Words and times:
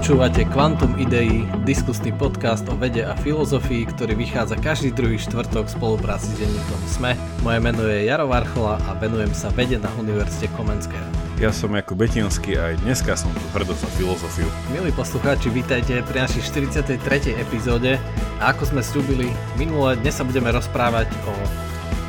Počúvate 0.00 0.48
Quantum 0.48 0.96
Idei, 0.96 1.44
diskusný 1.68 2.08
podcast 2.16 2.64
o 2.72 2.74
vede 2.80 3.04
a 3.04 3.12
filozofii, 3.20 3.84
ktorý 3.84 4.16
vychádza 4.16 4.56
každý 4.56 4.96
druhý 4.96 5.20
štvrtok 5.20 5.68
v 5.68 5.76
spolupráci 5.76 6.32
s 6.32 6.40
denníkom 6.40 6.80
SME. 6.88 7.12
Moje 7.44 7.60
meno 7.60 7.84
je 7.84 8.08
Jaro 8.08 8.24
Varchola 8.24 8.80
a 8.88 8.96
venujem 8.96 9.28
sa 9.36 9.52
vede 9.52 9.76
na 9.76 9.92
Univerzite 10.00 10.48
Komenského. 10.56 11.04
Ja 11.36 11.52
som 11.52 11.76
Jakub 11.76 12.00
Betinský 12.00 12.56
a 12.56 12.72
aj 12.72 12.80
dneska 12.80 13.12
som 13.12 13.28
tu 13.28 13.44
hrdo 13.52 13.76
za 13.76 13.84
filozofiu. 14.00 14.48
Milí 14.72 14.88
poslucháči, 14.88 15.52
vítajte 15.52 16.00
pri 16.08 16.24
našej 16.24 16.48
43. 16.48 17.36
epizóde 17.36 18.00
a 18.40 18.56
ako 18.56 18.72
sme 18.72 18.80
slúbili 18.80 19.28
minule, 19.60 20.00
dnes 20.00 20.16
sa 20.16 20.24
budeme 20.24 20.48
rozprávať 20.48 21.12
o 21.28 21.32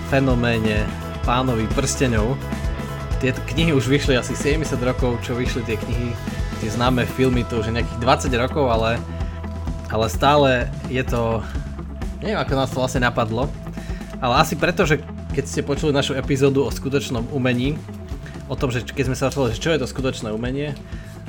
fenoméne 0.07 0.87
pánovi 1.27 1.67
prstenov. 1.75 2.39
Tieto 3.19 3.43
knihy 3.51 3.75
už 3.75 3.91
vyšli 3.91 4.15
asi 4.15 4.31
70 4.31 4.79
rokov, 4.79 5.19
čo 5.27 5.35
vyšli 5.35 5.67
tie 5.67 5.75
knihy 5.75 6.15
tie 6.61 6.69
známe 6.69 7.09
filmy, 7.09 7.41
to 7.41 7.57
už 7.57 7.73
je 7.73 7.77
nejakých 7.81 8.29
20 8.29 8.37
rokov, 8.37 8.69
ale, 8.69 9.01
ale 9.89 10.05
stále 10.05 10.69
je 10.93 11.01
to, 11.01 11.41
neviem 12.21 12.37
ako 12.37 12.53
nás 12.53 12.69
to 12.69 12.77
vlastne 12.77 13.01
napadlo, 13.01 13.49
ale 14.21 14.45
asi 14.45 14.53
preto, 14.53 14.85
že 14.85 15.01
keď 15.33 15.45
ste 15.49 15.65
počuli 15.65 15.89
našu 15.89 16.13
epizódu 16.13 16.61
o 16.61 16.69
skutočnom 16.69 17.33
umení, 17.33 17.81
o 18.45 18.53
tom, 18.53 18.69
že 18.69 18.85
keď 18.85 19.09
sme 19.09 19.17
sa 19.17 19.33
rozprávali, 19.33 19.57
čo 19.57 19.73
je 19.73 19.81
to 19.81 19.89
skutočné 19.89 20.29
umenie, 20.29 20.77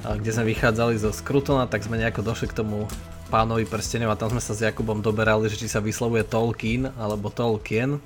kde 0.04 0.30
sme 0.36 0.52
vychádzali 0.52 1.00
zo 1.00 1.14
Skrutona, 1.14 1.64
tak 1.64 1.80
sme 1.86 1.96
nejako 1.96 2.26
došli 2.26 2.52
k 2.52 2.58
tomu 2.60 2.84
pánovi 3.32 3.64
prstenov 3.64 4.12
a 4.12 4.20
tam 4.20 4.34
sme 4.36 4.42
sa 4.42 4.52
s 4.52 4.60
Jakubom 4.60 5.00
doberali, 5.00 5.48
že 5.48 5.56
či 5.56 5.70
sa 5.70 5.80
vyslovuje 5.80 6.26
Tolkien 6.26 6.92
alebo 7.00 7.32
Tolkien. 7.32 8.02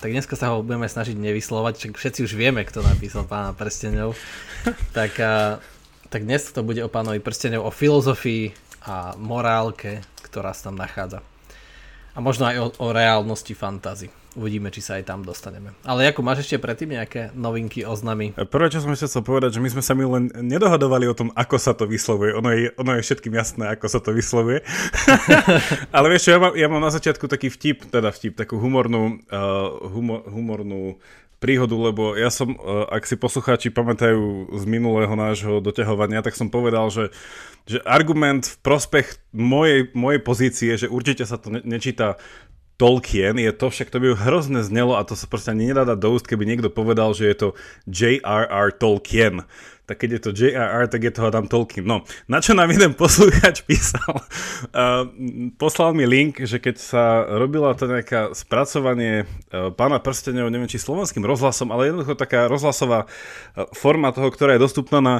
Tak 0.00 0.08
dneska 0.08 0.38
sa 0.38 0.54
ho 0.54 0.64
budeme 0.64 0.88
snažiť 0.88 1.18
nevyslovať, 1.18 1.92
všetci 1.92 2.24
už 2.24 2.32
vieme, 2.38 2.64
kto 2.64 2.80
napísal 2.80 3.26
pána 3.28 3.52
prstenov. 3.52 4.16
tak 4.96 5.18
tak 6.14 6.30
dnes 6.30 6.46
to 6.54 6.62
bude 6.62 6.78
o 6.78 6.86
pánovi 6.86 7.18
prstenov, 7.18 7.66
o 7.66 7.74
filozofii 7.74 8.54
a 8.86 9.18
morálke, 9.18 9.98
ktorá 10.22 10.54
sa 10.54 10.70
tam 10.70 10.78
nachádza. 10.78 11.26
A 12.14 12.22
možno 12.22 12.46
aj 12.46 12.56
o, 12.62 12.66
o 12.78 12.94
reálnosti 12.94 13.58
fantázy. 13.58 14.14
Uvidíme, 14.38 14.70
či 14.70 14.78
sa 14.78 14.98
aj 14.98 15.10
tam 15.10 15.26
dostaneme. 15.26 15.74
Ale 15.82 16.10
ako 16.10 16.22
máš 16.22 16.46
ešte 16.46 16.62
predtým 16.62 16.94
nejaké 16.94 17.34
novinky, 17.34 17.82
oznamy? 17.82 18.30
Prvé, 18.34 18.70
čo 18.70 18.82
som 18.82 18.94
ešte 18.94 19.10
chcel 19.10 19.26
povedať, 19.26 19.58
že 19.58 19.62
my 19.62 19.70
sme 19.74 19.82
sa 19.82 19.94
mi 19.98 20.06
len 20.06 20.30
nedohadovali 20.30 21.10
o 21.10 21.18
tom, 21.18 21.34
ako 21.34 21.58
sa 21.58 21.74
to 21.74 21.86
vyslovuje. 21.90 22.34
Ono 22.38 22.50
je, 22.54 22.70
ono 22.78 22.94
je 22.94 23.02
všetkým 23.02 23.34
jasné, 23.34 23.74
ako 23.74 23.86
sa 23.90 23.98
to 23.98 24.14
vyslovuje. 24.14 24.62
Ale 25.94 26.06
vieš 26.14 26.30
čo, 26.30 26.34
ja 26.34 26.38
mám, 26.38 26.54
ja 26.54 26.66
mám 26.70 26.82
na 26.82 26.94
začiatku 26.94 27.26
taký 27.26 27.50
vtip, 27.50 27.90
teda 27.90 28.14
vtip, 28.14 28.38
takú 28.38 28.58
humornú, 28.62 29.18
uh, 29.30 29.82
humor, 29.90 30.22
humornú 30.30 30.98
príhodu, 31.44 31.76
lebo 31.76 32.16
ja 32.16 32.32
som, 32.32 32.56
e, 32.56 32.58
ak 32.88 33.04
si 33.04 33.20
poslucháči 33.20 33.68
pamätajú 33.68 34.56
z 34.56 34.64
minulého 34.64 35.12
nášho 35.12 35.60
doťahovania, 35.60 36.24
tak 36.24 36.32
som 36.32 36.48
povedal, 36.48 36.88
že, 36.88 37.12
že 37.68 37.84
argument 37.84 38.48
v 38.48 38.56
prospech 38.64 39.20
mojej, 39.36 39.92
mojej 39.92 40.20
pozície, 40.24 40.72
že 40.80 40.88
určite 40.88 41.28
sa 41.28 41.36
to 41.36 41.52
ne, 41.52 41.60
nečíta 41.60 42.16
Tolkien, 42.84 43.40
je 43.40 43.48
to, 43.56 43.72
však 43.72 43.88
to 43.88 43.96
by 43.96 44.12
hrozne 44.12 44.60
znelo 44.60 45.00
a 45.00 45.08
to 45.08 45.16
sa 45.16 45.24
proste 45.24 45.56
ani 45.56 45.72
nedá 45.72 45.88
dať 45.88 45.96
do 46.04 46.12
úst, 46.12 46.28
keby 46.28 46.44
niekto 46.44 46.68
povedal, 46.68 47.16
že 47.16 47.32
je 47.32 47.36
to 47.40 47.48
J.R.R. 47.88 48.76
Tolkien 48.76 49.48
tak 49.84 50.00
keď 50.00 50.10
je 50.16 50.20
to 50.20 50.30
JRR, 50.32 50.88
tak 50.88 51.04
je 51.04 51.12
to 51.12 51.28
Adam 51.28 51.44
Tolkien. 51.44 51.84
No, 51.84 52.08
na 52.24 52.40
čo 52.40 52.56
nám 52.56 52.72
jeden 52.72 52.96
poslúchač 52.96 53.68
písal? 53.68 54.24
Uh, 54.72 55.04
poslal 55.62 55.92
mi 55.92 56.08
link, 56.08 56.40
že 56.40 56.56
keď 56.56 56.76
sa 56.80 57.04
robila 57.28 57.76
to 57.76 57.84
nejaká 57.84 58.32
spracovanie 58.32 59.28
uh, 59.52 59.68
pána 59.76 60.00
prstenov, 60.00 60.48
neviem 60.48 60.72
či 60.72 60.80
slovenským 60.80 61.20
rozhlasom, 61.20 61.68
ale 61.68 61.92
jednoducho 61.92 62.16
taká 62.16 62.48
rozhlasová 62.48 63.04
uh, 63.04 63.68
forma 63.76 64.08
toho, 64.16 64.32
ktorá 64.32 64.56
je 64.56 64.64
dostupná 64.64 65.04
na, 65.04 65.16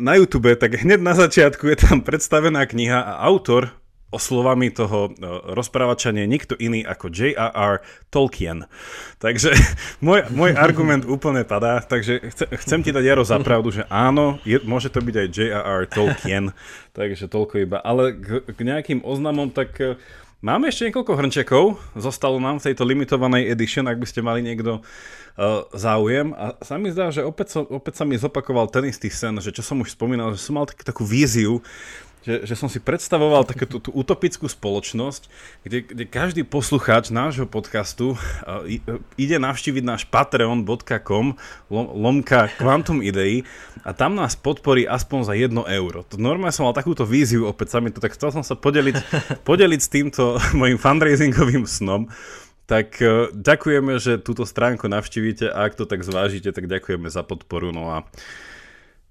na 0.00 0.14
YouTube, 0.14 0.54
tak 0.54 0.80
hneď 0.80 1.02
na 1.02 1.18
začiatku 1.18 1.66
je 1.66 1.76
tam 1.76 1.98
predstavená 2.00 2.62
kniha 2.62 3.00
a 3.04 3.12
autor 3.26 3.74
slovami 4.14 4.70
toho 4.70 5.10
no, 5.18 5.42
rozprávača 5.54 6.14
nie 6.14 6.26
je 6.26 6.32
nikto 6.32 6.54
iný 6.58 6.86
ako 6.86 7.10
J.R.R. 7.10 7.82
Tolkien. 8.08 8.66
Takže 9.18 9.54
môj, 10.06 10.30
môj 10.30 10.54
argument 10.54 11.02
úplne 11.06 11.42
padá, 11.42 11.82
takže 11.82 12.22
chce, 12.30 12.44
chcem 12.64 12.80
ti 12.82 12.90
dať 12.94 13.04
Jaro 13.04 13.24
za 13.26 13.38
pravdu, 13.42 13.74
že 13.74 13.82
áno, 13.90 14.38
je, 14.46 14.62
môže 14.62 14.90
to 14.90 15.02
byť 15.02 15.14
aj 15.18 15.28
J.R.R. 15.34 15.82
Tolkien, 15.90 16.44
takže 16.96 17.26
toľko 17.26 17.54
iba. 17.66 17.78
Ale 17.82 18.14
k, 18.14 18.46
k 18.46 18.58
nejakým 18.62 19.00
oznamom, 19.02 19.50
tak 19.50 19.74
e, 19.82 19.98
máme 20.44 20.70
ešte 20.70 20.90
niekoľko 20.90 21.12
hrnčekov, 21.18 21.64
zostalo 21.98 22.38
nám 22.38 22.62
v 22.62 22.70
tejto 22.70 22.86
limitovanej 22.86 23.50
edition, 23.50 23.90
ak 23.90 23.98
by 23.98 24.06
ste 24.06 24.22
mali 24.22 24.44
niekto 24.44 24.84
uh, 25.38 25.66
záujem. 25.74 26.34
A 26.34 26.54
sa 26.62 26.78
mi 26.78 26.90
zdá, 26.90 27.10
že 27.10 27.26
opäť, 27.26 27.58
so, 27.58 27.60
opäť 27.66 28.02
sa 28.02 28.04
mi 28.06 28.14
zopakoval 28.18 28.70
ten 28.70 28.86
istý 28.86 29.10
sen, 29.10 29.38
že 29.42 29.50
čo 29.50 29.62
som 29.62 29.80
už 29.82 29.94
spomínal, 29.94 30.34
že 30.34 30.42
som 30.42 30.54
mal 30.58 30.66
tak, 30.68 30.82
takú 30.86 31.02
víziu, 31.02 31.62
že, 32.24 32.48
že 32.48 32.54
som 32.56 32.72
si 32.72 32.80
predstavoval 32.80 33.44
takú 33.44 33.68
tú, 33.68 33.92
utopickú 33.92 34.48
spoločnosť, 34.48 35.28
kde, 35.62 35.78
kde 35.84 36.04
každý 36.08 36.42
poslucháč 36.42 37.12
nášho 37.12 37.44
podcastu 37.44 38.16
uh, 38.16 38.64
ide 39.20 39.36
navštíviť 39.36 39.84
náš 39.84 40.02
patreon.com 40.08 41.36
lomka 41.70 42.48
Quantum 42.56 43.04
Idei 43.04 43.44
a 43.84 43.92
tam 43.92 44.16
nás 44.16 44.34
podporí 44.34 44.88
aspoň 44.88 45.20
za 45.28 45.34
1 45.36 45.52
euro. 45.52 46.00
To 46.08 46.16
normálne 46.16 46.56
som 46.56 46.64
mal 46.64 46.72
takúto 46.72 47.04
víziu, 47.04 47.44
opäť 47.44 47.76
sa 47.76 47.78
mi 47.84 47.92
to, 47.92 48.00
tak 48.00 48.16
chcel 48.16 48.32
som 48.32 48.40
sa 48.40 48.56
podeliť, 48.56 48.96
podeliť 49.44 49.80
s 49.80 49.92
týmto 49.92 50.40
mojim 50.58 50.80
fundraisingovým 50.80 51.68
snom. 51.68 52.08
Tak 52.64 53.04
uh, 53.04 53.28
ďakujeme, 53.36 54.00
že 54.00 54.16
túto 54.16 54.48
stránku 54.48 54.88
navštívite 54.88 55.52
a 55.52 55.68
ak 55.68 55.76
to 55.76 55.84
tak 55.84 56.00
zvážite, 56.00 56.48
tak 56.56 56.64
ďakujeme 56.64 57.12
za 57.12 57.20
podporu. 57.20 57.68
No 57.76 57.92
a 57.92 58.08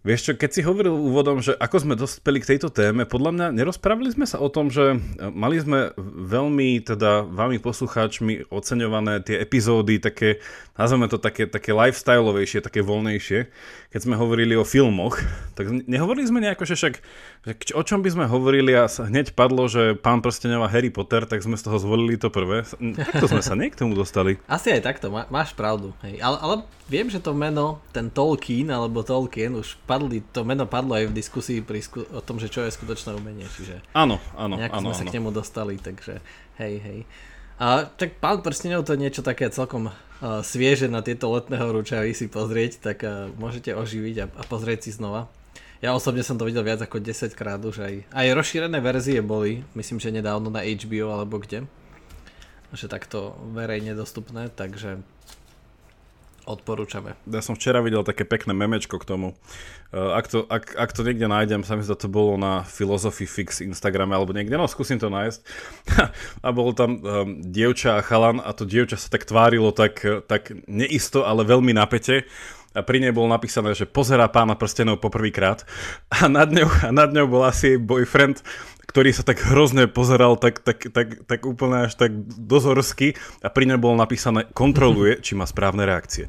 Vieš 0.04 0.20
čo, 0.20 0.32
keď 0.36 0.50
si 0.52 0.68
hovoril 0.68 0.92
úvodom, 0.92 1.40
že 1.40 1.56
ako 1.56 1.78
sme 1.80 1.96
dospeli 1.96 2.44
k 2.44 2.56
tejto 2.56 2.68
téme, 2.68 3.08
podľa 3.08 3.32
mňa 3.32 3.48
nerozprávali 3.56 4.12
sme 4.12 4.28
sa 4.28 4.36
o 4.44 4.52
tom, 4.52 4.68
že 4.68 5.00
e, 5.00 5.32
mali 5.32 5.56
sme 5.64 5.96
veľmi, 6.28 6.84
teda 6.84 7.24
vami 7.24 7.64
poslucháčmi 7.64 8.52
oceňované 8.52 9.24
tie 9.24 9.40
epizódy, 9.40 10.04
také, 10.04 10.44
nazveme 10.76 11.08
to 11.08 11.24
také, 11.24 11.48
také 11.48 11.72
lifestyleovejšie, 11.72 12.60
také 12.60 12.84
voľnejšie, 12.84 13.48
keď 13.94 14.10
sme 14.10 14.18
hovorili 14.18 14.58
o 14.58 14.66
filmoch, 14.66 15.22
tak 15.54 15.70
nehovorili 15.70 16.26
sme 16.26 16.42
nejako, 16.42 16.66
že 16.66 16.74
však, 16.74 16.94
že 17.46 17.74
o 17.78 17.84
čom 17.86 18.02
by 18.02 18.10
sme 18.10 18.26
hovorili 18.26 18.74
a 18.74 18.90
hneď 18.90 19.38
padlo, 19.38 19.70
že 19.70 19.94
Pán 19.94 20.26
prstenov 20.26 20.66
a 20.66 20.74
Harry 20.74 20.90
Potter, 20.90 21.30
tak 21.30 21.46
sme 21.46 21.54
z 21.54 21.70
toho 21.70 21.78
zvolili 21.78 22.18
to 22.18 22.34
prvé. 22.34 22.66
Takto 22.98 23.30
sme 23.30 23.46
sa 23.46 23.54
nie 23.54 23.70
k 23.70 23.78
tomu 23.78 23.94
dostali. 23.94 24.42
Asi 24.50 24.74
aj 24.74 24.82
takto, 24.82 25.14
má, 25.14 25.30
máš 25.30 25.54
pravdu. 25.54 25.94
Hej. 26.02 26.18
Ale, 26.26 26.38
ale 26.42 26.56
viem, 26.90 27.06
že 27.06 27.22
to 27.22 27.38
meno, 27.38 27.86
ten 27.94 28.10
Tolkien 28.10 28.74
alebo 28.74 29.06
Tolkien 29.06 29.54
už 29.54 29.78
padli, 29.86 30.26
to 30.34 30.42
meno 30.42 30.66
padlo 30.66 30.98
aj 30.98 31.14
v 31.14 31.14
diskusii 31.14 31.62
pri 31.62 31.86
sku- 31.86 32.10
o 32.10 32.22
tom, 32.26 32.42
že 32.42 32.50
čo 32.50 32.66
je 32.66 32.74
skutočné 32.74 33.14
umenie, 33.14 33.46
čiže 33.46 33.78
áno, 33.94 34.18
áno, 34.34 34.58
áno, 34.58 34.90
sme 34.90 34.98
áno. 34.98 34.98
sa 34.98 35.06
k 35.06 35.14
nemu 35.22 35.30
dostali, 35.30 35.78
takže 35.78 36.18
hej, 36.58 36.82
hej. 36.82 37.00
A 37.64 37.88
tak 37.88 38.20
pán 38.20 38.44
prstenov 38.44 38.84
to 38.84 38.92
je 38.92 39.08
niečo 39.08 39.24
také 39.24 39.48
celkom 39.48 39.88
uh, 39.88 40.44
svieže 40.44 40.92
na 40.92 41.00
tieto 41.00 41.32
letné 41.32 41.56
horúčavy 41.64 42.12
si 42.12 42.28
pozrieť, 42.28 42.84
tak 42.84 43.08
uh, 43.08 43.32
môžete 43.40 43.72
oživiť 43.72 44.16
a, 44.20 44.26
a 44.28 44.44
pozrieť 44.44 44.92
si 44.92 44.92
znova. 44.92 45.32
Ja 45.80 45.96
osobne 45.96 46.28
som 46.28 46.36
to 46.36 46.44
videl 46.44 46.68
viac 46.68 46.84
ako 46.84 47.00
10 47.00 47.32
krát 47.32 47.64
už 47.64 47.88
aj. 47.88 47.94
Aj 48.12 48.28
rozšírené 48.36 48.84
verzie 48.84 49.24
boli, 49.24 49.64
myslím, 49.80 50.04
že 50.04 50.12
nedávno 50.12 50.52
na 50.52 50.60
HBO 50.60 51.16
alebo 51.16 51.40
kde. 51.40 51.64
Že 52.76 52.92
takto 52.92 53.40
verejne 53.56 53.96
dostupné, 53.96 54.52
takže 54.52 55.00
odporúčame. 56.44 57.16
Ja 57.28 57.40
som 57.40 57.56
včera 57.56 57.80
videl 57.80 58.04
také 58.04 58.28
pekné 58.28 58.52
memečko 58.52 59.00
k 59.00 59.08
tomu. 59.08 59.28
Eh, 59.94 60.00
ak 60.00 60.26
to, 60.26 60.44
ak, 60.50 60.74
ak 60.74 60.90
to 60.90 61.06
niekde 61.06 61.30
nájdem, 61.30 61.62
sa 61.62 61.78
mi 61.78 61.86
to 61.86 62.10
bolo 62.10 62.34
na 62.36 62.66
Philosophy 62.66 63.30
Fix 63.30 63.62
Instagrame 63.62 64.18
alebo 64.18 64.34
niekde, 64.34 64.58
no 64.58 64.66
skúsim 64.66 64.98
to 64.98 65.14
nájsť. 65.14 65.40
a 66.46 66.50
bol 66.50 66.74
tam 66.74 67.00
um, 67.00 67.40
dievča 67.46 68.02
a 68.02 68.06
chalan 68.06 68.42
a 68.42 68.52
to 68.58 68.66
dievča 68.66 68.98
sa 68.98 69.08
tak 69.14 69.30
tvárilo 69.30 69.70
tak, 69.70 70.02
tak 70.26 70.50
neisto, 70.66 71.24
ale 71.24 71.46
veľmi 71.46 71.78
napete 71.78 72.26
a 72.74 72.82
pri 72.82 72.98
nej 72.98 73.14
bolo 73.14 73.30
napísané, 73.30 73.78
že 73.78 73.86
pozerá 73.86 74.26
pána 74.28 74.58
prstenov 74.58 74.98
poprvýkrát 74.98 75.62
a 76.18 76.26
nad 76.26 76.50
ňou, 76.50 76.70
a 76.84 76.90
nad 76.90 77.14
ňou 77.14 77.30
bol 77.30 77.46
asi 77.46 77.78
jej 77.78 77.80
boyfriend, 77.80 78.42
ktorý 78.90 79.16
sa 79.16 79.24
tak 79.24 79.40
hrozne 79.46 79.88
pozeral, 79.88 80.36
tak, 80.36 80.60
tak, 80.60 80.92
tak, 80.92 81.24
tak 81.24 81.40
úplne 81.48 81.88
až 81.88 81.96
tak 81.96 82.12
dozorsky 82.26 83.16
a 83.40 83.48
pri 83.48 83.72
ňom 83.72 83.80
bolo 83.80 83.96
napísané 83.96 84.50
kontroluje, 84.52 85.20
či 85.26 85.34
má 85.38 85.48
správne 85.48 85.88
reakcie. 85.88 86.28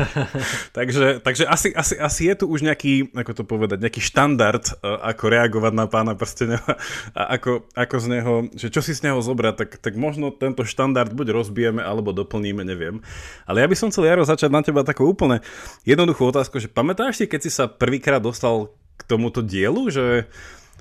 takže 0.76 1.20
takže 1.20 1.44
asi, 1.46 1.68
asi, 1.74 1.94
asi 1.96 2.22
je 2.26 2.34
tu 2.42 2.44
už 2.50 2.66
nejaký, 2.66 3.14
ako 3.14 3.32
to 3.32 3.42
povedať, 3.46 3.78
nejaký 3.80 4.02
štandard, 4.02 4.64
uh, 4.82 4.98
ako 5.14 5.24
reagovať 5.30 5.72
na 5.74 5.86
pána 5.86 6.12
prstenia 6.18 6.60
a 7.18 7.38
ako, 7.38 7.70
ako 7.74 7.96
z 7.98 8.06
neho, 8.10 8.34
že 8.54 8.68
čo 8.68 8.80
si 8.82 8.92
z 8.96 9.06
neho 9.06 9.18
zobrať, 9.22 9.54
tak, 9.56 9.70
tak 9.78 9.94
možno 9.94 10.34
tento 10.34 10.66
štandard 10.66 11.12
buď 11.14 11.32
rozbijeme, 11.32 11.80
alebo 11.80 12.10
doplníme, 12.10 12.66
neviem. 12.66 12.98
Ale 13.46 13.62
ja 13.62 13.70
by 13.70 13.76
som 13.76 13.88
chcel, 13.94 14.10
Jaro, 14.10 14.26
začať 14.26 14.50
na 14.50 14.60
teba 14.66 14.82
takú 14.82 15.06
úplne 15.06 15.38
jednoduchú 15.86 16.28
otázku, 16.28 16.58
že 16.58 16.70
pamätáš 16.70 17.22
si, 17.22 17.24
keď 17.30 17.40
si 17.46 17.50
sa 17.50 17.70
prvýkrát 17.70 18.20
dostal 18.20 18.74
k 19.00 19.02
tomuto 19.08 19.40
dielu, 19.40 19.88
že 19.88 20.28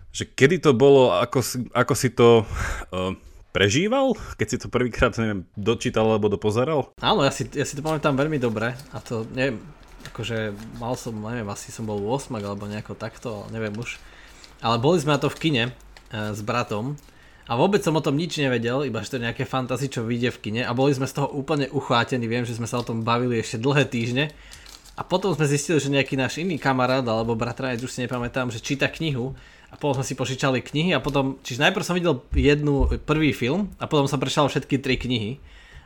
že 0.09 0.25
kedy 0.25 0.61
to 0.61 0.71
bolo, 0.73 1.13
ako, 1.13 1.41
ako 1.73 1.93
si 1.93 2.09
to 2.13 2.43
uh, 2.43 3.13
prežíval, 3.55 4.13
keď 4.37 4.47
si 4.47 4.57
to 4.61 4.67
prvýkrát, 4.69 5.13
neviem, 5.17 5.45
dočítal 5.57 6.05
alebo 6.05 6.29
dopozeral? 6.29 6.93
Áno, 7.01 7.25
ja 7.25 7.33
si, 7.33 7.45
ja 7.53 7.65
si 7.65 7.77
to 7.77 7.85
pamätám 7.85 8.17
veľmi 8.17 8.37
dobre 8.37 8.73
a 8.93 8.97
to, 9.01 9.25
neviem, 9.33 9.61
akože 10.13 10.53
mal 10.79 10.95
som, 10.95 11.17
neviem, 11.17 11.49
asi 11.49 11.73
som 11.73 11.83
bol 11.83 11.99
8 11.99 12.31
alebo 12.39 12.69
nejako 12.69 12.95
takto, 12.95 13.49
neviem 13.51 13.73
už. 13.75 13.99
ale 14.63 14.79
boli 14.79 15.01
sme 15.01 15.17
na 15.17 15.21
to 15.21 15.29
v 15.29 15.39
kine 15.39 15.63
uh, 15.69 16.31
s 16.33 16.41
bratom 16.45 16.97
a 17.49 17.57
vôbec 17.57 17.81
som 17.81 17.97
o 17.97 18.05
tom 18.05 18.13
nič 18.13 18.37
nevedel, 18.37 18.85
iba 18.85 19.01
že 19.01 19.09
to 19.09 19.17
je 19.17 19.25
nejaké 19.25 19.43
fantasy, 19.49 19.89
čo 19.89 20.05
vyjde 20.05 20.29
v 20.37 20.41
kine 20.45 20.61
a 20.61 20.71
boli 20.77 20.93
sme 20.93 21.09
z 21.09 21.17
toho 21.17 21.33
úplne 21.33 21.65
uchvátení, 21.73 22.29
viem, 22.29 22.45
že 22.45 22.53
sme 22.53 22.69
sa 22.69 22.77
o 22.77 22.85
tom 22.85 23.01
bavili 23.01 23.41
ešte 23.41 23.57
dlhé 23.57 23.89
týždne 23.89 24.29
a 24.93 25.01
potom 25.01 25.33
sme 25.33 25.49
zistili, 25.49 25.81
že 25.81 25.89
nejaký 25.89 26.19
náš 26.19 26.37
iný 26.43 26.61
kamarát 26.61 27.01
alebo 27.07 27.33
bratranec, 27.33 27.81
už 27.81 27.89
si 27.89 28.05
nepamätám, 28.05 28.53
že 28.53 28.61
číta 28.61 28.91
knihu 28.91 29.33
a 29.69 29.77
potom 29.77 30.01
sme 30.01 30.05
si 30.05 30.17
požičali 30.17 30.65
knihy 30.65 30.97
a 30.97 30.99
potom, 31.01 31.37
čiže 31.45 31.61
najprv 31.61 31.85
som 31.85 31.93
videl 31.93 32.25
jednu, 32.33 32.89
prvý 33.05 33.37
film 33.37 33.69
a 33.77 33.85
potom 33.85 34.09
som 34.09 34.17
prešal 34.17 34.49
všetky 34.49 34.81
tri 34.81 34.97
knihy. 34.97 35.37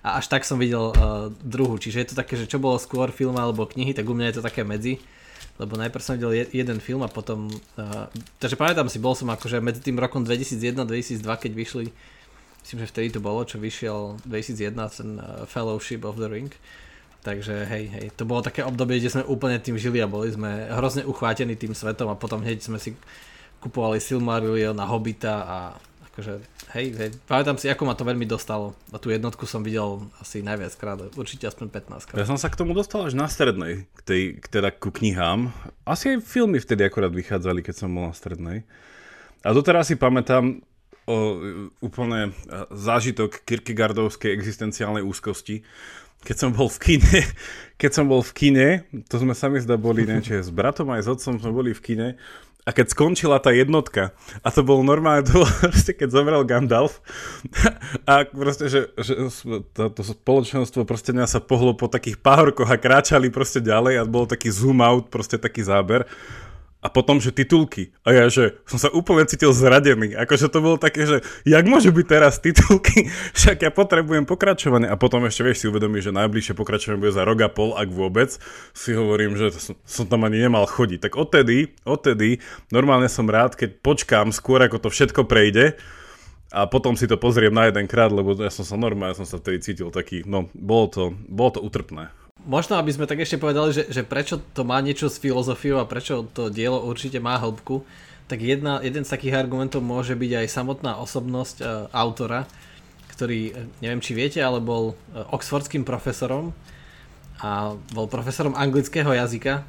A 0.03 0.19
až 0.19 0.27
tak 0.27 0.44
som 0.44 0.59
videl 0.59 0.91
uh, 0.91 1.31
druhú, 1.39 1.80
čiže 1.80 2.03
je 2.03 2.07
to 2.12 2.19
také, 2.19 2.35
že 2.35 2.47
čo 2.47 2.59
bolo 2.59 2.75
skôr 2.75 3.07
film 3.07 3.39
alebo 3.39 3.63
knihy, 3.63 3.95
tak 3.95 4.03
u 4.03 4.12
mňa 4.12 4.31
je 4.31 4.35
to 4.39 4.44
také 4.44 4.68
medzi. 4.68 5.00
Lebo 5.56 5.80
najprv 5.80 6.03
som 6.03 6.19
videl 6.19 6.44
jeden 6.51 6.83
film 6.83 7.07
a 7.07 7.12
potom, 7.12 7.47
uh, 7.80 8.12
takže 8.39 8.59
pamätám 8.59 8.91
si, 8.91 9.00
bol 9.00 9.15
som 9.15 9.31
akože 9.31 9.63
medzi 9.63 9.80
tým 9.80 9.95
rokom 9.95 10.27
2001-2002, 10.27 11.24
keď 11.24 11.51
vyšli, 11.56 11.86
myslím, 12.68 12.77
že 12.83 12.91
vtedy 12.91 13.07
to 13.15 13.19
bolo, 13.24 13.47
čo 13.47 13.63
vyšiel 13.63 14.19
2001, 14.27 14.75
ten 14.91 15.09
uh, 15.24 15.47
Fellowship 15.47 16.03
of 16.03 16.19
the 16.19 16.27
Ring, 16.27 16.51
takže 17.24 17.63
hej, 17.63 17.88
hej, 17.88 18.06
to 18.19 18.27
bolo 18.27 18.44
také 18.44 18.68
obdobie, 18.68 19.00
kde 19.00 19.07
sme 19.07 19.24
úplne 19.24 19.56
tým 19.63 19.79
žili 19.79 20.03
a 20.03 20.12
boli 20.12 20.36
sme 20.36 20.68
hrozne 20.68 21.07
uchvátení 21.07 21.56
tým 21.56 21.71
svetom 21.71 22.12
a 22.12 22.19
potom 22.19 22.44
hneď 22.44 22.59
sme 22.59 22.75
si 22.75 22.91
kupovali 23.63 24.04
Silmarillion 24.04 24.75
a 24.75 24.86
Hobbita 24.86 25.36
a 25.48 25.57
akože, 26.13 26.33
hej, 26.77 26.94
hej, 26.94 27.10
pamätám 27.25 27.57
si, 27.57 27.65
ako 27.71 27.89
ma 27.89 27.98
to 27.98 28.06
veľmi 28.06 28.27
dostalo. 28.30 28.77
A 28.94 29.01
tú 29.01 29.10
jednotku 29.10 29.50
som 29.50 29.65
videl 29.65 30.04
asi 30.21 30.45
najviac 30.45 30.75
krát, 30.77 31.00
určite 31.18 31.50
aspoň 31.50 31.74
15 31.74 32.06
krát. 32.12 32.19
Ja 32.21 32.30
som 32.30 32.38
sa 32.38 32.54
k 32.54 32.60
tomu 32.60 32.77
dostal 32.77 33.07
až 33.07 33.18
na 33.18 33.25
strednej, 33.25 33.89
k 33.98 34.01
tej, 34.06 34.21
k 34.38 34.45
teda 34.45 34.69
ku 34.69 34.94
knihám. 34.94 35.50
Asi 35.88 36.13
aj 36.13 36.21
filmy 36.21 36.62
vtedy 36.62 36.86
akorát 36.86 37.10
vychádzali, 37.10 37.65
keď 37.65 37.75
som 37.80 37.89
bol 37.89 38.12
na 38.12 38.13
strednej. 38.13 38.68
A 39.42 39.50
doteraz 39.56 39.89
si 39.89 39.98
pamätám 39.98 40.62
o 41.04 41.18
úplne 41.83 42.31
zážitok 42.71 43.44
Kierkegaardovskej 43.44 44.31
existenciálnej 44.31 45.04
úzkosti, 45.04 45.65
keď 46.24 46.36
som 46.39 46.50
bol 46.56 46.71
v 46.71 46.80
kine, 46.80 47.19
keď 47.81 47.92
som 47.92 48.06
bol 48.07 48.24
v 48.24 48.33
kine, 48.38 48.68
to 49.12 49.19
sme 49.19 49.36
sami 49.36 49.60
zda 49.60 49.75
boli, 49.75 50.07
neviem, 50.07 50.24
s 50.24 50.54
bratom 50.54 50.88
aj 50.95 51.04
s 51.04 51.12
otcom 51.12 51.42
sme 51.42 51.51
boli 51.51 51.71
v 51.75 51.83
kine 51.83 52.07
a 52.63 52.69
keď 52.71 52.95
skončila 52.95 53.44
tá 53.44 53.51
jednotka, 53.51 54.15
a 54.39 54.48
to 54.48 54.63
bolo 54.63 54.88
normálne, 54.88 55.27
to 55.27 55.44
bolo 55.44 55.50
proste, 55.68 55.92
keď 55.92 56.07
zomrel 56.12 56.44
Gandalf, 56.48 57.04
a 58.10 58.24
proste, 58.24 58.71
že, 58.71 58.81
že 58.95 59.27
to, 59.75 60.01
spoločenstvo 60.04 60.88
proste 60.88 61.12
sa 61.27 61.39
pohlo 61.44 61.75
po 61.75 61.92
takých 61.92 62.19
pahorkoch 62.24 62.71
a 62.71 62.80
kráčali 62.80 63.27
proste 63.27 63.60
ďalej 63.60 64.00
a 64.00 64.07
bol 64.07 64.24
taký 64.24 64.48
zoom 64.48 64.80
out, 64.80 65.12
proste 65.12 65.36
taký 65.36 65.63
záber 65.63 66.07
a 66.83 66.91
potom, 66.91 67.24
že 67.24 67.31
titulky. 67.31 67.95
A 68.03 68.12
ja, 68.12 68.27
že 68.27 68.59
som 68.68 68.75
sa 68.75 68.91
úplne 68.91 69.24
cítil 69.24 69.56
zradený. 69.56 70.19
Akože 70.19 70.51
to 70.51 70.59
bolo 70.59 70.75
také, 70.75 71.07
že 71.07 71.24
jak 71.47 71.63
môžu 71.63 71.95
byť 71.95 72.06
teraz 72.12 72.44
titulky? 72.44 73.07
Však 73.39 73.63
ja 73.63 73.71
potrebujem 73.71 74.27
pokračovanie. 74.27 74.91
A 74.91 75.00
potom 75.00 75.24
ešte, 75.24 75.47
vieš, 75.47 75.63
si 75.63 75.71
uvedomí, 75.71 76.03
že 76.03 76.12
najbližšie 76.12 76.59
pokračovanie 76.59 77.00
bude 77.00 77.15
za 77.15 77.24
rok 77.24 77.39
a 77.39 77.47
pol, 77.47 77.71
ak 77.80 77.88
vôbec. 77.88 78.35
Si 78.75 78.91
hovorím, 78.91 79.39
že 79.39 79.56
som, 79.56 79.80
som 79.88 80.06
tam 80.12 80.27
ani 80.27 80.44
nemal 80.44 80.68
chodiť. 80.68 81.07
Tak 81.07 81.15
odtedy, 81.15 81.71
odtedy, 81.88 82.44
normálne 82.68 83.07
som 83.07 83.31
rád, 83.31 83.56
keď 83.56 83.79
počkám 83.79 84.36
skôr, 84.36 84.59
ako 84.68 84.83
to 84.83 84.89
všetko 84.91 85.24
prejde, 85.24 85.79
a 86.53 86.69
potom 86.69 86.94
si 86.94 87.09
to 87.09 87.18
pozriem 87.18 87.50
na 87.50 87.65
jeden 87.65 87.89
krát, 87.89 88.13
lebo 88.13 88.38
ja 88.38 88.53
som 88.53 88.62
sa 88.62 88.77
normálne, 88.77 89.18
ja 89.18 89.25
som 89.25 89.25
sa 89.25 89.41
vtedy 89.41 89.57
cítil 89.57 89.89
taký, 89.89 90.21
no, 90.21 90.53
bolo 90.53 90.86
to, 90.86 91.03
bolo 91.25 91.57
to 91.57 91.65
utrpné 91.65 92.13
možno 92.43 92.75
aby 92.79 92.91
sme 92.91 93.07
tak 93.07 93.23
ešte 93.23 93.39
povedali, 93.39 93.71
že, 93.71 93.83
že 93.87 94.03
prečo 94.03 94.39
to 94.53 94.67
má 94.67 94.79
niečo 94.83 95.07
s 95.07 95.19
filozofiou 95.19 95.79
a 95.79 95.89
prečo 95.89 96.27
to 96.35 96.51
dielo 96.51 96.83
určite 96.83 97.19
má 97.23 97.39
hĺbku, 97.39 97.83
tak 98.27 98.39
jedna, 98.39 98.79
jeden 98.79 99.03
z 99.03 99.13
takých 99.13 99.39
argumentov 99.39 99.83
môže 99.83 100.15
byť 100.15 100.31
aj 100.43 100.47
samotná 100.47 100.99
osobnosť 100.99 101.57
uh, 101.59 101.67
autora, 101.91 102.47
ktorý, 103.13 103.51
e, 103.51 103.53
neviem 103.83 104.01
či 104.01 104.17
viete, 104.17 104.39
ale 104.41 104.63
bol 104.63 104.95
uh, 104.95 105.27
oxfordským 105.35 105.83
profesorom 105.85 106.55
a 107.43 107.75
bol 107.91 108.07
profesorom 108.07 108.55
anglického 108.55 109.11
jazyka. 109.11 109.67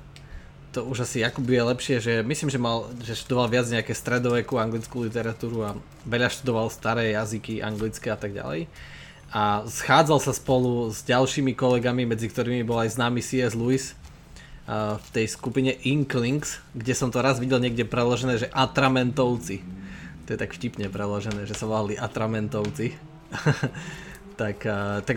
To 0.78 0.86
už 0.86 1.06
asi 1.06 1.22
Jakub 1.22 1.46
je 1.46 1.62
lepšie, 1.62 1.96
že 1.98 2.14
myslím, 2.22 2.50
že 2.50 2.58
mal, 2.62 2.88
že 3.02 3.18
študoval 3.18 3.50
viac 3.50 3.66
nejaké 3.68 3.94
stredovekú 3.94 4.58
anglickú 4.58 5.06
literatúru 5.06 5.66
a 5.66 5.70
veľa 6.06 6.30
študoval 6.30 6.70
staré 6.70 7.14
jazyky 7.14 7.62
anglické 7.62 8.10
a 8.10 8.18
tak 8.18 8.34
ďalej 8.34 8.70
a 9.34 9.66
schádzal 9.66 10.22
sa 10.22 10.30
spolu 10.30 10.94
s 10.94 11.02
ďalšími 11.02 11.58
kolegami, 11.58 12.06
medzi 12.06 12.30
ktorými 12.30 12.62
bol 12.62 12.78
aj 12.78 12.94
známy 12.94 13.18
C.S. 13.18 13.58
Lewis 13.58 13.98
v 14.70 15.08
tej 15.10 15.26
skupine 15.26 15.74
Inklings, 15.82 16.62
kde 16.70 16.94
som 16.94 17.10
to 17.10 17.18
raz 17.18 17.42
videl 17.42 17.58
niekde 17.58 17.82
preložené, 17.82 18.38
že 18.38 18.46
Atramentovci. 18.54 19.58
To 20.24 20.28
je 20.32 20.38
tak 20.38 20.54
vtipne 20.54 20.86
preložené, 20.86 21.50
že 21.50 21.58
sa 21.58 21.66
volali 21.66 21.98
Atramentovci. 21.98 22.94
tak, 24.40 24.62
tak 25.02 25.16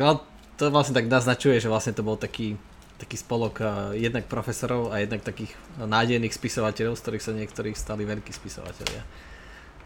to 0.57 0.73
vlastne 0.73 0.97
tak 0.97 1.05
naznačuje, 1.05 1.61
že 1.61 1.69
vlastne 1.69 1.93
to 1.93 2.01
bol 2.01 2.17
taký, 2.17 2.57
taký 2.97 3.21
spolok 3.21 3.61
jednak 3.93 4.25
profesorov 4.25 4.89
a 4.89 4.97
jednak 4.97 5.21
takých 5.21 5.53
nádejných 5.77 6.33
spisovateľov, 6.33 6.97
z 6.97 7.03
ktorých 7.05 7.23
sa 7.23 7.37
niektorí 7.37 7.71
stali 7.77 8.01
veľkí 8.01 8.33
spisovatelia 8.33 9.26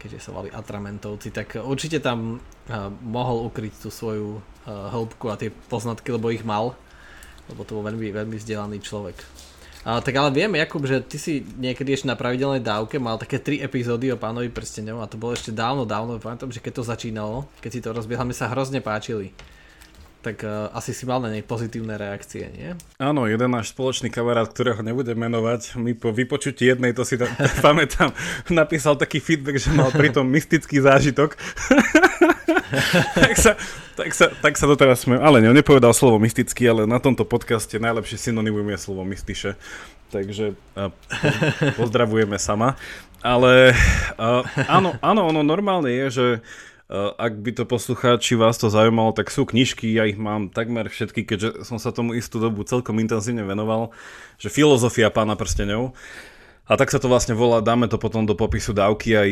keďže 0.02 0.18
sa 0.18 0.34
volali 0.34 0.50
Atramentovci, 0.50 1.30
tak 1.30 1.62
určite 1.62 2.02
tam 2.02 2.42
uh, 2.42 2.90
mohol 3.06 3.46
ukryť 3.46 3.86
tú 3.86 3.88
svoju 3.94 4.42
uh, 4.42 4.90
hĺbku 4.90 5.30
a 5.30 5.38
tie 5.38 5.54
poznatky, 5.70 6.10
lebo 6.10 6.34
ich 6.34 6.42
mal, 6.42 6.74
lebo 7.46 7.62
to 7.62 7.78
bol 7.78 7.86
veľmi, 7.86 8.10
veľmi 8.10 8.34
vzdelaný 8.34 8.82
človek. 8.82 9.22
Uh, 9.86 10.02
tak 10.02 10.18
ale 10.18 10.34
vieme, 10.34 10.58
Jakub, 10.58 10.82
že 10.82 11.06
ty 11.06 11.22
si 11.22 11.46
niekedy 11.46 11.94
ešte 11.94 12.10
na 12.10 12.18
pravidelnej 12.18 12.62
dávke 12.62 12.98
mal 12.98 13.14
také 13.14 13.38
tri 13.38 13.62
epizódy 13.62 14.10
o 14.10 14.18
pánovi 14.18 14.50
prstenov 14.50 14.98
a 14.98 15.06
to 15.06 15.14
bolo 15.14 15.38
ešte 15.38 15.54
dávno, 15.54 15.86
dávno, 15.86 16.18
pamätám, 16.18 16.50
že 16.50 16.58
keď 16.58 16.82
to 16.82 16.90
začínalo, 16.90 17.46
keď 17.62 17.70
si 17.70 17.80
to 17.82 17.94
rozbiehal, 17.94 18.26
mi 18.26 18.34
sa 18.34 18.50
hrozne 18.50 18.82
páčili 18.82 19.30
tak 20.22 20.46
uh, 20.46 20.70
asi 20.70 20.94
si 20.94 21.02
mal 21.02 21.18
na 21.18 21.34
nej 21.34 21.42
pozitívne 21.42 21.98
reakcie, 21.98 22.46
nie? 22.54 22.78
Áno, 23.02 23.26
jeden 23.26 23.50
náš 23.50 23.74
spoločný 23.74 24.06
kamarát, 24.06 24.46
ktorého 24.46 24.78
nebudem 24.78 25.18
menovať, 25.18 25.74
mi 25.74 25.98
po 25.98 26.14
vypočutí 26.14 26.70
jednej, 26.70 26.94
to 26.94 27.02
si 27.02 27.18
tam 27.18 27.26
pamätám, 27.66 28.14
napísal 28.46 28.94
taký 28.94 29.18
feedback, 29.18 29.58
že 29.58 29.74
mal 29.74 29.90
pritom 29.90 30.22
mystický 30.22 30.78
zážitok. 30.78 31.34
tak, 33.18 33.34
sa, 33.34 33.52
tak, 33.98 34.10
sa, 34.14 34.30
tak 34.30 34.54
sa 34.54 34.64
doteraz 34.70 35.02
sme, 35.02 35.18
ale 35.18 35.42
ne, 35.42 35.50
nepovedal 35.50 35.90
slovo 35.90 36.22
mystický, 36.22 36.70
ale 36.70 36.86
na 36.86 37.02
tomto 37.02 37.26
podcaste 37.26 37.82
najlepšie 37.82 38.30
synonymum 38.30 38.70
je 38.70 38.78
slovo 38.78 39.02
mystiše. 39.02 39.58
Takže 40.14 40.54
uh, 40.78 40.94
pozdravujeme 41.80 42.38
sama. 42.38 42.78
Ale 43.22 43.74
uh, 44.22 44.46
áno, 44.70 44.94
áno, 45.02 45.34
ono 45.34 45.42
normálne 45.42 45.90
je, 45.90 46.06
že 46.10 46.26
Eh, 46.36 46.71
ak 46.90 47.32
by 47.40 47.50
to 47.54 47.64
poslucháči 47.64 48.34
vás 48.34 48.58
to 48.58 48.68
zaujímalo, 48.68 49.14
tak 49.14 49.30
sú 49.30 49.46
knižky, 49.46 49.92
ja 49.94 50.04
ich 50.04 50.18
mám 50.18 50.50
takmer 50.50 50.90
všetky, 50.90 51.24
keďže 51.24 51.64
som 51.64 51.78
sa 51.78 51.94
tomu 51.94 52.12
istú 52.18 52.42
dobu 52.42 52.66
celkom 52.66 52.98
intenzívne 52.98 53.46
venoval, 53.46 53.94
že 54.36 54.52
filozofia 54.52 55.08
pána 55.08 55.38
prstenov. 55.38 55.94
A 56.62 56.78
tak 56.78 56.94
sa 56.94 57.02
to 57.02 57.10
vlastne 57.10 57.34
volá, 57.34 57.58
dáme 57.58 57.90
to 57.90 57.98
potom 57.98 58.22
do 58.22 58.38
popisu 58.38 58.70
dávky 58.70 59.18
aj 59.18 59.30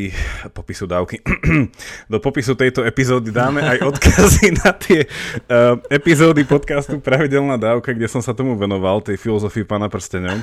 popisu 0.51 0.91
dávky. 0.91 1.23
do 2.13 2.19
popisu 2.19 2.59
tejto 2.59 2.83
epizódy 2.83 3.31
dáme 3.31 3.63
aj 3.63 3.79
odkazy 3.95 4.59
na 4.59 4.75
tie 4.75 5.07
uh, 5.47 5.79
epizódy 5.95 6.43
podcastu 6.43 6.99
Pravidelná 6.99 7.55
dávka, 7.55 7.95
kde 7.95 8.11
som 8.11 8.19
sa 8.19 8.35
tomu 8.35 8.59
venoval, 8.59 8.99
tej 8.99 9.15
filozofii 9.15 9.63
pána 9.63 9.87
prstenov. 9.87 10.43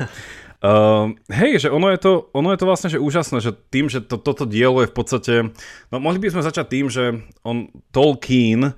Uh, 0.63 1.11
hej, 1.27 1.67
že 1.67 1.69
ono 1.69 1.91
je, 1.91 1.99
to, 1.99 2.31
ono 2.31 2.55
je 2.55 2.59
to 2.63 2.65
vlastne 2.65 2.89
že 2.89 3.03
úžasné, 3.03 3.43
že 3.43 3.51
tým, 3.51 3.91
že 3.91 3.99
to, 3.99 4.15
toto 4.15 4.47
dielo 4.47 4.79
je 4.79 4.87
v 4.87 4.95
podstate... 4.95 5.33
No 5.91 5.99
mohli 5.99 6.23
by 6.23 6.33
sme 6.33 6.47
začať 6.47 6.65
tým, 6.71 6.87
že 6.87 7.19
on 7.43 7.67
Tolkien 7.91 8.73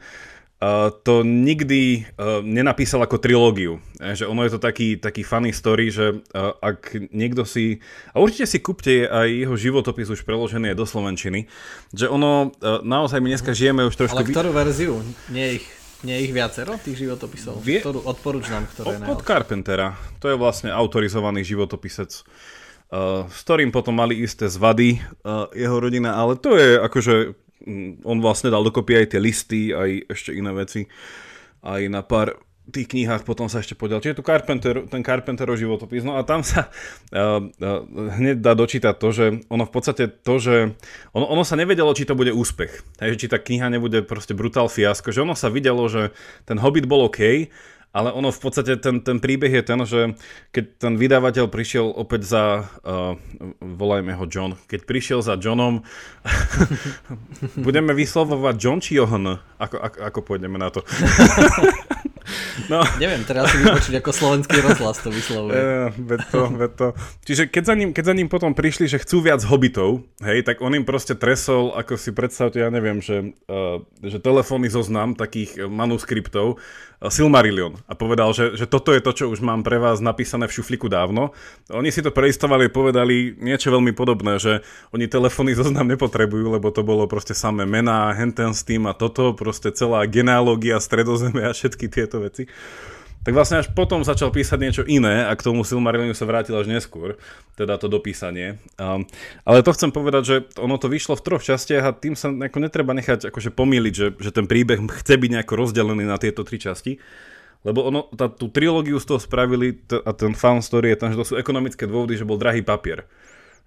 uh, 0.59 0.93
to 1.03 1.25
nikdy 1.25 2.05
uh, 2.15 2.39
nenapísal 2.45 3.03
ako 3.03 3.19
trilógiu. 3.19 3.83
Uh, 3.99 4.15
že 4.15 4.27
ono 4.27 4.43
je 4.47 4.55
to 4.55 4.59
taký, 4.61 4.95
taký 4.95 5.25
funny 5.25 5.51
story, 5.51 5.91
že 5.91 6.19
uh, 6.35 6.55
ak 6.59 7.09
niekto 7.11 7.43
si... 7.43 7.83
A 8.13 8.23
určite 8.23 8.47
si 8.47 8.59
kúpte 8.63 9.07
aj 9.07 9.27
jeho 9.27 9.55
životopis 9.57 10.07
už 10.11 10.23
preložený 10.23 10.71
aj 10.71 10.77
do 10.77 10.85
Slovenčiny. 10.85 11.49
Že 11.91 12.05
ono, 12.11 12.53
uh, 12.59 12.79
naozaj 12.85 13.19
my 13.19 13.35
dneska 13.35 13.51
žijeme 13.51 13.83
už 13.87 13.95
trošku... 13.95 14.19
Ale 14.19 14.29
ktorú 14.29 14.51
verziu? 14.53 15.01
Nie 15.33 15.59
ich 15.59 15.65
nie 15.99 16.15
ich 16.23 16.31
viacero, 16.31 16.79
tých 16.79 16.95
životopisov? 16.95 17.59
Vie... 17.59 17.83
Ktorú 17.83 18.07
odporúč 18.07 18.47
nám, 18.47 18.71
ktoré 18.71 18.95
je 18.95 19.11
Od 19.11 19.19
Carpentera. 19.19 19.99
To 20.23 20.31
je 20.31 20.39
vlastne 20.39 20.71
autorizovaný 20.71 21.43
životopisec, 21.43 22.23
uh, 22.95 23.27
s 23.27 23.39
ktorým 23.43 23.75
potom 23.75 23.99
mali 23.99 24.15
isté 24.23 24.47
zvady 24.47 24.95
uh, 25.27 25.51
jeho 25.51 25.75
rodina, 25.75 26.15
ale 26.15 26.39
to 26.39 26.55
je 26.55 26.79
akože, 26.79 27.15
on 28.03 28.17
vlastne 28.23 28.53
dal 28.53 28.63
dokopy 28.63 29.03
aj 29.03 29.07
tie 29.15 29.19
listy, 29.19 29.61
aj 29.75 30.11
ešte 30.11 30.31
iné 30.31 30.51
veci, 30.55 30.87
aj 31.63 31.81
na 31.91 32.01
pár 32.05 32.39
tých 32.69 32.87
knihách 32.87 33.25
potom 33.25 33.49
sa 33.49 33.59
ešte 33.59 33.73
podiel. 33.73 33.99
Čiže 33.99 34.21
tu 34.21 34.23
Carpenter, 34.23 34.85
ten 34.85 35.01
Carpenterov 35.01 35.57
životopis. 35.57 36.05
No 36.05 36.15
a 36.15 36.23
tam 36.23 36.45
sa 36.45 36.69
uh, 37.11 37.41
uh, 37.65 37.81
hneď 38.15 38.39
dá 38.39 38.53
dočítať 38.53 38.95
to, 38.95 39.09
že 39.09 39.25
ono 39.49 39.65
v 39.65 39.73
podstate 39.73 40.05
to, 40.21 40.35
že 40.37 40.55
ono, 41.11 41.25
ono 41.25 41.43
sa 41.43 41.57
nevedelo, 41.57 41.91
či 41.97 42.05
to 42.05 42.13
bude 42.13 42.31
úspech. 42.31 42.85
Takže 43.01 43.15
či 43.17 43.27
tá 43.27 43.41
kniha 43.41 43.67
nebude 43.73 44.05
proste 44.05 44.37
brutál 44.37 44.69
fiasko. 44.69 45.09
Že 45.09 45.25
ono 45.25 45.35
sa 45.35 45.49
videlo, 45.49 45.89
že 45.89 46.13
ten 46.45 46.61
Hobbit 46.61 46.85
bol 46.85 47.09
OK, 47.09 47.49
ale 47.89 48.13
ono 48.13 48.29
v 48.29 48.39
podstate 48.39 48.77
ten, 48.77 49.01
ten 49.01 49.17
príbeh 49.17 49.50
je 49.50 49.63
ten, 49.65 49.79
že 49.81 50.13
keď 50.53 50.65
ten 50.77 50.93
vydávateľ 50.93 51.50
prišiel 51.50 51.89
opäť 51.89 52.22
za, 52.29 52.43
uh, 52.86 53.17
volajme 53.58 54.13
ho 54.13 54.25
John, 54.29 54.53
keď 54.69 54.86
prišiel 54.86 55.19
za 55.25 55.41
Johnom, 55.41 55.81
budeme 57.67 57.98
vyslovovať 57.98 58.55
John 58.62 58.79
či 58.79 59.01
Johan? 59.01 59.41
Ako, 59.58 59.77
ako, 59.81 59.98
ako 60.05 60.19
pôjdeme 60.22 60.62
na 60.62 60.69
to? 60.69 60.86
No. 62.69 62.86
Neviem, 63.01 63.25
teraz 63.25 63.50
si 63.50 63.58
vypočuť 63.58 63.93
ako 64.01 64.12
slovenský 64.13 64.62
rozhlas 64.62 65.01
to 65.01 65.10
vyslovuje. 65.10 65.58
Ja, 65.58 65.89
to, 66.29 66.41
to. 66.77 66.88
Čiže 67.25 67.50
keď 67.50 67.63
za, 67.65 67.74
ním, 67.74 67.89
keď 67.96 68.03
za 68.05 68.13
ním 68.13 68.29
potom 68.29 68.53
prišli, 68.53 68.86
že 68.86 69.01
chcú 69.01 69.25
viac 69.25 69.41
hobitov, 69.48 70.05
hej, 70.22 70.46
tak 70.46 70.62
on 70.62 70.77
im 70.77 70.86
proste 70.86 71.17
tresol, 71.17 71.74
ako 71.74 71.98
si 71.98 72.13
predstavte, 72.13 72.62
ja 72.62 72.69
neviem, 72.69 73.01
že, 73.01 73.34
uh, 73.50 73.81
že 74.05 74.22
telefónny 74.22 74.69
zoznam 74.69 75.17
takých 75.17 75.65
manuskriptov, 75.65 76.62
Silmarillion 77.08 77.79
a 77.88 77.96
povedal, 77.96 78.36
že, 78.36 78.60
že 78.60 78.68
toto 78.68 78.91
je 78.91 79.00
to, 79.00 79.15
čo 79.15 79.25
už 79.32 79.39
mám 79.39 79.63
pre 79.63 79.79
vás 79.79 80.03
napísané 80.03 80.51
v 80.51 80.56
šufliku 80.60 80.91
dávno. 80.91 81.32
Oni 81.72 81.96
si 81.96 82.03
to 82.03 82.12
preistovali, 82.12 82.68
povedali 82.68 83.39
niečo 83.39 83.72
veľmi 83.72 83.96
podobné, 83.96 84.36
že 84.36 84.60
oni 84.91 85.08
telefónny 85.08 85.56
zoznam 85.56 85.88
nepotrebujú, 85.88 86.60
lebo 86.60 86.75
to 86.75 86.84
bolo 86.84 87.08
proste 87.08 87.32
samé 87.32 87.63
mená, 87.63 88.12
henten 88.12 88.51
s 88.51 88.68
tým 88.68 88.84
a 88.84 88.91
toto, 88.91 89.32
proste 89.32 89.72
celá 89.72 90.03
genealógia, 90.12 90.75
stredozeme 90.84 91.48
a 91.48 91.56
všetky 91.56 91.88
tieto 91.88 92.20
veci. 92.20 92.51
Tak 93.19 93.35
vlastne 93.35 93.59
až 93.59 93.67
potom 93.75 93.99
začal 94.07 94.31
písať 94.31 94.59
niečo 94.63 94.83
iné 94.88 95.27
a 95.27 95.35
k 95.35 95.43
tomu 95.43 95.67
Silmarillionu 95.67 96.15
sa 96.15 96.23
vrátil 96.23 96.55
až 96.55 96.71
neskôr, 96.71 97.19
teda 97.59 97.75
to 97.75 97.91
dopísanie. 97.91 98.63
Um, 98.79 99.03
ale 99.43 99.59
to 99.59 99.75
chcem 99.75 99.91
povedať, 99.91 100.23
že 100.23 100.35
ono 100.55 100.79
to 100.79 100.88
vyšlo 100.88 101.19
v 101.19 101.25
troch 101.27 101.43
častiach 101.43 101.83
a 101.83 101.91
tým 101.91 102.15
sa 102.15 102.31
ako 102.31 102.57
netreba 102.63 102.95
nechať 102.95 103.27
akože 103.27 103.51
pomýliť, 103.51 103.93
že, 103.93 104.07
že 104.15 104.31
ten 104.31 104.47
príbeh 104.47 104.79
chce 105.03 105.19
byť 105.19 105.29
nejako 105.35 105.53
rozdelený 105.59 106.07
na 106.07 106.15
tieto 106.15 106.47
tri 106.47 106.63
časti. 106.63 106.95
Lebo 107.67 107.91
ono, 107.91 108.07
tá, 108.15 108.31
tú 108.31 108.47
trilógiu 108.47 109.03
z 109.03 109.11
toho 109.11 109.19
spravili 109.19 109.75
t- 109.75 109.99
a 109.99 110.11
ten 110.15 110.31
fan 110.31 110.63
story 110.63 110.95
je 110.95 110.97
tam, 111.03 111.11
že 111.11 111.19
to 111.19 111.27
sú 111.27 111.35
ekonomické 111.35 111.83
dôvody, 111.83 112.15
že 112.15 112.23
bol 112.23 112.39
drahý 112.39 112.63
papier 112.63 113.03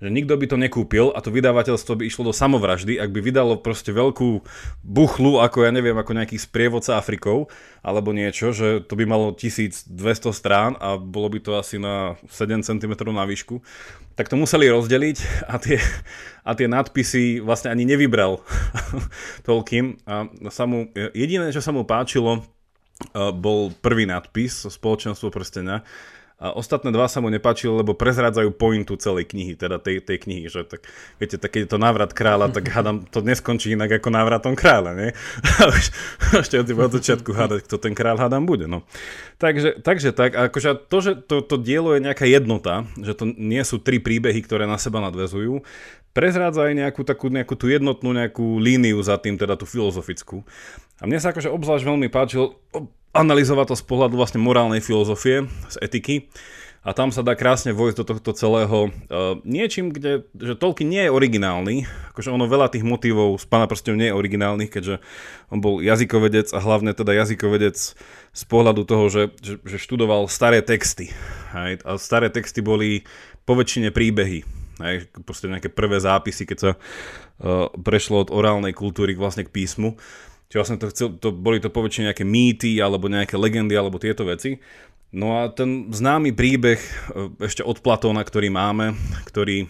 že 0.03 0.11
nikto 0.11 0.35
by 0.35 0.47
to 0.51 0.59
nekúpil 0.59 1.15
a 1.15 1.23
to 1.23 1.31
vydavateľstvo 1.31 2.03
by 2.03 2.11
išlo 2.11 2.27
do 2.27 2.35
samovraždy, 2.35 2.99
ak 2.99 3.15
by 3.15 3.23
vydalo 3.23 3.55
proste 3.63 3.95
veľkú 3.95 4.43
buchlu, 4.83 5.39
ako 5.39 5.63
ja 5.63 5.71
neviem, 5.71 5.95
ako 5.95 6.19
nejaký 6.19 6.43
sprievodca 6.43 6.99
Afrikou, 6.99 7.47
alebo 7.87 8.11
niečo, 8.11 8.51
že 8.51 8.83
to 8.83 8.99
by 8.99 9.07
malo 9.07 9.31
1200 9.31 9.95
strán 10.35 10.75
a 10.83 10.99
bolo 10.99 11.31
by 11.31 11.39
to 11.39 11.55
asi 11.55 11.79
na 11.79 12.19
7 12.27 12.67
cm 12.67 12.93
na 13.15 13.23
výšku, 13.23 13.63
tak 14.19 14.27
to 14.27 14.35
museli 14.35 14.67
rozdeliť 14.69 15.47
a 15.47 15.57
tie, 15.63 15.79
a 16.43 16.51
tie 16.59 16.67
nadpisy 16.67 17.39
vlastne 17.39 17.71
ani 17.71 17.87
nevybral 17.87 18.43
Tolkien. 19.47 20.03
A 20.05 20.27
sa 20.51 20.67
mu, 20.67 20.91
jediné, 21.15 21.49
čo 21.55 21.65
sa 21.65 21.71
mu 21.71 21.87
páčilo, 21.87 22.43
eh, 22.43 23.31
bol 23.31 23.71
prvý 23.79 24.05
nadpis 24.11 24.67
Spoločenstvo 24.67 25.31
prstenia, 25.31 25.87
a 26.43 26.51
ostatné 26.59 26.91
dva 26.91 27.07
sa 27.07 27.23
mu 27.23 27.31
nepáčili, 27.31 27.71
lebo 27.71 27.95
prezrádzajú 27.95 28.51
pointu 28.59 28.99
celej 28.99 29.31
knihy, 29.31 29.55
teda 29.55 29.79
tej, 29.79 30.03
tej 30.03 30.19
knihy, 30.27 30.51
že 30.51 30.67
tak, 30.67 30.83
viete, 31.23 31.39
tak 31.39 31.55
keď 31.55 31.61
je 31.65 31.71
to 31.71 31.79
návrat 31.79 32.11
kráľa, 32.11 32.51
tak 32.51 32.67
hádam, 32.67 33.07
to 33.07 33.23
neskončí 33.23 33.79
inak 33.79 34.03
ako 34.03 34.11
návratom 34.11 34.59
kráľa, 34.59 34.99
nie? 34.99 35.11
A 35.63 35.71
už, 35.71 35.95
ešte 36.43 36.59
od 36.59 36.93
začiatku 36.99 37.31
hádať, 37.31 37.71
kto 37.71 37.79
ten 37.79 37.95
kráľ 37.95 38.27
hádam 38.27 38.43
bude, 38.43 38.67
no. 38.67 38.83
Takže, 39.39 39.87
takže 39.87 40.11
tak, 40.11 40.35
akože 40.35 40.83
to, 40.91 40.99
že 40.99 41.13
to, 41.23 41.47
to 41.47 41.55
dielo 41.63 41.95
je 41.95 42.03
nejaká 42.03 42.27
jednota, 42.27 42.91
že 42.99 43.15
to 43.15 43.31
nie 43.31 43.63
sú 43.63 43.79
tri 43.79 44.03
príbehy, 44.03 44.43
ktoré 44.43 44.67
na 44.67 44.83
seba 44.83 44.99
nadvezujú, 44.99 45.63
prezrádza 46.13 46.69
aj 46.69 46.75
nejakú 46.77 47.03
takú 47.03 47.33
nejakú 47.33 47.57
tú 47.57 47.69
jednotnú 47.69 48.13
nejakú 48.13 48.61
líniu 48.61 49.01
za 49.01 49.17
tým, 49.17 49.37
teda 49.41 49.57
tú 49.57 49.65
filozofickú. 49.65 50.45
A 51.01 51.09
mne 51.09 51.19
sa 51.19 51.33
akože 51.33 51.51
obzvlášť 51.51 51.85
veľmi 51.89 52.09
páčil, 52.13 52.55
analyzovať 53.13 53.73
to 53.73 53.77
z 53.77 53.85
pohľadu 53.85 54.15
vlastne 54.17 54.41
morálnej 54.41 54.81
filozofie, 54.81 55.45
z 55.69 55.77
etiky. 55.85 56.29
A 56.83 56.91
tam 56.99 57.15
sa 57.15 57.23
dá 57.23 57.39
krásne 57.39 57.71
vojsť 57.71 58.03
do 58.03 58.09
tohto 58.11 58.35
celého 58.35 58.91
uh, 58.91 59.39
niečím, 59.47 59.95
kde 59.95 60.27
že 60.35 60.59
Tolkien 60.59 60.91
nie 60.91 61.07
je 61.07 61.15
originálny, 61.15 61.87
akože 62.11 62.35
ono 62.35 62.51
veľa 62.51 62.75
tých 62.75 62.83
motivov 62.83 63.39
z 63.39 63.47
Pána 63.47 63.71
prstov 63.71 63.95
nie 63.95 64.11
je 64.11 64.19
originálnych, 64.19 64.67
keďže 64.67 64.99
on 65.55 65.63
bol 65.63 65.79
jazykovedec 65.79 66.51
a 66.51 66.59
hlavne 66.59 66.91
teda 66.91 67.15
jazykovedec 67.15 67.77
z 68.35 68.43
pohľadu 68.51 68.83
toho, 68.83 69.07
že, 69.07 69.31
že, 69.39 69.63
že 69.63 69.79
študoval 69.79 70.27
staré 70.27 70.59
texty. 70.59 71.15
Hej? 71.55 71.87
A 71.87 72.03
staré 72.03 72.35
texty 72.35 72.59
boli 72.59 73.07
po 73.47 73.55
väčšine 73.55 73.95
príbehy. 73.95 74.62
Hej? 74.81 75.11
Proste 75.27 75.51
nejaké 75.51 75.69
prvé 75.69 76.01
zápisy, 76.01 76.49
keď 76.49 76.59
sa 76.59 76.71
uh, 76.73 77.69
prešlo 77.77 78.25
od 78.25 78.33
orálnej 78.33 78.73
kultúry 78.73 79.13
vlastne 79.19 79.45
k 79.45 79.53
písmu. 79.53 79.99
Čiže 80.53 80.61
vlastne 80.61 80.79
to, 80.81 80.87
chcel, 80.93 81.09
to 81.17 81.33
boli 81.33 81.65
to 81.65 81.73
poväčšine 81.73 82.13
nejaké 82.13 82.29
mýty 82.29 82.77
alebo 82.77 83.09
nejaké 83.09 83.41
legendy 83.41 83.73
alebo 83.73 83.97
tieto 83.97 84.29
veci. 84.29 84.61
No 85.13 85.41
a 85.41 85.53
ten 85.53 85.93
známy 85.93 86.33
príbeh 86.33 86.81
e, 86.81 86.93
ešte 87.45 87.65
od 87.65 87.81
Platóna, 87.85 88.25
ktorý 88.25 88.49
máme, 88.49 88.97
ktorý 89.29 89.69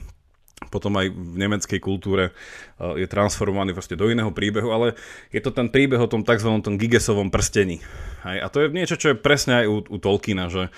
potom 0.71 0.94
aj 0.94 1.11
v 1.11 1.35
nemeckej 1.38 1.82
kultúre 1.82 2.30
e, 2.30 3.02
je 3.02 3.06
transformovaný 3.11 3.75
proste 3.75 3.99
do 3.99 4.06
iného 4.06 4.30
príbehu, 4.30 4.71
ale 4.75 4.99
je 5.35 5.42
to 5.42 5.50
ten 5.50 5.71
príbeh 5.71 5.99
o 5.99 6.11
tom 6.11 6.23
tzv. 6.23 6.47
tom 6.62 6.78
Gigesovom 6.78 7.30
prstení. 7.30 7.82
A 8.23 8.47
to 8.50 8.62
je 8.62 8.71
niečo, 8.71 8.94
čo 8.94 9.14
je 9.14 9.18
presne 9.18 9.62
aj 9.62 9.66
u, 9.66 9.76
u 9.82 9.97
Tolkiena, 9.99 10.47
že 10.47 10.71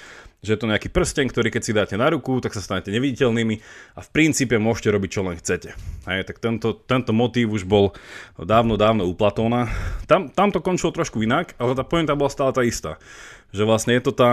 že 0.44 0.54
je 0.54 0.60
to 0.60 0.70
nejaký 0.70 0.92
prsten, 0.92 1.26
ktorý 1.32 1.48
keď 1.48 1.62
si 1.64 1.72
dáte 1.72 1.96
na 1.96 2.12
ruku, 2.12 2.38
tak 2.44 2.52
sa 2.52 2.60
stanete 2.60 2.92
neviditeľnými 2.92 3.54
a 3.96 4.00
v 4.04 4.08
princípe 4.12 4.60
môžete 4.60 4.92
robiť 4.92 5.10
čo 5.10 5.22
len 5.24 5.40
chcete. 5.40 5.72
Hej, 6.04 6.28
tak 6.28 6.38
tento, 6.38 6.76
tento 6.84 7.16
motív 7.16 7.56
už 7.56 7.64
bol 7.64 7.96
dávno, 8.36 8.76
dávno 8.76 9.08
u 9.08 9.16
Platóna. 9.16 9.72
Tam, 10.04 10.28
tam 10.28 10.52
to 10.52 10.60
končilo 10.60 10.92
trošku 10.92 11.24
inak, 11.24 11.56
ale 11.56 11.72
tá 11.72 11.82
pointa 11.82 12.12
bola 12.12 12.28
stále 12.28 12.52
tá 12.52 12.60
istá. 12.60 13.00
Že 13.56 13.64
vlastne 13.64 13.92
je 13.96 14.04
to 14.04 14.12
tá 14.12 14.30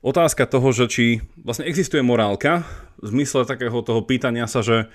otázka 0.00 0.48
toho, 0.48 0.72
že 0.72 0.88
či 0.88 1.04
vlastne 1.36 1.68
existuje 1.68 2.00
morálka 2.00 2.64
v 3.02 3.12
zmysle 3.12 3.44
takého 3.44 3.84
toho 3.84 4.00
pýtania 4.00 4.48
sa, 4.48 4.64
že 4.64 4.88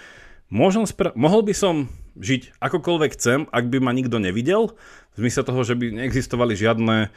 môžem 0.47 0.87
spra- 0.87 1.13
mohol 1.13 1.43
by 1.43 1.53
som 1.53 1.91
žiť 2.17 2.57
akokoľvek 2.57 3.11
chcem, 3.13 3.45
ak 3.51 3.65
by 3.69 3.77
ma 3.83 3.91
nikto 3.93 4.17
nevidel, 4.17 4.73
v 5.13 5.27
zmysle 5.27 5.43
toho, 5.45 5.61
že 5.61 5.77
by 5.77 5.85
neexistovali 5.93 6.53
žiadne 6.55 7.11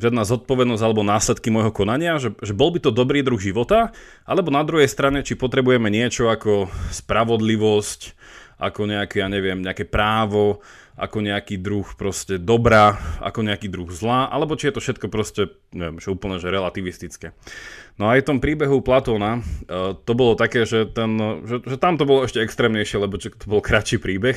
žiadna 0.00 0.24
zodpovednosť 0.24 0.82
alebo 0.82 1.04
následky 1.04 1.52
môjho 1.52 1.70
konania, 1.70 2.16
že, 2.16 2.32
že 2.40 2.56
bol 2.56 2.72
by 2.72 2.80
to 2.80 2.90
dobrý 2.90 3.20
druh 3.20 3.38
života, 3.38 3.92
alebo 4.24 4.48
na 4.48 4.64
druhej 4.64 4.88
strane, 4.88 5.20
či 5.20 5.36
potrebujeme 5.36 5.92
niečo 5.92 6.32
ako 6.32 6.72
spravodlivosť, 6.90 8.16
ako 8.60 8.88
nejaké, 8.88 9.24
ja 9.24 9.28
neviem, 9.28 9.60
nejaké 9.60 9.88
právo, 9.88 10.60
ako 11.00 11.24
nejaký 11.24 11.56
druh 11.56 11.88
proste 11.96 12.36
dobra, 12.36 13.00
ako 13.24 13.40
nejaký 13.40 13.72
druh 13.72 13.88
zla, 13.88 14.28
alebo 14.28 14.52
či 14.52 14.68
je 14.68 14.74
to 14.76 14.84
všetko 14.84 15.06
proste, 15.08 15.48
neviem, 15.72 15.96
že 15.96 16.12
úplne 16.12 16.36
že 16.36 16.52
relativistické. 16.52 17.32
No 17.96 18.12
aj 18.12 18.20
v 18.20 18.28
tom 18.28 18.38
príbehu 18.44 18.84
Platóna 18.84 19.40
uh, 19.40 19.96
to 19.96 20.12
bolo 20.12 20.36
také, 20.36 20.68
že, 20.68 20.84
ten, 20.92 21.16
že, 21.48 21.64
že 21.64 21.76
tam 21.80 21.96
to 21.96 22.04
bolo 22.04 22.28
ešte 22.28 22.44
extrémnejšie, 22.44 23.00
lebo 23.00 23.16
to 23.16 23.46
bol 23.48 23.64
kratší 23.64 23.96
príbeh. 23.96 24.36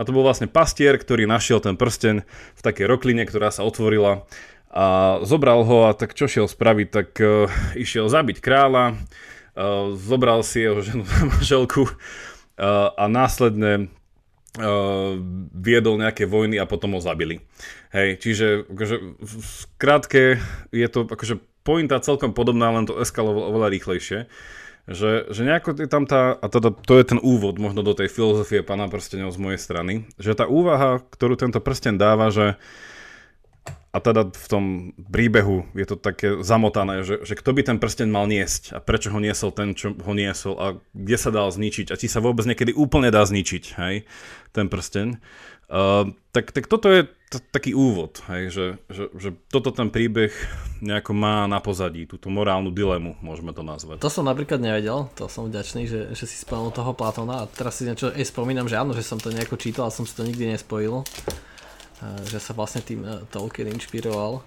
A 0.00 0.08
to 0.08 0.16
bol 0.16 0.24
vlastne 0.24 0.48
pastier, 0.48 0.96
ktorý 0.96 1.28
našiel 1.28 1.60
ten 1.60 1.76
prsten 1.76 2.24
v 2.56 2.60
takej 2.64 2.88
rokline, 2.88 3.28
ktorá 3.28 3.52
sa 3.52 3.60
otvorila 3.60 4.24
a 4.72 5.20
zobral 5.20 5.68
ho 5.68 5.84
a 5.84 5.92
tak 5.92 6.16
čo 6.16 6.24
šiel 6.24 6.48
spraviť, 6.48 6.88
tak 6.88 7.08
uh, 7.20 7.46
išiel 7.76 8.08
zabiť 8.08 8.40
kráľa, 8.40 8.96
uh, 8.96 9.92
zobral 9.92 10.40
si 10.40 10.64
jeho 10.64 10.80
ženu 10.80 11.04
za 11.04 11.28
manželku 11.28 11.84
uh, 11.84 11.92
a 12.96 13.04
následne 13.04 13.92
uh, 14.56 15.20
viedol 15.52 16.00
nejaké 16.00 16.24
vojny 16.24 16.56
a 16.56 16.64
potom 16.64 16.96
ho 16.96 17.04
zabili. 17.04 17.44
Hej, 17.92 18.24
čiže 18.24 18.64
akože, 18.64 18.96
v 19.20 19.62
krátke 19.76 20.40
je 20.72 20.88
to 20.88 21.04
akože 21.04 21.36
pointa 21.68 22.00
celkom 22.00 22.32
podobná, 22.32 22.72
len 22.72 22.88
to 22.88 22.96
eskalovalo 22.96 23.52
oveľa 23.52 23.68
rýchlejšie. 23.76 24.24
Že, 24.82 25.30
že 25.30 25.46
nejako 25.46 25.78
je 25.78 25.86
tam 25.86 26.10
tá, 26.10 26.34
a 26.34 26.50
teda 26.50 26.74
to 26.74 26.98
je 26.98 27.06
ten 27.06 27.20
úvod 27.22 27.54
možno 27.62 27.86
do 27.86 27.94
tej 27.94 28.10
filozofie 28.10 28.66
pána 28.66 28.90
prstenov 28.90 29.30
z 29.30 29.38
mojej 29.38 29.60
strany, 29.60 30.10
že 30.18 30.34
tá 30.34 30.50
úvaha, 30.50 30.98
ktorú 30.98 31.38
tento 31.38 31.62
prsten 31.62 31.94
dáva, 32.02 32.34
že 32.34 32.58
uh, 32.58 32.91
a 33.92 34.00
teda 34.00 34.32
v 34.32 34.46
tom 34.48 34.64
príbehu 34.96 35.68
je 35.76 35.84
to 35.84 36.00
také 36.00 36.40
zamotané, 36.40 37.04
že, 37.04 37.20
že 37.28 37.36
kto 37.36 37.52
by 37.52 37.60
ten 37.60 37.76
prsten 37.76 38.08
mal 38.08 38.24
niesť 38.24 38.72
a 38.72 38.78
prečo 38.80 39.12
ho 39.12 39.20
niesol 39.20 39.52
ten, 39.52 39.76
čo 39.76 39.92
ho 39.92 40.12
niesol 40.16 40.56
a 40.56 40.66
kde 40.96 41.16
sa 41.20 41.28
dal 41.28 41.52
zničiť 41.52 41.92
a 41.92 42.00
či 42.00 42.08
sa 42.08 42.24
vôbec 42.24 42.48
niekedy 42.48 42.72
úplne 42.72 43.12
dá 43.12 43.20
zničiť, 43.20 43.64
hej, 43.76 44.08
ten 44.56 44.66
prsten. 44.72 45.20
Uh, 45.72 46.12
tak, 46.32 46.52
tak 46.52 46.68
toto 46.68 46.88
je 46.88 47.08
t- 47.08 47.44
taký 47.52 47.72
úvod, 47.72 48.20
hej, 48.28 48.52
že, 48.52 48.66
že, 48.92 49.04
že 49.16 49.28
toto 49.48 49.72
ten 49.72 49.88
príbeh 49.88 50.32
nejako 50.84 51.12
má 51.16 51.44
na 51.48 51.60
pozadí, 51.60 52.04
túto 52.04 52.28
morálnu 52.28 52.72
dilemu, 52.72 53.16
môžeme 53.20 53.56
to 53.56 53.64
nazvať. 53.64 54.00
To 54.00 54.12
som 54.12 54.24
napríklad 54.28 54.60
nevedel, 54.60 55.08
to 55.16 55.28
som 55.32 55.48
vďačný, 55.48 55.88
že, 55.88 56.00
že 56.12 56.24
si 56.28 56.36
spomenul 56.40 56.76
toho 56.76 56.92
Platona 56.92 57.44
a 57.44 57.48
teraz 57.48 57.80
si 57.80 57.88
niečo 57.88 58.12
aj 58.12 58.24
spomínam, 58.24 58.68
že 58.68 58.76
áno, 58.76 58.92
že 58.96 59.04
som 59.04 59.16
to 59.20 59.32
nejako 59.32 59.56
čítal 59.60 59.88
a 59.88 59.92
som 59.92 60.04
si 60.04 60.12
to 60.12 60.24
nikdy 60.24 60.48
nespojil 60.48 61.04
že 62.26 62.38
sa 62.42 62.52
vlastne 62.54 62.82
tým 62.82 63.02
e, 63.02 63.22
Tolkien 63.30 63.70
inšpiroval. 63.70 64.42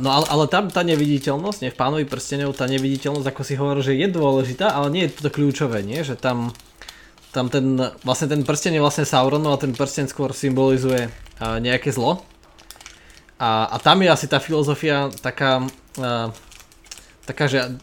No 0.00 0.08
ale, 0.08 0.24
ale 0.32 0.44
tam 0.48 0.72
tá 0.72 0.80
neviditeľnosť, 0.80 1.58
nie, 1.60 1.68
v 1.68 1.76
Pánovi 1.76 2.08
prstenov 2.08 2.56
tá 2.56 2.64
neviditeľnosť, 2.64 3.28
ako 3.28 3.42
si 3.44 3.60
hovoril, 3.60 3.84
že 3.84 4.00
je 4.00 4.08
dôležitá, 4.08 4.72
ale 4.72 4.88
nie 4.88 5.04
je 5.04 5.20
to 5.20 5.28
kľúčové, 5.28 5.84
nie? 5.84 6.00
že 6.00 6.16
tam, 6.16 6.56
tam 7.36 7.52
ten, 7.52 7.76
vlastne 8.00 8.32
ten 8.32 8.48
prsten 8.48 8.72
je 8.72 8.80
vlastne 8.80 9.04
Sauronov 9.04 9.60
a 9.60 9.60
ten 9.60 9.76
prsten 9.76 10.08
skôr 10.08 10.32
symbolizuje 10.32 11.12
nejaké 11.60 11.92
zlo. 11.92 12.24
A, 13.42 13.66
a 13.74 13.76
tam 13.82 13.98
je 14.06 14.08
asi 14.08 14.30
tá 14.30 14.38
filozofia 14.38 15.10
taká, 15.18 15.66
uh, 15.98 16.30
taká 17.26 17.50
že, 17.50 17.74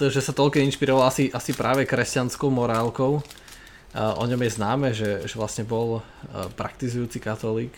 že 0.00 0.24
sa 0.24 0.32
Tolkien 0.32 0.64
inšpiroval 0.64 1.04
asi, 1.04 1.28
asi 1.28 1.52
práve 1.52 1.84
kresťanskou 1.84 2.48
morálkou. 2.48 3.20
O 3.96 4.24
ňom 4.28 4.40
je 4.44 4.52
známe, 4.52 4.88
že, 4.92 5.24
že 5.24 5.34
vlastne 5.40 5.64
bol 5.64 6.00
uh, 6.00 6.02
praktizujúci 6.60 7.24
katolík. 7.24 7.72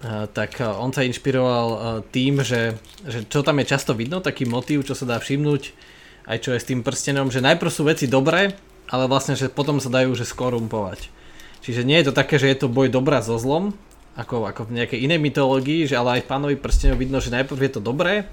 Uh, 0.00 0.24
tak 0.32 0.56
uh, 0.64 0.80
on 0.80 0.96
sa 0.96 1.04
inšpiroval 1.04 2.00
tým, 2.08 2.40
že, 2.40 2.80
že 3.04 3.28
čo 3.28 3.44
tam 3.44 3.60
je 3.60 3.68
často 3.68 3.92
vidno, 3.92 4.24
taký 4.24 4.48
motív, 4.48 4.88
čo 4.88 4.96
sa 4.96 5.04
dá 5.04 5.20
všimnúť, 5.20 5.76
aj 6.24 6.38
čo 6.40 6.56
je 6.56 6.62
s 6.64 6.68
tým 6.72 6.80
prstenom, 6.80 7.28
že 7.28 7.44
najprv 7.44 7.68
sú 7.68 7.84
veci 7.84 8.08
dobré, 8.08 8.56
ale 8.88 9.04
vlastne, 9.06 9.36
že 9.36 9.52
potom 9.52 9.76
sa 9.76 9.92
dajú 9.92 10.16
že 10.16 10.24
skorumpovať. 10.24 11.12
Čiže 11.60 11.84
nie 11.84 12.00
je 12.00 12.08
to 12.08 12.16
také, 12.16 12.40
že 12.40 12.48
je 12.48 12.64
to 12.64 12.72
boj 12.72 12.88
dobrá 12.88 13.20
so 13.20 13.36
zlom, 13.36 13.76
ako, 14.16 14.48
ako 14.48 14.72
v 14.72 14.80
nejakej 14.80 15.04
inej 15.04 15.20
mytológii, 15.20 15.84
že 15.84 16.00
ale 16.00 16.18
aj 16.18 16.24
v 16.24 16.30
pánovi 16.32 16.56
prstenov 16.56 16.96
vidno, 16.96 17.20
že 17.20 17.30
najprv 17.30 17.60
je 17.60 17.72
to 17.76 17.80
dobré 17.84 18.24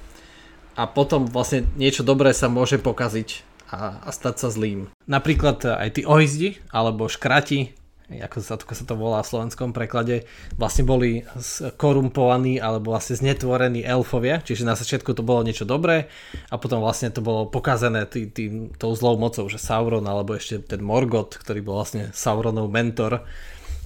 a 0.78 0.84
potom 0.86 1.28
vlastne 1.28 1.66
niečo 1.76 2.06
dobré 2.06 2.32
sa 2.32 2.48
môže 2.48 2.80
pokaziť 2.80 3.44
a, 3.68 4.02
a 4.04 4.10
stať 4.12 4.36
sa 4.42 4.50
zlým. 4.50 4.88
Napríklad 5.08 5.64
aj 5.68 6.00
tí 6.00 6.02
ohizdi 6.08 6.60
alebo 6.72 7.12
škrati, 7.12 7.76
ako 8.08 8.40
sa, 8.40 8.56
ako 8.56 8.72
sa 8.72 8.86
to 8.88 8.96
volá 8.96 9.20
v 9.20 9.32
slovenskom 9.36 9.76
preklade, 9.76 10.24
vlastne 10.56 10.88
boli 10.88 11.28
korumpovaní 11.76 12.56
alebo 12.56 12.96
vlastne 12.96 13.20
znetvorení 13.20 13.84
elfovia, 13.84 14.40
čiže 14.40 14.64
na 14.64 14.80
začiatku 14.80 15.12
to 15.12 15.28
bolo 15.28 15.44
niečo 15.44 15.68
dobré 15.68 16.08
a 16.48 16.56
potom 16.56 16.80
vlastne 16.80 17.12
to 17.12 17.20
bolo 17.20 17.52
pokazené 17.52 18.08
tý, 18.08 18.32
tý, 18.32 18.72
tou 18.80 18.96
zlou 18.96 19.20
mocou, 19.20 19.44
že 19.52 19.60
Sauron 19.60 20.08
alebo 20.08 20.40
ešte 20.40 20.64
ten 20.64 20.80
Morgoth, 20.80 21.36
ktorý 21.36 21.60
bol 21.60 21.84
vlastne 21.84 22.16
Sauronov 22.16 22.72
mentor, 22.72 23.28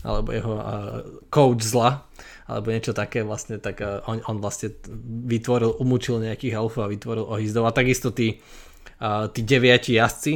alebo 0.02 0.30
jeho 0.34 0.54
uh, 0.58 0.66
coach 1.30 1.62
zla, 1.62 2.06
alebo 2.50 2.74
niečo 2.74 2.94
také 2.94 3.22
vlastne, 3.22 3.62
tak 3.62 3.82
uh, 3.82 4.02
on, 4.10 4.22
on 4.26 4.38
vlastne 4.42 4.74
vytvoril, 5.30 5.78
umúčil 5.78 6.22
nejakých 6.22 6.58
elfov 6.58 6.86
a 6.86 6.92
vytvoril 6.94 7.26
ohizdov 7.26 7.70
a 7.70 7.74
takisto 7.74 8.10
tí, 8.10 8.42
tí 9.34 9.42
deviati 9.42 9.98
jazdci, 9.98 10.34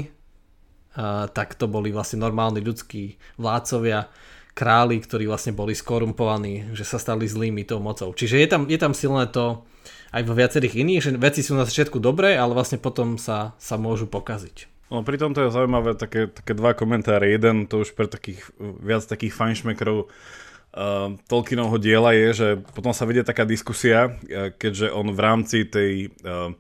tak 1.30 1.54
to 1.54 1.70
boli 1.70 1.94
vlastne 1.94 2.18
normálni 2.18 2.66
ľudskí 2.66 3.22
vládcovia, 3.38 4.10
králi, 4.56 5.04
ktorí 5.04 5.28
vlastne 5.28 5.52
boli 5.52 5.76
skorumpovaní, 5.76 6.72
že 6.72 6.88
sa 6.88 6.96
stali 6.96 7.28
zlými 7.28 7.68
tou 7.68 7.84
mocou. 7.84 8.16
Čiže 8.16 8.40
je 8.40 8.48
tam, 8.48 8.64
je 8.72 8.80
tam 8.80 8.96
silné 8.96 9.28
to 9.28 9.68
aj 10.16 10.24
vo 10.24 10.32
viacerých 10.32 10.80
iných, 10.80 11.02
že 11.04 11.12
veci 11.20 11.44
sú 11.44 11.60
na 11.60 11.68
začiatku 11.68 12.00
dobré, 12.00 12.40
ale 12.40 12.56
vlastne 12.56 12.80
potom 12.80 13.20
sa, 13.20 13.52
sa 13.60 13.76
môžu 13.76 14.08
pokaziť. 14.08 14.72
No 14.88 15.04
pri 15.04 15.20
tomto 15.20 15.44
je 15.44 15.52
zaujímavé 15.52 16.00
také, 16.00 16.32
také 16.32 16.56
dva 16.56 16.72
komentáre. 16.72 17.28
Jeden 17.28 17.68
to 17.68 17.84
už 17.84 18.00
pre 18.00 18.08
takých 18.08 18.48
viac 18.80 19.04
takých 19.04 19.36
fajnšmekrov 19.36 20.08
uh, 20.08 21.20
Tolkienovho 21.28 21.76
diela 21.76 22.16
je, 22.16 22.28
že 22.32 22.48
potom 22.72 22.96
sa 22.96 23.04
vedie 23.04 23.28
taká 23.28 23.44
diskusia, 23.44 24.08
uh, 24.08 24.56
keďže 24.56 24.88
on 24.88 25.12
v 25.12 25.20
rámci 25.20 25.68
tej 25.68 26.16
uh, 26.24 26.56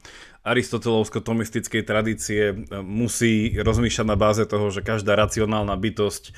aristotelovsko-tomistickej 0.45 1.81
tradície 1.81 2.53
uh, 2.53 2.85
musí 2.85 3.57
rozmýšľať 3.57 4.07
na 4.07 4.17
báze 4.17 4.45
toho, 4.45 4.69
že 4.69 4.85
každá 4.85 5.17
racionálna 5.17 5.73
bytosť 5.73 6.31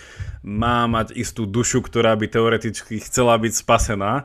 má 0.47 0.87
mať 0.87 1.13
istú 1.19 1.43
dušu, 1.43 1.83
ktorá 1.83 2.15
by 2.15 2.31
teoreticky 2.31 3.03
chcela 3.03 3.35
byť 3.35 3.53
spasená. 3.53 4.23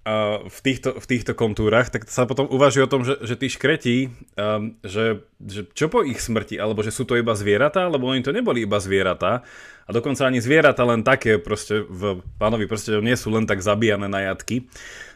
Uh, 0.00 0.48
v 0.48 0.58
týchto, 0.64 0.96
v 0.96 1.06
týchto 1.06 1.36
kontúrach, 1.36 1.92
tak 1.92 2.08
sa 2.08 2.24
potom 2.24 2.48
uvažuje 2.48 2.88
o 2.88 2.92
tom, 2.92 3.04
že, 3.04 3.20
že 3.20 3.36
tí 3.36 3.52
škretí, 3.52 4.08
um, 4.32 4.72
že, 4.80 5.28
že 5.44 5.68
čo 5.76 5.92
po 5.92 6.00
ich 6.00 6.24
smrti, 6.24 6.56
alebo 6.56 6.80
že 6.80 6.88
sú 6.88 7.04
to 7.04 7.20
iba 7.20 7.36
zvieratá, 7.36 7.84
lebo 7.84 8.08
oni 8.08 8.24
to 8.24 8.32
neboli 8.32 8.64
iba 8.64 8.80
zvieratá 8.80 9.44
a 9.84 9.90
dokonca 9.92 10.22
ani 10.22 10.38
zvieratá 10.38 10.86
len 10.86 11.02
také 11.02 11.42
proste 11.42 11.82
v 11.82 12.22
pánovi 12.38 12.70
proste 12.70 13.02
nie 13.02 13.18
sú 13.18 13.34
len 13.34 13.42
tak 13.42 13.58
zabíjane 13.58 14.06
na 14.06 14.22
jatky. 14.30 14.70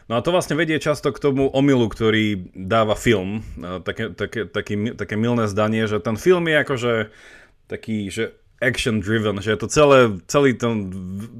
No 0.05 0.17
a 0.17 0.21
to 0.21 0.29
vlastne 0.29 0.53
vedie 0.53 0.77
často 0.77 1.09
k 1.09 1.17
tomu 1.17 1.49
omilu, 1.49 1.89
ktorý 1.89 2.53
dáva 2.53 2.93
film, 2.93 3.41
také, 3.81 4.13
také, 4.13 4.45
také, 4.45 4.93
také 4.93 5.15
milné 5.17 5.49
zdanie, 5.49 5.89
že 5.89 5.97
ten 5.97 6.13
film 6.13 6.45
je 6.45 6.57
akože 6.61 6.93
taký, 7.65 8.13
že 8.13 8.37
action 8.63 9.03
driven, 9.03 9.43
že 9.43 9.51
je 9.51 9.59
to 9.59 9.67
celé, 9.67 9.99
celý 10.31 10.55
ten 10.55 10.87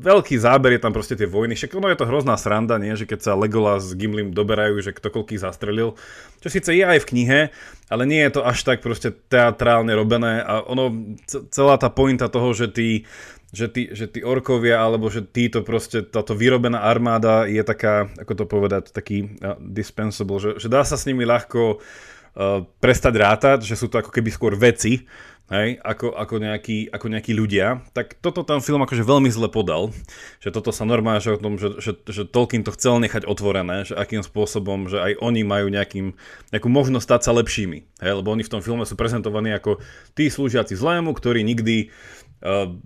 veľký 0.04 0.36
záber 0.36 0.75
je 0.75 0.82
tam 0.84 0.91
proste 0.91 1.15
tie 1.15 1.23
vojny, 1.23 1.56
však 1.56 1.71
ono 1.71 1.88
je 1.88 1.99
to 1.99 2.10
hrozná 2.10 2.36
sranda, 2.36 2.75
nie? 2.75 2.91
že 2.99 3.08
keď 3.08 3.19
sa 3.23 3.39
Legolas 3.39 3.88
s 3.88 3.95
Gimlim 3.95 4.36
doberajú, 4.36 4.84
že 4.84 4.91
kto 4.91 5.08
koľký 5.10 5.39
zastrelil, 5.39 5.95
čo 6.43 6.47
síce 6.51 6.75
je 6.75 6.84
aj 6.84 6.99
v 6.99 7.10
knihe, 7.15 7.39
ale 7.88 8.04
nie 8.04 8.19
je 8.19 8.36
to 8.36 8.41
až 8.43 8.67
tak 8.67 8.84
proste 8.84 9.15
teatrálne 9.32 9.95
robené 9.95 10.43
a 10.43 10.60
ono, 10.67 11.15
celá 11.56 11.80
tá 11.80 11.88
pointa 11.88 12.28
toho, 12.28 12.51
že 12.51 12.67
tí, 12.67 13.08
že 13.53 13.67
tí, 13.69 13.84
že 13.93 14.10
tí 14.10 14.25
orkovia, 14.25 14.81
alebo 14.81 15.12
že 15.12 15.21
títo 15.21 15.62
proste, 15.62 16.01
táto 16.01 16.34
vyrobená 16.34 16.81
armáda 16.81 17.45
je 17.45 17.62
taká, 17.62 18.10
ako 18.17 18.34
to 18.34 18.45
povedať, 18.47 18.84
taký 18.89 19.38
uh, 19.41 19.60
dispensable, 19.62 20.41
že, 20.41 20.58
že 20.58 20.67
dá 20.71 20.81
sa 20.81 20.97
s 20.97 21.05
nimi 21.05 21.23
ľahko 21.27 21.77
uh, 21.77 22.65
prestať 22.81 23.13
rátať, 23.15 23.60
že 23.63 23.77
sú 23.77 23.91
to 23.91 24.01
ako 24.01 24.12
keby 24.12 24.29
skôr 24.34 24.53
veci, 24.58 25.05
hej, 25.53 25.77
ako, 25.86 26.17
ako, 26.17 26.36
nejakí, 26.41 26.89
ako 26.89 27.05
nejakí 27.05 27.31
ľudia, 27.38 27.86
tak 27.93 28.17
toto 28.17 28.41
ten 28.41 28.58
film 28.65 28.81
akože 28.81 29.05
veľmi 29.05 29.29
zle 29.29 29.45
podal, 29.45 29.93
že 30.41 30.49
toto 30.49 30.73
sa 30.73 30.89
normálne, 30.89 31.21
že 31.21 31.38
o 31.38 31.41
tom, 31.41 31.62
že, 31.62 31.77
že, 31.77 31.93
že 32.10 32.25
Tolkien 32.25 32.65
to 32.65 32.73
chcel 32.73 32.97
nechať 32.97 33.29
otvorené, 33.29 33.86
že 33.86 33.93
akým 33.93 34.25
spôsobom, 34.25 34.89
že 34.89 34.97
aj 34.97 35.21
oni 35.21 35.45
majú 35.45 35.69
nejakým, 35.69 36.17
nejakú 36.49 36.69
možnosť 36.69 37.05
stať 37.05 37.21
sa 37.29 37.31
lepšími, 37.38 37.79
hej, 38.01 38.13
lebo 38.17 38.34
oni 38.34 38.41
v 38.41 38.53
tom 38.58 38.62
filme 38.65 38.84
sú 38.89 38.97
prezentovaní 38.97 39.53
ako 39.53 39.77
tí 40.17 40.34
slúžiaci 40.34 40.73
zlému, 40.73 41.13
ktorí 41.13 41.45
nikdy 41.45 41.93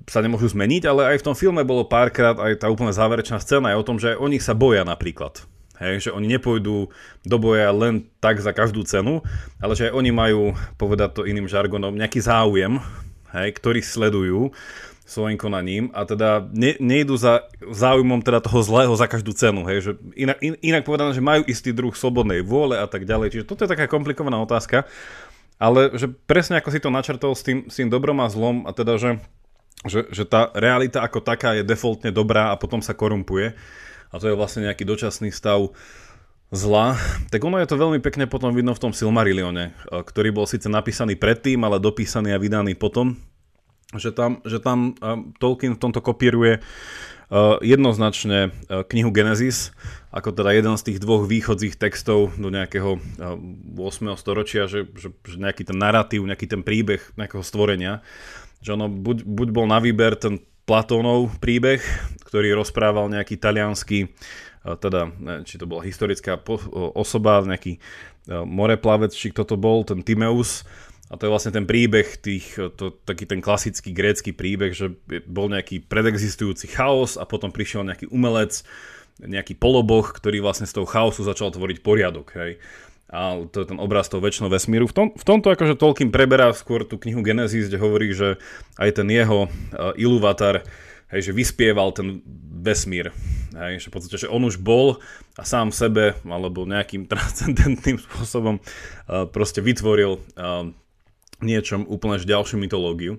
sa 0.08 0.20
nemôžu 0.24 0.54
zmeniť, 0.54 0.84
ale 0.88 1.02
aj 1.16 1.18
v 1.20 1.26
tom 1.32 1.36
filme 1.36 1.66
bolo 1.68 1.84
párkrát 1.84 2.38
aj 2.38 2.64
tá 2.64 2.68
úplne 2.72 2.96
záverečná 2.96 3.42
scéna 3.44 3.74
je 3.74 3.80
o 3.82 3.88
tom, 3.88 3.98
že 4.00 4.16
oni 4.16 4.40
sa 4.40 4.56
boja 4.56 4.88
napríklad. 4.88 5.44
Hej, 5.80 6.08
že 6.08 6.10
oni 6.12 6.28
nepôjdu 6.28 6.92
do 7.24 7.38
boja 7.40 7.72
len 7.72 8.12
tak 8.20 8.44
za 8.44 8.52
každú 8.52 8.84
cenu, 8.84 9.24
ale 9.64 9.80
že 9.80 9.88
aj 9.88 9.96
oni 9.96 10.12
majú, 10.12 10.52
povedať 10.76 11.10
to 11.16 11.22
iným 11.24 11.48
žargonom, 11.48 11.96
nejaký 11.96 12.20
záujem, 12.20 12.84
hej, 13.32 13.50
ktorý 13.56 13.80
sledujú 13.80 14.52
svojim 15.10 15.42
konaním 15.42 15.90
a 15.96 16.06
teda 16.06 16.46
ne, 16.54 16.78
nejdu 16.78 17.18
za 17.18 17.50
záujmom 17.66 18.22
teda 18.22 18.46
toho 18.46 18.62
zlého 18.62 18.94
za 18.94 19.10
každú 19.10 19.34
cenu. 19.34 19.66
Hej, 19.66 19.78
že 19.82 19.92
inak, 20.14 20.38
in, 20.44 20.54
inak 20.62 20.86
povedané, 20.86 21.18
že 21.18 21.24
majú 21.24 21.42
istý 21.50 21.74
druh 21.74 21.96
slobodnej 21.96 22.46
vôle 22.46 22.78
a 22.78 22.86
tak 22.86 23.10
ďalej. 23.10 23.34
Čiže 23.34 23.48
toto 23.50 23.66
je 23.66 23.74
taká 23.74 23.90
komplikovaná 23.90 24.38
otázka, 24.38 24.86
ale 25.58 25.96
že 25.98 26.12
presne 26.30 26.62
ako 26.62 26.70
si 26.70 26.80
to 26.80 26.94
načrtol 26.94 27.34
s 27.34 27.42
tým, 27.42 27.66
s 27.72 27.82
tým 27.82 27.90
dobrom 27.90 28.22
a 28.22 28.30
zlom 28.30 28.70
a 28.70 28.72
teda, 28.72 29.02
že, 29.02 29.10
že, 29.88 30.12
že 30.12 30.28
tá 30.28 30.52
realita 30.52 31.00
ako 31.00 31.24
taká 31.24 31.56
je 31.56 31.64
defaultne 31.64 32.12
dobrá 32.12 32.52
a 32.52 32.60
potom 32.60 32.84
sa 32.84 32.92
korumpuje. 32.92 33.56
A 34.10 34.16
to 34.18 34.28
je 34.28 34.36
vlastne 34.36 34.66
nejaký 34.66 34.84
dočasný 34.84 35.32
stav 35.32 35.72
zla, 36.50 36.98
tak 37.30 37.46
ono 37.46 37.62
je 37.62 37.70
to 37.70 37.78
veľmi 37.78 38.02
pekne 38.02 38.26
potom 38.26 38.50
vidno 38.50 38.74
v 38.74 38.82
tom 38.82 38.94
Silmarillione, 38.94 39.70
e, 39.70 39.74
ktorý 40.02 40.34
bol 40.34 40.50
síce 40.50 40.66
napísaný 40.66 41.14
predtým, 41.14 41.62
ale 41.62 41.78
dopísaný 41.78 42.34
a 42.34 42.42
vydaný 42.42 42.74
potom, 42.74 43.22
že 43.94 44.10
tam, 44.10 44.42
že 44.42 44.58
tam 44.58 44.98
e, 44.98 45.30
Tolkien 45.38 45.78
v 45.78 45.82
tomto 45.82 46.02
kopíruje 46.02 46.58
e, 46.58 46.62
jednoznačne 47.62 48.50
knihu 48.66 49.14
Genesis, 49.14 49.78
ako 50.10 50.34
teda 50.34 50.58
jeden 50.58 50.74
z 50.74 50.90
tých 50.90 50.98
dvoch 50.98 51.30
východzích 51.30 51.78
textov 51.78 52.34
do 52.34 52.50
nejakého 52.50 52.98
8. 53.22 53.78
storočia, 54.18 54.66
že, 54.66 54.90
že, 54.98 55.14
že 55.14 55.38
nejaký 55.38 55.70
ten 55.70 55.78
narratív, 55.78 56.26
nejaký 56.26 56.50
ten 56.50 56.66
príbeh 56.66 57.14
nejakého 57.14 57.46
stvorenia, 57.46 58.02
že 58.60 58.76
ono 58.76 58.92
buď, 58.92 59.24
buď 59.24 59.48
bol 59.56 59.66
na 59.68 59.80
výber 59.80 60.20
ten 60.20 60.40
Platónov 60.70 61.42
príbeh, 61.42 61.82
ktorý 62.30 62.54
rozprával 62.54 63.10
nejaký 63.10 63.42
talianský, 63.42 64.06
e, 64.06 64.10
teda, 64.78 65.10
či 65.42 65.58
to 65.58 65.66
bola 65.66 65.82
historická 65.82 66.38
osoba, 66.94 67.42
nejaký 67.42 67.78
e, 67.78 67.80
moreplavec, 68.46 69.10
či 69.10 69.34
kto 69.34 69.50
to 69.50 69.58
bol, 69.58 69.82
ten 69.82 70.06
Timeus, 70.06 70.62
a 71.10 71.18
to 71.18 71.26
je 71.26 71.34
vlastne 71.34 71.50
ten 71.50 71.66
príbeh, 71.66 72.22
tých, 72.22 72.54
e, 72.62 72.70
to, 72.70 72.94
taký 73.02 73.26
ten 73.26 73.42
klasický 73.42 73.90
grécky 73.90 74.30
príbeh, 74.30 74.78
že 74.78 74.94
bol 75.26 75.50
nejaký 75.50 75.90
predexistujúci 75.90 76.70
chaos 76.70 77.18
a 77.18 77.26
potom 77.26 77.50
prišiel 77.50 77.82
nejaký 77.82 78.06
umelec, 78.14 78.62
nejaký 79.18 79.58
poloboh, 79.58 80.06
ktorý 80.06 80.40
vlastne 80.40 80.70
z 80.70 80.78
toho 80.78 80.86
chaosu 80.86 81.26
začal 81.26 81.50
tvoriť 81.50 81.82
poriadok. 81.82 82.30
Hej. 82.38 82.62
A 83.10 83.42
to 83.50 83.66
je 83.66 83.74
ten 83.74 83.82
obraz 83.82 84.06
toho 84.06 84.22
väčšného 84.22 84.54
vesmíru. 84.54 84.86
V, 84.86 84.94
tom, 84.94 85.08
v 85.18 85.26
tomto 85.26 85.50
akože 85.50 85.82
Tolkien 85.82 86.14
preberá 86.14 86.54
skôr 86.54 86.86
tú 86.86 87.02
knihu 87.02 87.26
Genesis, 87.26 87.66
kde 87.66 87.82
hovorí, 87.82 88.14
že 88.14 88.38
aj 88.78 89.02
ten 89.02 89.08
jeho 89.10 89.50
uh, 89.50 89.98
Iluvatar 89.98 90.62
hej, 91.10 91.30
že 91.30 91.32
vyspieval 91.34 91.90
ten 91.94 92.22
vesmír. 92.62 93.10
Hej, 93.58 93.86
že 93.86 93.88
v 93.90 93.94
podstate, 93.94 94.18
že 94.22 94.32
on 94.32 94.46
už 94.46 94.62
bol 94.62 95.02
a 95.36 95.44
sám 95.44 95.74
sebe, 95.74 96.14
alebo 96.22 96.70
nejakým 96.70 97.08
transcendentným 97.12 97.98
spôsobom 97.98 98.62
uh, 98.62 99.26
proste 99.26 99.60
vytvoril 99.66 100.22
uh, 100.38 100.70
niečom 101.42 101.88
úplne 101.90 102.22
ďalšiu 102.22 102.62
mytológiu. 102.62 103.18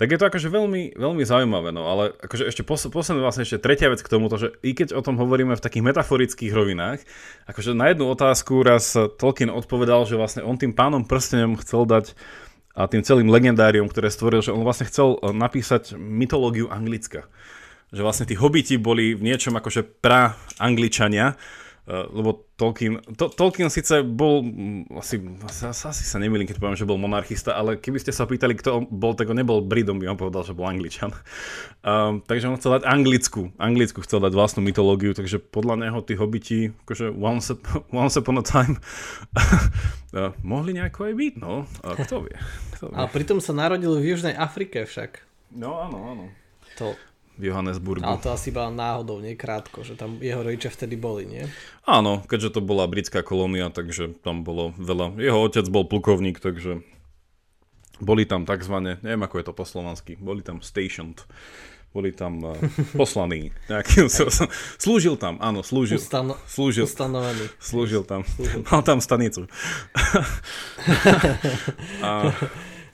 Tak 0.00 0.08
je 0.08 0.16
to 0.16 0.32
akože 0.32 0.48
veľmi, 0.48 0.96
veľmi 0.96 1.20
zaujímavé, 1.28 1.76
no 1.76 1.84
ale 1.84 2.16
akože 2.24 2.48
ešte 2.48 2.64
pos- 2.64 2.88
posledná 2.88 3.20
vlastne 3.20 3.44
ešte 3.44 3.60
tretia 3.60 3.92
vec 3.92 4.00
k 4.00 4.08
tomuto, 4.08 4.40
že 4.40 4.56
i 4.64 4.72
keď 4.72 4.96
o 4.96 5.04
tom 5.04 5.20
hovoríme 5.20 5.52
v 5.52 5.60
takých 5.60 5.84
metaforických 5.84 6.56
rovinách, 6.56 7.04
akože 7.44 7.76
na 7.76 7.92
jednu 7.92 8.08
otázku 8.08 8.64
raz 8.64 8.96
Tolkien 8.96 9.52
odpovedal, 9.52 10.08
že 10.08 10.16
vlastne 10.16 10.40
on 10.40 10.56
tým 10.56 10.72
pánom 10.72 11.04
prstenom 11.04 11.60
chcel 11.60 11.84
dať 11.84 12.16
a 12.72 12.88
tým 12.88 13.04
celým 13.04 13.28
legendáriom, 13.28 13.92
ktoré 13.92 14.08
stvoril, 14.08 14.40
že 14.40 14.56
on 14.56 14.64
vlastne 14.64 14.88
chcel 14.88 15.20
e, 15.20 15.36
napísať 15.36 16.00
mytológiu 16.00 16.72
Anglicka. 16.72 17.28
Že 17.92 18.00
vlastne 18.00 18.24
tí 18.24 18.40
hobiti 18.40 18.80
boli 18.80 19.12
v 19.12 19.20
niečom 19.20 19.52
akože 19.52 20.00
pra 20.00 20.38
Angličania, 20.56 21.36
lebo 21.90 22.46
Tolkien, 22.54 23.02
to, 23.18 23.26
Tolkien 23.32 23.66
síce 23.66 24.04
bol, 24.06 24.46
mm, 24.46 24.94
asi, 24.94 25.18
asi 25.48 26.04
sa 26.06 26.18
nemýlim, 26.22 26.46
keď 26.46 26.62
poviem, 26.62 26.78
že 26.78 26.86
bol 26.86 27.00
monarchista, 27.00 27.56
ale 27.56 27.80
keby 27.82 27.98
ste 27.98 28.14
sa 28.14 28.30
pýtali, 28.30 28.54
kto 28.54 28.86
bol, 28.86 29.18
tak 29.18 29.26
on 29.32 29.40
nebol 29.40 29.58
Bridom, 29.58 29.98
by 29.98 30.12
on 30.12 30.20
povedal, 30.20 30.46
že 30.46 30.54
bol 30.54 30.70
Angličan. 30.70 31.10
Um, 31.82 32.22
takže 32.30 32.46
on 32.46 32.60
chcel 32.62 32.78
dať 32.78 32.84
anglickú, 32.86 33.50
anglickú 33.58 34.06
chcel 34.06 34.22
dať 34.22 34.32
vlastnú 34.36 34.62
mytológiu, 34.62 35.18
takže 35.18 35.42
podľa 35.42 35.88
neho 35.88 35.98
tí 36.06 36.14
hobiti, 36.14 36.70
akože 36.86 37.10
once, 37.10 37.58
once 37.90 38.14
upon 38.14 38.38
a 38.38 38.44
time, 38.46 38.78
uh, 40.14 40.30
mohli 40.46 40.78
nejako 40.78 41.10
aj 41.10 41.14
byť, 41.18 41.34
no, 41.42 41.66
a 41.82 41.88
kto 42.06 42.28
vie. 42.28 42.36
Kto 42.78 42.94
vie. 42.94 42.96
A 43.02 43.10
pritom 43.10 43.42
sa 43.42 43.50
narodil 43.50 43.98
v 43.98 44.14
Južnej 44.14 44.38
Afrike 44.38 44.86
však. 44.86 45.26
No 45.58 45.82
áno, 45.82 45.98
áno. 46.06 46.24
To, 46.78 46.94
v 47.40 47.48
Johannesburgu. 47.48 48.04
Ale 48.04 48.20
to 48.20 48.28
asi 48.28 48.52
iba 48.52 48.68
náhodou, 48.68 49.24
nie 49.24 49.32
krátko, 49.32 49.80
že 49.80 49.96
tam 49.96 50.20
jeho 50.20 50.44
rodičia 50.44 50.68
vtedy 50.68 51.00
boli, 51.00 51.24
nie? 51.24 51.48
Áno, 51.88 52.20
keďže 52.28 52.56
to 52.56 52.60
bola 52.60 52.84
britská 52.84 53.24
kolónia, 53.24 53.72
takže 53.72 54.12
tam 54.20 54.44
bolo 54.44 54.76
veľa. 54.76 55.16
Jeho 55.16 55.40
otec 55.40 55.64
bol 55.72 55.88
plukovník, 55.88 56.36
takže 56.36 56.84
boli 58.04 58.28
tam 58.28 58.44
takzvané, 58.44 59.00
neviem 59.00 59.24
ako 59.24 59.40
je 59.40 59.44
to 59.48 59.56
po 59.56 59.64
slovansky, 59.64 60.20
boli 60.20 60.44
tam 60.44 60.60
stationed. 60.60 61.24
Boli 61.90 62.14
tam 62.14 62.38
uh, 62.46 62.54
poslaní. 63.00 63.50
Nejakým, 63.66 64.06
slúžil 64.84 65.18
tam, 65.18 65.42
áno, 65.42 65.66
slúžil. 65.66 65.98
Ustan- 65.98 66.38
slúžil, 66.46 66.86
ustanovený. 66.86 67.50
Slúžil 67.58 68.06
tam. 68.06 68.22
Slúžil. 68.22 68.62
Mal 68.62 68.82
tam 68.86 69.02
stanicu. 69.02 69.42
a... 72.06 72.30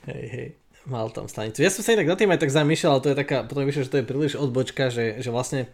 Hej, 0.07 0.25
hej 0.33 0.47
mal 0.87 1.11
tam 1.11 1.27
stanicu. 1.27 1.59
Ja 1.61 1.69
som 1.69 1.83
sa 1.83 1.93
inak 1.93 2.07
na 2.07 2.17
tým 2.17 2.31
aj 2.31 2.41
tak 2.41 2.55
zamýšľal, 2.55 2.91
ale 2.97 3.03
to 3.03 3.11
je 3.11 3.19
taká, 3.19 3.37
potom 3.43 3.67
vyšlo, 3.67 3.85
že 3.85 3.91
to 3.91 3.99
je 3.99 4.09
príliš 4.09 4.33
odbočka, 4.39 4.87
že, 4.87 5.19
že 5.19 5.29
vlastne 5.29 5.67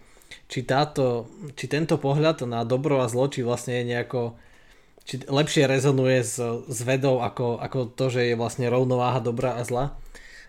či, 0.49 0.65
táto, 0.65 1.29
či 1.53 1.69
tento 1.69 2.01
pohľad 2.01 2.43
na 2.49 2.65
dobro 2.65 2.99
a 2.99 3.07
zlo, 3.07 3.29
či 3.29 3.45
vlastne 3.45 3.79
je 3.79 3.89
nejako 3.93 4.35
či 5.03 5.19
lepšie 5.27 5.67
rezonuje 5.67 6.23
s, 6.23 6.39
s 6.63 6.79
vedou 6.87 7.19
ako, 7.19 7.59
ako 7.59 7.91
to, 7.91 8.05
že 8.07 8.21
je 8.31 8.35
vlastne 8.39 8.71
rovnováha 8.71 9.19
dobra 9.19 9.59
a 9.59 9.61
zla. 9.67 9.99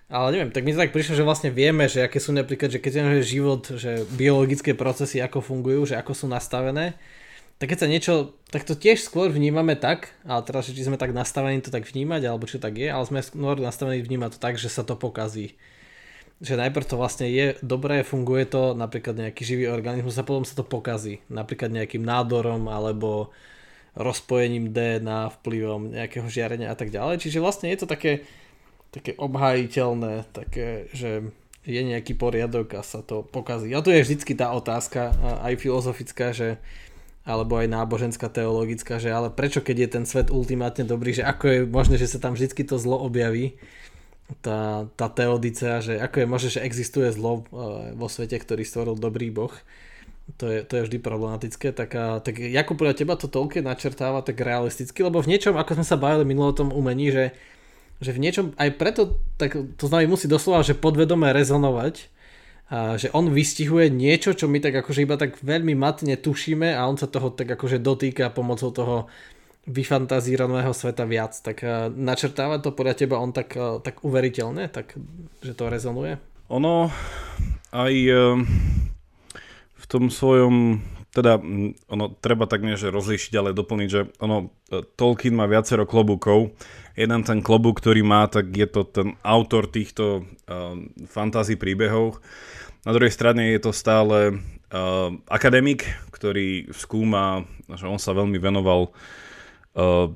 Ale 0.07 0.31
neviem, 0.31 0.55
tak 0.55 0.63
mi 0.63 0.71
to 0.71 0.79
tak 0.79 0.95
prišlo, 0.95 1.19
že 1.19 1.27
vlastne 1.27 1.51
vieme, 1.51 1.91
že 1.91 2.07
aké 2.07 2.23
sú 2.23 2.31
napríklad, 2.31 2.71
že 2.71 2.79
keď 2.79 3.19
je 3.19 3.35
život, 3.35 3.67
že 3.75 4.07
biologické 4.15 4.77
procesy 4.77 5.19
ako 5.19 5.43
fungujú, 5.43 5.91
že 5.91 5.99
ako 5.99 6.13
sú 6.15 6.27
nastavené, 6.31 6.95
tak 7.59 7.71
keď 7.71 7.79
sa 7.79 7.89
niečo, 7.89 8.15
tak 8.51 8.67
to 8.67 8.75
tiež 8.75 8.99
skôr 8.99 9.31
vnímame 9.31 9.79
tak, 9.79 10.11
ale 10.27 10.43
teraz, 10.43 10.67
či 10.67 10.83
sme 10.83 10.99
tak 10.99 11.15
nastavení 11.15 11.63
to 11.63 11.71
tak 11.71 11.87
vnímať, 11.87 12.23
alebo 12.27 12.51
čo 12.51 12.59
tak 12.59 12.75
je, 12.75 12.91
ale 12.91 13.07
sme 13.07 13.23
skôr 13.23 13.57
nastavení 13.63 14.03
vnímať 14.03 14.37
to 14.37 14.39
tak, 14.43 14.59
že 14.59 14.67
sa 14.67 14.83
to 14.83 14.99
pokazí. 14.99 15.55
Že 16.43 16.59
najprv 16.67 16.85
to 16.85 16.99
vlastne 16.99 17.31
je 17.31 17.55
dobré, 17.63 18.03
funguje 18.03 18.43
to, 18.51 18.75
napríklad 18.75 19.15
nejaký 19.15 19.47
živý 19.47 19.71
organizmus 19.71 20.19
a 20.19 20.27
potom 20.27 20.43
sa 20.43 20.59
to 20.59 20.67
pokazí. 20.67 21.23
Napríklad 21.31 21.71
nejakým 21.71 22.03
nádorom 22.03 22.67
alebo 22.67 23.31
rozpojením 23.95 24.75
DNA, 24.75 25.31
vplyvom 25.41 25.95
nejakého 25.95 26.27
žiarenia 26.27 26.75
a 26.75 26.77
tak 26.77 26.91
ďalej. 26.91 27.23
Čiže 27.23 27.39
vlastne 27.39 27.71
je 27.71 27.79
to 27.79 27.87
také, 27.87 28.27
také 28.91 29.15
obhajiteľné, 29.15 30.27
také, 30.35 30.91
že 30.91 31.31
je 31.65 31.81
nejaký 31.81 32.19
poriadok 32.19 32.77
a 32.77 32.83
sa 32.83 33.01
to 33.01 33.23
pokazí. 33.23 33.71
A 33.71 33.81
tu 33.81 33.95
je 33.95 34.03
vždycky 34.03 34.35
tá 34.35 34.51
otázka, 34.53 35.15
aj 35.47 35.63
filozofická, 35.63 36.35
že 36.35 36.59
alebo 37.25 37.57
aj 37.57 37.73
náboženská, 37.73 38.29
teologická, 38.29 39.01
že 39.01 39.09
ale 39.09 39.33
prečo 39.33 39.65
keď 39.65 39.77
je 39.81 39.89
ten 39.89 40.05
svet 40.05 40.29
ultimátne 40.29 40.85
dobrý, 40.85 41.17
že 41.17 41.25
ako 41.25 41.45
je 41.49 41.59
možné, 41.65 41.97
že 41.97 42.13
sa 42.13 42.21
tam 42.21 42.37
vždy 42.37 42.53
to 42.53 42.77
zlo 42.77 43.01
objaví, 43.01 43.57
tá, 44.41 44.89
tá 44.97 45.09
teodicea, 45.09 45.81
že 45.85 46.01
ako 46.01 46.17
je 46.25 46.27
možné, 46.29 46.49
že 46.53 46.65
existuje 46.65 47.09
zlo 47.13 47.45
e, 47.49 47.93
vo 47.97 48.09
svete, 48.09 48.37
ktorý 48.37 48.65
stvoril 48.65 48.97
dobrý 48.97 49.33
boh, 49.33 49.53
to 50.41 50.49
je, 50.49 50.65
to 50.65 50.81
je 50.81 50.85
vždy 50.89 50.99
problematické, 51.05 51.77
tak, 51.77 51.93
a, 51.97 52.21
tak 52.25 52.41
ako 52.41 52.73
podľa 52.77 52.97
teba 52.97 53.15
to 53.21 53.29
toľké 53.29 53.61
načrtáva 53.61 54.25
tak 54.25 54.41
realisticky, 54.41 55.05
lebo 55.05 55.21
v 55.21 55.37
niečom, 55.37 55.57
ako 55.57 55.81
sme 55.81 55.87
sa 55.87 56.01
bavili 56.01 56.25
minulo 56.25 56.53
o 56.53 56.57
tom 56.57 56.73
umení, 56.73 57.13
že, 57.13 57.37
že 58.01 58.17
v 58.17 58.23
niečom 58.25 58.57
aj 58.57 58.71
preto, 58.81 59.21
tak 59.37 59.57
to 59.77 59.85
znamená 59.85 60.09
musí 60.09 60.25
doslova, 60.25 60.65
že 60.65 60.77
podvedome 60.77 61.29
rezonovať, 61.33 62.09
a 62.73 62.97
že 62.97 63.13
on 63.13 63.29
vystihuje 63.29 63.93
niečo, 63.93 64.33
čo 64.33 64.49
my 64.49 64.57
tak 64.57 64.81
akože 64.81 65.05
iba 65.05 65.21
tak 65.21 65.37
veľmi 65.45 65.77
matne 65.77 66.17
tušíme 66.17 66.73
a 66.73 66.89
on 66.89 66.97
sa 66.97 67.07
toho 67.07 67.29
tak 67.29 67.53
akože 67.53 67.77
dotýka 67.77 68.33
pomocou 68.33 68.73
toho 68.73 68.97
vyfantazírovaného 69.69 70.73
sveta 70.73 71.05
viac. 71.05 71.37
Tak 71.41 71.61
načrtáva 71.93 72.61
to 72.65 72.73
podľa 72.73 72.95
teba 72.97 73.21
on 73.21 73.37
tak, 73.37 73.57
tak 73.85 74.01
uveriteľne, 74.01 74.73
tak, 74.73 74.97
že 75.45 75.53
to 75.53 75.69
rezonuje? 75.69 76.17
Ono 76.49 76.89
aj 77.73 77.95
v 79.75 79.85
tom 79.89 80.09
svojom 80.09 80.81
teda 81.15 81.39
ono 81.87 82.11
treba 82.19 82.51
tak 82.51 82.67
nie, 82.67 82.75
že 82.75 82.91
rozlíšiť, 82.91 83.33
ale 83.39 83.55
doplniť, 83.55 83.89
že 83.89 84.11
ono, 84.19 84.51
e, 84.67 84.83
Tolkien 84.99 85.39
má 85.39 85.47
viacero 85.47 85.87
klobúkov. 85.87 86.51
Jeden 86.99 87.23
ten 87.23 87.39
klobúk, 87.39 87.79
ktorý 87.79 88.03
má, 88.03 88.27
tak 88.27 88.51
je 88.51 88.67
to 88.67 88.83
ten 88.83 89.19
autor 89.27 89.67
týchto 89.67 90.23
uh, 90.47 90.79
fantasy 91.11 91.59
príbehov. 91.59 92.23
Na 92.87 92.95
druhej 92.95 93.11
strane 93.11 93.51
je 93.51 93.59
to 93.59 93.75
stále 93.75 94.39
uh, 94.39 95.11
akademik, 95.27 95.91
ktorý 96.15 96.71
skúma, 96.71 97.43
že 97.67 97.91
on 97.91 97.99
sa 97.99 98.15
veľmi 98.15 98.39
venoval 98.39 98.95
uh, 99.75 100.07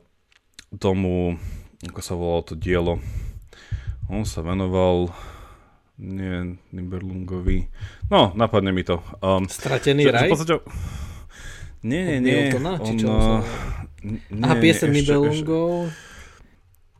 tomu, 0.79 1.35
ako 1.83 1.99
sa 1.99 2.15
volalo 2.15 2.47
to 2.47 2.55
dielo, 2.55 3.03
on 4.07 4.23
sa 4.23 4.47
venoval 4.47 5.11
nie 5.99 6.57
Niberlungovi, 6.73 7.67
no 8.11 8.33
napadne 8.39 8.71
mi 8.73 8.87
to. 8.87 9.03
Um, 9.19 9.51
Stratený 9.51 10.07
že, 10.07 10.11
raj? 10.15 10.29
Že 10.29 10.33
podstate, 10.35 10.55
nie, 11.83 12.03
nie, 12.03 12.19
nie. 12.23 12.39
Miltona, 12.51 12.73
či 12.83 12.93
čo 12.99 13.11
uh, 13.11 13.43
nie, 14.03 14.23
Aha, 14.43 14.55
piesen 14.63 14.95
Nibelungov? 14.95 15.91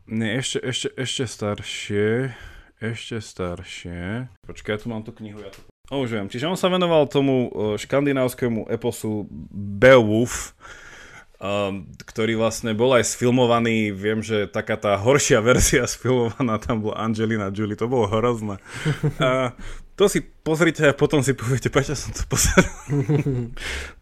Nie, 0.09 0.41
ešte, 0.41 0.59
ešte, 0.59 0.87
ešte 0.99 1.23
staršie. 1.29 2.07
Ešte 2.79 3.19
staršie. 3.19 4.31
Počkaj, 4.47 4.71
ja 4.71 4.79
tu 4.79 4.87
mám 4.87 5.03
tú 5.03 5.11
knihu. 5.19 5.43
Ja 5.43 5.51
to... 5.51 5.59
O, 5.91 6.03
už 6.03 6.15
viem. 6.15 6.27
Čiže 6.31 6.47
on 6.47 6.55
sa 6.55 6.71
venoval 6.71 7.11
tomu 7.11 7.51
uh, 7.51 7.75
škandinávskému 7.75 8.71
eposu 8.71 9.27
Beowulf, 9.51 10.55
um, 11.39 11.87
ktorý 12.03 12.35
vlastne 12.35 12.75
bol 12.75 12.91
aj 12.93 13.15
sfilmovaný. 13.15 13.95
Viem, 13.95 14.19
že 14.19 14.45
taká 14.45 14.75
tá 14.75 14.99
horšia 14.99 15.39
verzia 15.49 15.87
sfilmovaná 15.87 16.59
tam 16.59 16.83
bola 16.83 16.99
Angelina 17.01 17.49
Jolie. 17.49 17.79
To 17.79 17.87
bolo 17.87 18.11
hrozné. 18.11 18.59
uh, 19.23 19.55
to 19.99 20.07
si 20.07 20.23
pozrite 20.23 20.87
a 20.87 20.95
potom 20.95 21.19
si 21.19 21.35
poviete, 21.35 21.67
prečo 21.67 21.91
som 21.91 22.15
to 22.15 22.23
pozeral. 22.23 22.71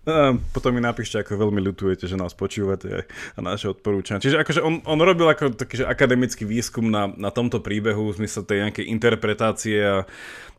a 0.05 0.38
potom 0.53 0.69
mi 0.69 0.77
napíšte, 0.77 1.25
ako 1.25 1.49
veľmi 1.49 1.57
ľutujete, 1.73 2.05
že 2.05 2.13
nás 2.13 2.38
počúvate 2.38 3.10
a 3.10 3.39
naše 3.41 3.73
odporúčania. 3.73 4.21
Čiže 4.21 4.45
akože 4.45 4.62
on, 4.62 4.86
on 4.86 5.01
robil 5.01 5.25
ako 5.25 5.57
taký 5.57 5.81
že 5.81 5.89
akademický 5.89 6.45
výskum 6.45 6.93
na, 6.93 7.10
na 7.17 7.33
tomto 7.33 7.65
príbehu 7.65 8.13
v 8.13 8.21
zmysle 8.21 8.45
tej 8.45 8.69
nejakej 8.69 8.86
interpretácie 8.93 9.81
a 9.81 10.05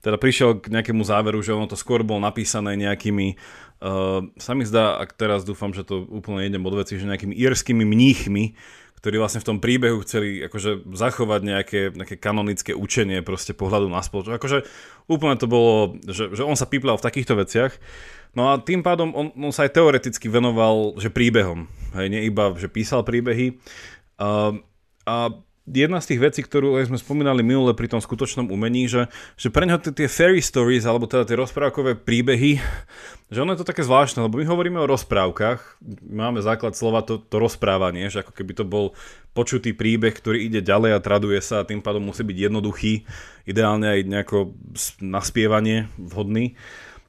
teda 0.02 0.18
prišiel 0.18 0.58
k 0.58 0.74
nejakému 0.74 1.06
záveru, 1.06 1.38
že 1.38 1.54
ono 1.54 1.70
to 1.70 1.78
skôr 1.78 2.02
bolo 2.02 2.18
napísané 2.18 2.74
nejakými 2.74 3.38
uh, 3.78 4.26
sa 4.42 4.58
mi 4.58 4.66
zdá, 4.66 4.98
ak 4.98 5.14
teraz 5.14 5.46
dúfam, 5.46 5.70
že 5.70 5.86
to 5.86 6.02
úplne 6.02 6.50
idem 6.50 6.66
od 6.66 6.74
veci, 6.82 6.98
že 6.98 7.06
nejakými 7.06 7.38
írskymi 7.38 7.86
mníchmi, 7.86 8.58
ktorí 8.98 9.16
vlastne 9.16 9.40
v 9.40 9.48
tom 9.54 9.58
príbehu 9.62 10.02
chceli 10.02 10.42
akože 10.44 10.90
zachovať 10.90 11.40
nejaké, 11.46 11.80
nejaké 11.94 12.16
kanonické 12.18 12.74
učenie 12.74 13.22
proste 13.22 13.54
pohľadu 13.54 13.86
na 13.86 14.02
spoločnosť. 14.02 14.38
Akože 14.38 14.58
úplne 15.06 15.38
to 15.38 15.46
bolo, 15.46 15.96
že, 16.04 16.34
že 16.34 16.42
on 16.42 16.58
sa 16.58 16.66
píplal 16.66 16.98
v 16.98 17.06
takýchto 17.06 17.38
veciach. 17.38 17.72
No 18.36 18.52
a 18.52 18.60
tým 18.60 18.82
pádom 18.82 19.14
on, 19.14 19.32
on 19.32 19.54
sa 19.54 19.64
aj 19.64 19.78
teoreticky 19.78 20.26
venoval, 20.28 20.98
že 21.00 21.08
príbehom. 21.08 21.70
Hej, 21.96 22.06
nie 22.12 22.28
iba, 22.28 22.52
že 22.58 22.68
písal 22.68 23.06
príbehy. 23.06 23.56
Uh, 24.20 24.60
a 25.08 25.32
jedna 25.72 26.00
z 26.00 26.14
tých 26.14 26.20
vecí, 26.20 26.40
ktorú 26.40 26.80
sme 26.84 26.96
spomínali 26.96 27.44
minule 27.44 27.76
pri 27.76 27.92
tom 27.92 28.00
skutočnom 28.00 28.48
umení, 28.48 28.88
že, 28.88 29.12
že 29.36 29.52
pre 29.52 29.68
neho 29.68 29.76
tie 29.78 30.08
fairy 30.08 30.40
stories, 30.40 30.88
alebo 30.88 31.04
teda 31.04 31.28
tie 31.28 31.36
rozprávkové 31.36 32.00
príbehy, 32.00 32.60
že 33.28 33.38
ono 33.44 33.52
je 33.52 33.60
to 33.60 33.68
také 33.68 33.84
zvláštne, 33.84 34.24
lebo 34.24 34.40
my 34.40 34.48
hovoríme 34.48 34.80
o 34.80 34.88
rozprávkach, 34.88 35.84
máme 36.08 36.40
základ 36.40 36.72
slova 36.72 37.04
to, 37.04 37.20
to 37.20 37.36
rozprávanie, 37.36 38.08
že 38.08 38.24
ako 38.24 38.32
keby 38.32 38.52
to 38.56 38.64
bol 38.64 38.96
počutý 39.36 39.76
príbeh, 39.76 40.16
ktorý 40.16 40.48
ide 40.48 40.64
ďalej 40.64 40.96
a 40.96 41.04
traduje 41.04 41.38
sa 41.44 41.60
a 41.60 41.68
tým 41.68 41.84
pádom 41.84 42.08
musí 42.08 42.24
byť 42.24 42.38
jednoduchý, 42.48 43.04
ideálne 43.44 43.86
aj 43.92 44.00
nejako 44.08 44.56
naspievanie 45.04 45.92
vhodný 46.00 46.56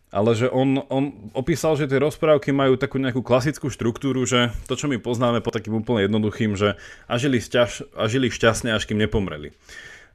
ale 0.09 0.33
že 0.33 0.49
on, 0.49 0.81
on 0.89 1.13
opísal, 1.37 1.77
že 1.77 1.85
tie 1.85 2.01
rozprávky 2.01 2.49
majú 2.49 2.81
takú 2.81 2.97
nejakú 2.97 3.21
klasickú 3.21 3.69
štruktúru, 3.69 4.25
že 4.25 4.49
to, 4.65 4.73
čo 4.73 4.89
my 4.89 4.97
poznáme 4.97 5.45
po 5.45 5.53
takým 5.53 5.77
úplne 5.77 6.09
jednoduchým, 6.09 6.57
že 6.57 6.81
a 7.05 7.13
žili, 7.21 7.37
šťaž, 7.37 7.93
a 7.93 8.09
žili 8.09 8.33
šťastne, 8.33 8.73
až 8.73 8.89
kým 8.89 8.97
nepomreli. 8.97 9.53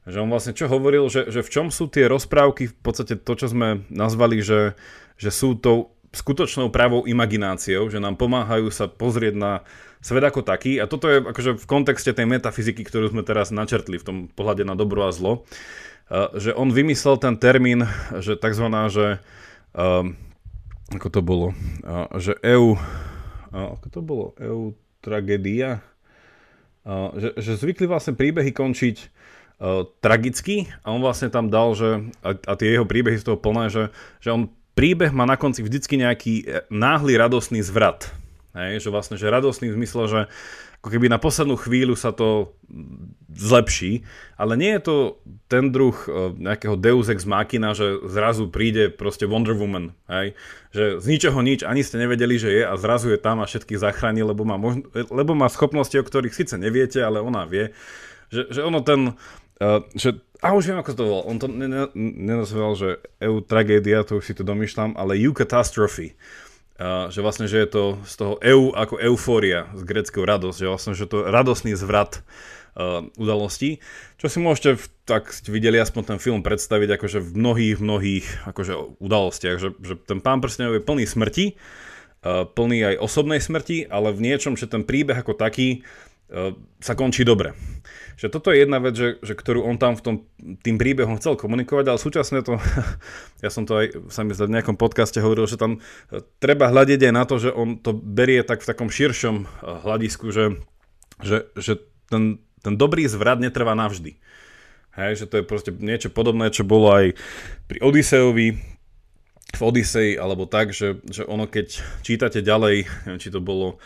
Že 0.03 0.27
on 0.27 0.29
vlastne 0.29 0.53
čo 0.53 0.67
hovoril, 0.67 1.07
že, 1.07 1.31
že 1.31 1.41
v 1.41 1.49
čom 1.49 1.67
sú 1.71 1.87
tie 1.87 2.11
rozprávky, 2.11 2.69
v 2.69 2.77
podstate 2.83 3.15
to, 3.17 3.33
čo 3.39 3.47
sme 3.49 3.87
nazvali, 3.87 4.43
že, 4.43 4.75
že 5.15 5.31
sú 5.31 5.55
tou 5.55 5.95
skutočnou 6.11 6.71
pravou 6.71 7.03
imagináciou, 7.07 7.87
že 7.91 7.99
nám 7.99 8.15
pomáhajú 8.15 8.71
sa 8.71 8.87
pozrieť 8.87 9.35
na 9.35 9.51
svet 9.99 10.23
ako 10.23 10.43
taký. 10.43 10.79
A 10.79 10.87
toto 10.87 11.09
je 11.09 11.23
akože 11.23 11.59
v 11.59 11.65
kontexte 11.65 12.11
tej 12.11 12.27
metafyziky, 12.29 12.83
ktorú 12.83 13.11
sme 13.11 13.23
teraz 13.23 13.51
načrtli 13.51 13.99
v 13.99 14.05
tom 14.05 14.17
pohľade 14.31 14.63
na 14.63 14.77
dobro 14.77 15.07
a 15.07 15.11
zlo, 15.11 15.43
že 16.37 16.53
on 16.53 16.69
vymyslel 16.69 17.17
ten 17.17 17.35
termín, 17.35 17.89
že 18.21 18.37
takzvaná, 18.37 18.87
že 18.93 19.19
um, 19.75 20.15
ako 20.95 21.07
to 21.11 21.21
bolo, 21.21 21.47
uh, 21.83 22.07
že 22.17 22.39
EU, 22.47 22.79
ako 23.51 23.87
to 23.91 23.99
bolo, 24.03 24.25
EU 24.39 24.71
tragédia, 24.99 25.85
že, 27.15 27.29
že 27.37 27.51
zvykli 27.57 27.85
vlastne 27.89 28.17
príbehy 28.17 28.51
končiť 28.53 28.97
uh, 29.01 29.87
tragicky 30.01 30.69
a 30.81 30.91
on 30.93 31.01
vlastne 31.01 31.29
tam 31.29 31.49
dal, 31.49 31.73
že, 31.77 32.09
a, 32.25 32.33
a 32.35 32.53
tie 32.57 32.77
jeho 32.77 32.85
príbehy 32.85 33.17
z 33.21 33.25
toho 33.25 33.37
plné, 33.37 33.69
že, 33.69 33.93
že 34.21 34.33
on 34.33 34.51
príbeh 34.75 35.15
má 35.15 35.23
na 35.23 35.39
konci 35.39 35.63
vždycky 35.63 35.95
nejaký 35.95 36.33
e, 36.43 36.45
náhly 36.67 37.15
radostný 37.15 37.63
zvrat. 37.63 38.11
Hej, 38.51 38.87
že 38.87 38.89
vlastne, 38.91 39.15
že 39.15 39.31
radostný 39.31 39.71
v 39.71 39.77
zmysle, 39.83 40.03
že 40.07 40.21
ako 40.85 40.93
keby 40.93 41.09
na 41.09 41.17
poslednú 41.17 41.57
chvíľu 41.57 41.97
sa 41.97 42.13
to 42.13 42.53
zlepší, 43.33 44.05
ale 44.37 44.53
nie 44.53 44.69
je 44.77 44.81
to 44.85 44.95
ten 45.49 45.73
druh 45.73 45.97
e, 46.05 46.37
nejakého 46.37 46.77
Deus 46.77 47.09
Ex 47.09 47.25
Machina, 47.25 47.73
že 47.73 48.05
zrazu 48.05 48.53
príde 48.53 48.93
proste 48.93 49.25
Wonder 49.25 49.57
Woman, 49.57 49.97
hej? 50.05 50.37
že 50.69 51.01
z 51.01 51.05
ničoho 51.09 51.41
nič, 51.41 51.65
ani 51.65 51.81
ste 51.81 51.97
nevedeli, 51.97 52.37
že 52.37 52.53
je 52.53 52.61
a 52.61 52.77
zrazu 52.77 53.09
je 53.09 53.17
tam 53.17 53.41
a 53.41 53.49
všetkých 53.49 53.81
zachráni, 53.81 54.21
lebo 54.21 54.45
má, 54.45 54.61
možno, 54.61 54.85
lebo 54.93 55.33
má 55.33 55.49
schopnosti, 55.49 55.97
o 55.97 56.05
ktorých 56.05 56.37
síce 56.37 56.53
neviete, 56.61 57.01
ale 57.01 57.17
ona 57.17 57.49
vie, 57.49 57.73
že, 58.29 58.45
že 58.53 58.61
ono 58.61 58.85
ten, 58.85 59.17
uh, 59.57 59.81
že 59.97 60.21
a 60.45 60.53
už 60.53 60.69
viem, 60.69 60.77
ako 60.77 60.93
to 60.93 61.03
volal. 61.09 61.25
On 61.25 61.37
to 61.41 61.49
nenazval, 61.97 62.77
že 62.77 63.01
EU 63.25 63.41
tragédia, 63.41 64.05
to 64.05 64.21
už 64.21 64.29
si 64.29 64.37
to 64.37 64.45
domýšľam, 64.45 64.93
ale 64.93 65.17
EU 65.17 65.33
catastrophe. 65.33 66.13
Že 66.75 67.19
vlastne, 67.23 67.47
že 67.47 67.63
je 67.63 67.69
to 67.71 67.83
z 68.03 68.13
toho 68.19 68.33
EU 68.43 68.75
ako 68.75 68.99
eufória, 68.99 69.71
z 69.79 69.87
greckého 69.87 70.27
radosť, 70.27 70.57
že 70.59 70.67
vlastne, 70.67 70.91
že 70.91 71.07
to 71.07 71.23
radosný 71.23 71.71
zvrat 71.71 72.19
uh, 72.75 73.07
udalostí, 73.15 73.79
čo 74.19 74.27
si 74.27 74.43
môžete, 74.43 74.83
tak 75.07 75.31
ste 75.31 75.49
videli 75.55 75.79
aspoň 75.79 76.15
ten 76.15 76.19
film 76.19 76.43
predstaviť 76.43 76.99
akože 76.99 77.19
v 77.23 77.29
mnohých, 77.31 77.77
mnohých 77.79 78.27
akože 78.51 78.99
udalostiach, 78.99 79.57
že, 79.57 79.69
že 79.79 79.95
ten 80.03 80.19
pán 80.19 80.43
prstenov 80.43 80.75
je 80.75 80.83
plný 80.83 81.07
smrti, 81.07 81.55
uh, 81.55 82.43
plný 82.43 82.95
aj 82.95 82.95
osobnej 82.99 83.39
smrti, 83.39 83.87
ale 83.87 84.11
v 84.11 84.27
niečom, 84.27 84.59
že 84.59 84.67
ten 84.67 84.83
príbeh 84.83 85.15
ako 85.15 85.39
taký 85.39 85.81
uh, 86.27 86.51
sa 86.83 86.93
končí 86.93 87.23
dobre. 87.23 87.55
Že 88.15 88.27
toto 88.31 88.51
je 88.51 88.63
jedna 88.63 88.79
vec, 88.79 88.95
že, 88.95 89.19
že 89.19 89.35
ktorú 89.35 89.67
on 89.67 89.75
tam 89.75 89.99
v 89.99 90.03
tom, 90.03 90.15
tým 90.63 90.79
príbehom 90.79 91.19
chcel 91.19 91.35
komunikovať, 91.35 91.85
ale 91.91 91.99
súčasne 91.99 92.39
to, 92.41 92.55
ja 93.43 93.49
som 93.51 93.67
to 93.67 93.75
aj 93.75 93.85
sami 94.07 94.31
v 94.31 94.55
nejakom 94.55 94.79
podcaste 94.79 95.19
hovoril, 95.19 95.47
že 95.47 95.59
tam 95.59 95.83
e, 96.11 96.23
treba 96.39 96.71
hľadiť 96.71 97.11
aj 97.11 97.13
na 97.13 97.23
to, 97.27 97.35
že 97.39 97.51
on 97.51 97.75
to 97.75 97.91
berie 97.91 98.39
tak 98.47 98.63
v 98.63 98.69
takom 98.71 98.87
širšom 98.87 99.35
e, 99.43 99.45
hľadisku, 99.83 100.31
že, 100.31 100.63
že, 101.19 101.51
že 101.59 101.83
ten, 102.07 102.39
ten 102.63 102.73
dobrý 102.79 103.03
zvrat 103.11 103.43
netrvá 103.43 103.75
navždy. 103.75 104.15
Hej, 104.95 105.11
že 105.19 105.25
to 105.27 105.43
je 105.43 105.43
proste 105.43 105.75
niečo 105.75 106.07
podobné, 106.07 106.47
čo 106.55 106.63
bolo 106.63 106.87
aj 106.95 107.19
pri 107.67 107.83
Odiseovi, 107.83 108.75
v 109.55 109.61
Odisei, 109.63 110.19
alebo 110.19 110.45
tak, 110.45 110.75
že, 110.75 110.99
že 111.07 111.23
ono 111.23 111.47
keď 111.47 111.79
čítate 112.03 112.43
ďalej, 112.43 112.87
neviem, 113.07 113.21
či 113.21 113.31
to 113.31 113.39
bolo 113.39 113.79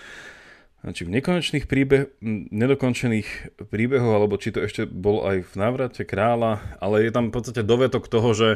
či 0.96 1.04
v 1.04 1.20
nekonečných 1.20 1.68
príbeh, 1.68 2.16
nedokončených 2.56 3.60
príbehov, 3.68 4.12
alebo 4.16 4.40
či 4.40 4.56
to 4.56 4.64
ešte 4.64 4.88
bol 4.88 5.28
aj 5.28 5.44
v 5.52 5.54
návrate 5.60 6.02
kráľa, 6.08 6.64
ale 6.80 7.04
je 7.04 7.12
tam 7.12 7.28
v 7.28 7.36
podstate 7.36 7.68
dovetok 7.68 8.08
toho, 8.08 8.32
že 8.32 8.50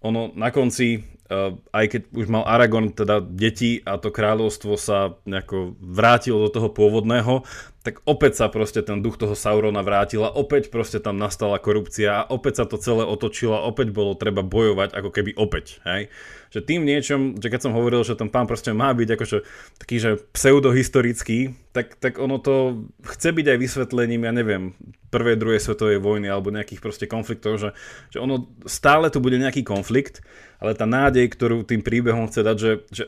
ono 0.00 0.32
na 0.32 0.48
konci, 0.54 1.02
uh, 1.28 1.58
aj 1.74 1.86
keď 1.90 2.02
už 2.14 2.26
mal 2.30 2.46
Aragorn 2.46 2.94
teda 2.94 3.20
deti 3.20 3.82
a 3.84 3.98
to 4.00 4.14
kráľovstvo 4.14 4.78
sa 4.78 5.18
nejako 5.28 5.76
vrátilo 5.76 6.48
do 6.48 6.50
toho 6.54 6.68
pôvodného, 6.72 7.44
tak 7.80 8.04
opäť 8.04 8.44
sa 8.44 8.52
proste 8.52 8.84
ten 8.84 9.00
duch 9.00 9.16
toho 9.16 9.32
Saurona 9.32 9.80
vrátila, 9.80 10.28
opäť 10.28 10.68
proste 10.68 11.00
tam 11.00 11.16
nastala 11.16 11.56
korupcia 11.56 12.22
a 12.22 12.26
opäť 12.28 12.60
sa 12.60 12.64
to 12.68 12.76
celé 12.76 13.08
otočilo 13.08 13.56
a 13.56 13.64
opäť 13.64 13.88
bolo 13.88 14.12
treba 14.12 14.44
bojovať 14.44 14.92
ako 14.92 15.08
keby 15.08 15.32
opäť, 15.40 15.80
hej. 15.88 16.12
Že 16.50 16.60
tým 16.66 16.82
niečom, 16.82 17.20
že 17.38 17.48
keď 17.48 17.60
som 17.64 17.72
hovoril, 17.72 18.04
že 18.04 18.18
ten 18.18 18.28
pán 18.28 18.44
proste 18.44 18.76
má 18.76 18.92
byť 18.92 19.08
akože 19.16 19.38
taký, 19.80 19.96
že 19.96 20.10
pseudohistorický, 20.34 21.56
tak, 21.72 21.96
tak 21.96 22.18
ono 22.20 22.42
to 22.42 22.84
chce 23.06 23.32
byť 23.32 23.46
aj 23.54 23.58
vysvetlením, 23.62 24.26
ja 24.28 24.32
neviem, 24.34 24.74
prvej, 25.08 25.38
druhej 25.38 25.62
svetovej 25.62 26.02
vojny 26.02 26.26
alebo 26.30 26.54
nejakých 26.54 26.82
proste 26.82 27.06
konfliktov, 27.06 27.58
že, 27.58 27.70
že 28.10 28.18
ono 28.22 28.50
stále 28.66 29.08
tu 29.08 29.22
bude 29.22 29.38
nejaký 29.38 29.62
konflikt, 29.62 30.22
ale 30.60 30.76
tá 30.76 30.84
nádej, 30.84 31.26
ktorú 31.32 31.64
tým 31.64 31.80
príbehom 31.80 32.28
chce 32.28 32.40
dať, 32.44 32.56
že, 32.58 32.72
že 32.92 33.04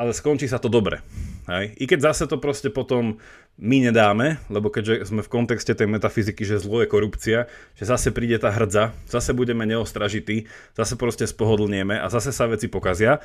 ale 0.00 0.10
skončí 0.16 0.48
sa 0.48 0.62
to 0.62 0.72
dobre. 0.72 1.04
Hej? 1.50 1.76
I 1.76 1.84
keď 1.84 2.12
zase 2.12 2.24
to 2.24 2.40
proste 2.40 2.72
potom 2.72 3.20
my 3.54 3.86
nedáme, 3.86 4.42
lebo 4.50 4.66
keďže 4.66 5.14
sme 5.14 5.22
v 5.22 5.30
kontexte 5.30 5.78
tej 5.78 5.86
metafyziky, 5.86 6.42
že 6.42 6.58
zlo 6.58 6.82
je 6.82 6.90
korupcia, 6.90 7.46
že 7.78 7.84
zase 7.86 8.10
príde 8.10 8.34
tá 8.42 8.50
hrdza, 8.50 8.90
zase 9.06 9.30
budeme 9.30 9.62
neostražití, 9.62 10.50
zase 10.74 10.98
proste 10.98 11.22
spohodlnieme 11.22 11.94
a 11.94 12.10
zase 12.10 12.34
sa 12.34 12.50
veci 12.50 12.66
pokazia, 12.66 13.22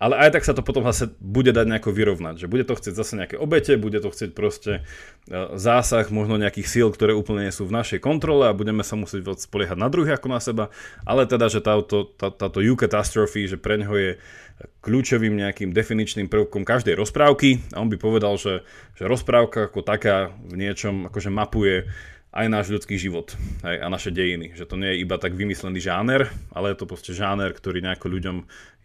ale 0.00 0.16
aj 0.16 0.40
tak 0.40 0.48
sa 0.48 0.56
to 0.56 0.64
potom 0.64 0.80
zase 0.88 1.12
bude 1.20 1.52
dať 1.52 1.68
nejako 1.68 1.92
vyrovnať, 1.92 2.40
že 2.40 2.48
bude 2.48 2.64
to 2.64 2.72
chcieť 2.72 2.96
zase 2.96 3.20
nejaké 3.20 3.36
obete, 3.36 3.76
bude 3.76 4.00
to 4.00 4.08
chcieť 4.08 4.32
proste 4.32 4.80
e, 5.28 5.36
zásah 5.60 6.08
možno 6.08 6.40
nejakých 6.40 6.66
síl, 6.66 6.88
ktoré 6.88 7.12
úplne 7.12 7.44
nie 7.44 7.52
sú 7.52 7.68
v 7.68 7.76
našej 7.76 8.00
kontrole 8.00 8.48
a 8.48 8.56
budeme 8.56 8.80
sa 8.80 8.96
musieť 8.96 9.36
spoliehať 9.36 9.76
na 9.76 9.92
druhých 9.92 10.16
ako 10.16 10.28
na 10.32 10.40
seba, 10.40 10.64
ale 11.04 11.28
teda, 11.28 11.52
že 11.52 11.60
táto, 11.60 12.08
tá, 12.16 12.32
táto 12.32 12.64
U 12.64 12.80
catastrophe, 12.80 13.44
že 13.44 13.60
pre 13.60 13.76
ňoho 13.76 13.96
je 14.00 14.10
kľúčovým 14.80 15.36
nejakým 15.36 15.72
definičným 15.72 16.28
prvkom 16.28 16.64
každej 16.64 16.96
rozprávky. 16.96 17.60
A 17.76 17.80
on 17.80 17.88
by 17.88 17.96
povedal, 17.96 18.36
že, 18.36 18.64
že 18.96 19.08
rozprávka 19.08 19.68
ako 19.68 19.80
taká 19.84 20.32
v 20.48 20.56
niečom 20.56 21.08
akože 21.08 21.30
mapuje 21.32 21.88
aj 22.30 22.46
náš 22.46 22.70
ľudský 22.70 22.94
život 22.94 23.34
aj, 23.66 23.76
a 23.82 23.86
naše 23.90 24.14
dejiny. 24.14 24.54
Že 24.54 24.64
to 24.70 24.76
nie 24.78 24.90
je 24.94 25.02
iba 25.02 25.18
tak 25.18 25.34
vymyslený 25.34 25.82
žáner, 25.82 26.30
ale 26.54 26.72
je 26.72 26.78
to 26.78 26.90
proste 26.90 27.12
žáner, 27.14 27.50
ktorý 27.50 27.82
nejako 27.82 28.06
ľuďom 28.06 28.36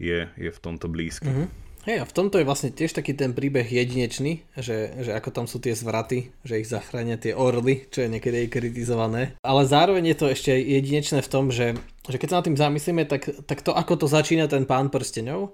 je, 0.02 0.26
je 0.34 0.50
v 0.50 0.60
tomto 0.62 0.90
blízky. 0.90 1.30
Mm-hmm. 1.30 1.66
Hej, 1.86 2.02
a 2.02 2.10
v 2.10 2.16
tomto 2.18 2.42
je 2.42 2.50
vlastne 2.50 2.74
tiež 2.74 2.98
taký 2.98 3.14
ten 3.14 3.38
príbeh 3.38 3.70
jedinečný, 3.70 4.42
že, 4.58 4.90
že 5.06 5.14
ako 5.14 5.30
tam 5.30 5.46
sú 5.46 5.62
tie 5.62 5.78
zvraty, 5.78 6.34
že 6.42 6.58
ich 6.58 6.66
zachránia 6.66 7.14
tie 7.14 7.38
orly, 7.38 7.86
čo 7.94 8.02
je 8.02 8.10
niekedy 8.10 8.50
aj 8.50 8.58
kritizované. 8.58 9.38
Ale 9.46 9.70
zároveň 9.70 10.10
je 10.10 10.18
to 10.18 10.26
ešte 10.34 10.50
jedinečné 10.50 11.22
v 11.22 11.30
tom, 11.30 11.54
že, 11.54 11.78
že 12.10 12.18
keď 12.18 12.28
sa 12.34 12.38
nad 12.42 12.46
tým 12.50 12.58
zamyslíme, 12.58 13.06
tak, 13.06 13.30
tak 13.46 13.62
to 13.62 13.70
ako 13.70 14.02
to 14.02 14.08
začína 14.10 14.50
ten 14.50 14.66
pán 14.66 14.90
prstenov, 14.90 15.54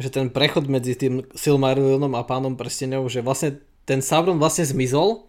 že 0.00 0.08
ten 0.08 0.32
prechod 0.32 0.72
medzi 0.72 0.96
tým 0.96 1.28
Silmarillionom 1.36 2.16
a 2.16 2.24
pánom 2.24 2.56
prstenov, 2.56 3.12
že 3.12 3.20
vlastne 3.20 3.60
ten 3.84 4.00
Sauron 4.00 4.40
vlastne 4.40 4.64
zmizol, 4.64 5.28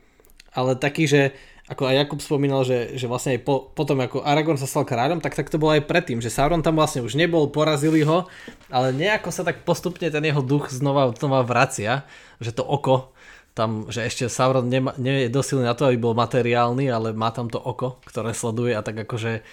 ale 0.56 0.80
taký, 0.80 1.04
že 1.04 1.22
ako 1.70 1.86
aj 1.86 1.96
Jakub 2.02 2.20
spomínal, 2.20 2.66
že, 2.66 2.98
že 2.98 3.06
vlastne 3.06 3.38
aj 3.38 3.46
po, 3.46 3.70
potom 3.78 4.02
ako 4.02 4.26
Aragorn 4.26 4.58
sa 4.58 4.66
stal 4.66 4.90
kráľom, 4.90 5.22
tak, 5.22 5.38
tak 5.38 5.54
to 5.54 5.62
bolo 5.62 5.78
aj 5.78 5.86
predtým, 5.86 6.18
že 6.18 6.34
Sauron 6.34 6.66
tam 6.66 6.82
vlastne 6.82 7.06
už 7.06 7.14
nebol, 7.14 7.46
porazili 7.54 8.02
ho, 8.02 8.26
ale 8.74 8.90
nejako 8.90 9.30
sa 9.30 9.46
tak 9.46 9.62
postupne 9.62 10.10
ten 10.10 10.26
jeho 10.26 10.42
duch 10.42 10.74
znova, 10.74 11.14
znova 11.14 11.46
vracia, 11.46 12.10
že 12.42 12.58
to 12.58 12.66
oko 12.66 13.14
tam, 13.54 13.86
že 13.92 14.02
ešte 14.02 14.26
Sauron 14.34 14.66
nema, 14.66 14.98
nie 14.98 15.28
je 15.28 15.36
dosilný 15.36 15.70
na 15.70 15.78
to, 15.78 15.86
aby 15.86 16.02
bol 16.02 16.18
materiálny, 16.18 16.90
ale 16.90 17.14
má 17.14 17.30
tam 17.30 17.52
to 17.52 17.62
oko, 17.62 18.02
ktoré 18.08 18.34
sleduje 18.34 18.74
a 18.74 18.82
tak 18.82 19.06
akože 19.06 19.46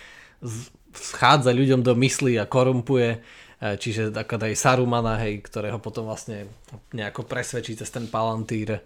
schádza 0.96 1.52
ľuďom 1.52 1.84
do 1.84 1.92
mysli 2.00 2.40
a 2.40 2.48
korumpuje 2.48 3.08
e, 3.12 3.18
čiže 3.76 4.14
taká 4.14 4.40
aj 4.40 4.56
Sarumana, 4.56 5.20
hej, 5.20 5.44
ktorého 5.44 5.76
potom 5.82 6.08
vlastne 6.08 6.48
nejako 6.96 7.28
presvedčí 7.28 7.76
cez 7.76 7.92
ten 7.92 8.08
palantír 8.08 8.80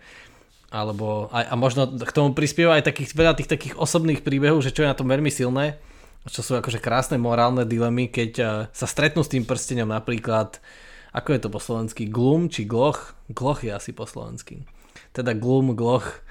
alebo 0.71 1.27
aj, 1.35 1.45
a 1.51 1.55
možno 1.59 1.91
k 1.91 2.15
tomu 2.15 2.31
prispieva 2.31 2.79
aj 2.79 2.87
takých, 2.87 3.11
veľa 3.13 3.35
tých 3.35 3.51
takých 3.51 3.75
osobných 3.75 4.23
príbehov, 4.23 4.63
že 4.63 4.71
čo 4.71 4.87
je 4.87 4.91
na 4.91 4.97
tom 4.97 5.11
veľmi 5.11 5.29
silné, 5.29 5.83
čo 6.31 6.47
sú 6.47 6.55
akože 6.55 6.79
krásne 6.79 7.19
morálne 7.19 7.67
dilemy, 7.67 8.07
keď 8.07 8.33
uh, 8.39 8.49
sa 8.71 8.87
stretnú 8.87 9.27
s 9.27 9.33
tým 9.35 9.43
prstenom 9.43 9.91
napríklad, 9.91 10.63
ako 11.11 11.29
je 11.35 11.41
to 11.43 11.49
po 11.51 11.61
slovensky, 11.61 12.07
glum 12.07 12.47
či 12.47 12.69
gloch? 12.69 13.19
Gloch 13.33 13.67
je 13.67 13.75
asi 13.75 13.91
po 13.91 14.07
slovensky. 14.07 14.63
Teda 15.11 15.35
glum, 15.35 15.75
gloch. 15.75 16.23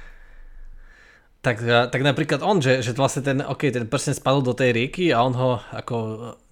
Tak, 1.43 1.57
uh, 1.59 1.91
tak 1.91 2.05
napríklad 2.05 2.39
on, 2.39 2.63
že, 2.63 2.79
že 2.79 2.95
vlastne 2.95 3.25
ten, 3.25 3.37
okay, 3.43 3.75
ten 3.75 3.89
prsten 3.91 4.15
spadol 4.15 4.45
do 4.45 4.55
tej 4.55 4.71
rieky 4.71 5.11
a 5.11 5.19
on 5.19 5.35
ho 5.35 5.59
ako 5.73 5.95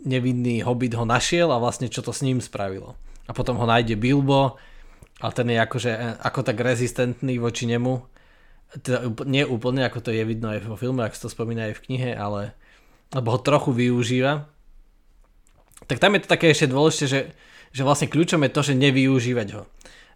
nevinný 0.04 0.66
hobbit 0.66 0.98
ho 0.98 1.08
našiel 1.08 1.54
a 1.54 1.62
vlastne 1.62 1.88
čo 1.88 2.04
to 2.04 2.12
s 2.12 2.26
ním 2.26 2.44
spravilo. 2.44 3.00
A 3.30 3.38
potom 3.38 3.56
ho 3.56 3.66
nájde 3.70 3.96
Bilbo 3.96 4.60
ale 5.18 5.32
ten 5.34 5.48
je 5.50 5.58
akože 5.58 5.92
e, 5.92 6.00
ako 6.22 6.40
tak 6.46 6.58
rezistentný 6.62 7.42
voči 7.42 7.66
nemu. 7.66 8.06
Teda 8.84 9.08
nie 9.26 9.48
úplne, 9.48 9.88
ako 9.88 10.04
to 10.04 10.10
je 10.12 10.24
vidno 10.28 10.52
aj 10.52 10.68
vo 10.68 10.76
filme, 10.76 11.02
ak 11.02 11.16
sa 11.16 11.26
to 11.28 11.34
spomína 11.34 11.72
aj 11.72 11.80
v 11.80 11.84
knihe, 11.90 12.12
ale 12.14 12.54
alebo 13.12 13.32
ho 13.36 13.40
trochu 13.40 13.72
využíva. 13.72 14.52
Tak 15.88 16.04
tam 16.04 16.20
je 16.20 16.28
to 16.28 16.32
také 16.32 16.52
ešte 16.52 16.68
dôležité, 16.68 17.06
že, 17.08 17.22
že 17.72 17.82
vlastne 17.88 18.12
kľúčom 18.12 18.44
je 18.44 18.52
to, 18.52 18.62
že 18.68 18.74
nevyužívať 18.76 19.48
ho. 19.56 19.64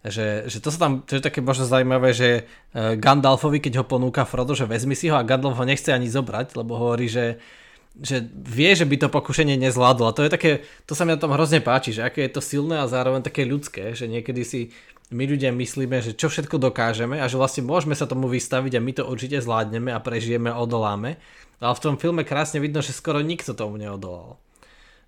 Že, 0.02 0.50
že 0.50 0.58
to 0.60 0.74
sa 0.74 0.80
tam, 0.82 1.06
to 1.06 1.16
je 1.16 1.24
také 1.24 1.46
možno 1.46 1.70
zaujímavé, 1.70 2.12
že 2.12 2.30
e, 2.74 2.98
Gandalfovi, 2.98 3.62
keď 3.62 3.80
ho 3.80 3.86
ponúka 3.88 4.26
Frodo, 4.26 4.58
že 4.58 4.66
vezmi 4.66 4.98
si 4.98 5.08
ho 5.08 5.16
a 5.16 5.24
Gandalf 5.24 5.56
ho 5.56 5.64
nechce 5.64 5.94
ani 5.94 6.10
zobrať, 6.10 6.58
lebo 6.58 6.74
hovorí, 6.74 7.06
že, 7.06 7.38
že 8.00 8.24
vie, 8.32 8.72
že 8.72 8.88
by 8.88 8.96
to 8.96 9.08
pokušenie 9.12 9.60
nezvládlo. 9.60 10.08
A 10.08 10.16
to 10.16 10.24
je 10.24 10.32
také, 10.32 10.52
to 10.88 10.96
sa 10.96 11.04
mi 11.04 11.12
na 11.12 11.20
tom 11.20 11.36
hrozne 11.36 11.60
páči, 11.60 11.92
že 11.92 12.08
aké 12.08 12.24
je 12.28 12.40
to 12.40 12.42
silné 12.42 12.80
a 12.80 12.88
zároveň 12.88 13.20
také 13.20 13.44
ľudské, 13.44 13.92
že 13.92 14.08
niekedy 14.08 14.42
si 14.48 14.60
my 15.12 15.28
ľudia 15.28 15.52
myslíme, 15.52 16.00
že 16.00 16.16
čo 16.16 16.32
všetko 16.32 16.56
dokážeme 16.56 17.20
a 17.20 17.28
že 17.28 17.36
vlastne 17.36 17.68
môžeme 17.68 17.92
sa 17.92 18.08
tomu 18.08 18.32
vystaviť 18.32 18.80
a 18.80 18.84
my 18.84 18.92
to 18.96 19.04
určite 19.04 19.44
zvládneme 19.44 19.92
a 19.92 20.00
prežijeme 20.00 20.48
a 20.48 20.60
odoláme. 20.64 21.20
Ale 21.60 21.74
v 21.76 21.84
tom 21.84 22.00
filme 22.00 22.24
krásne 22.24 22.64
vidno, 22.64 22.80
že 22.80 22.96
skoro 22.96 23.20
nikto 23.20 23.52
tomu 23.52 23.76
neodolal. 23.76 24.40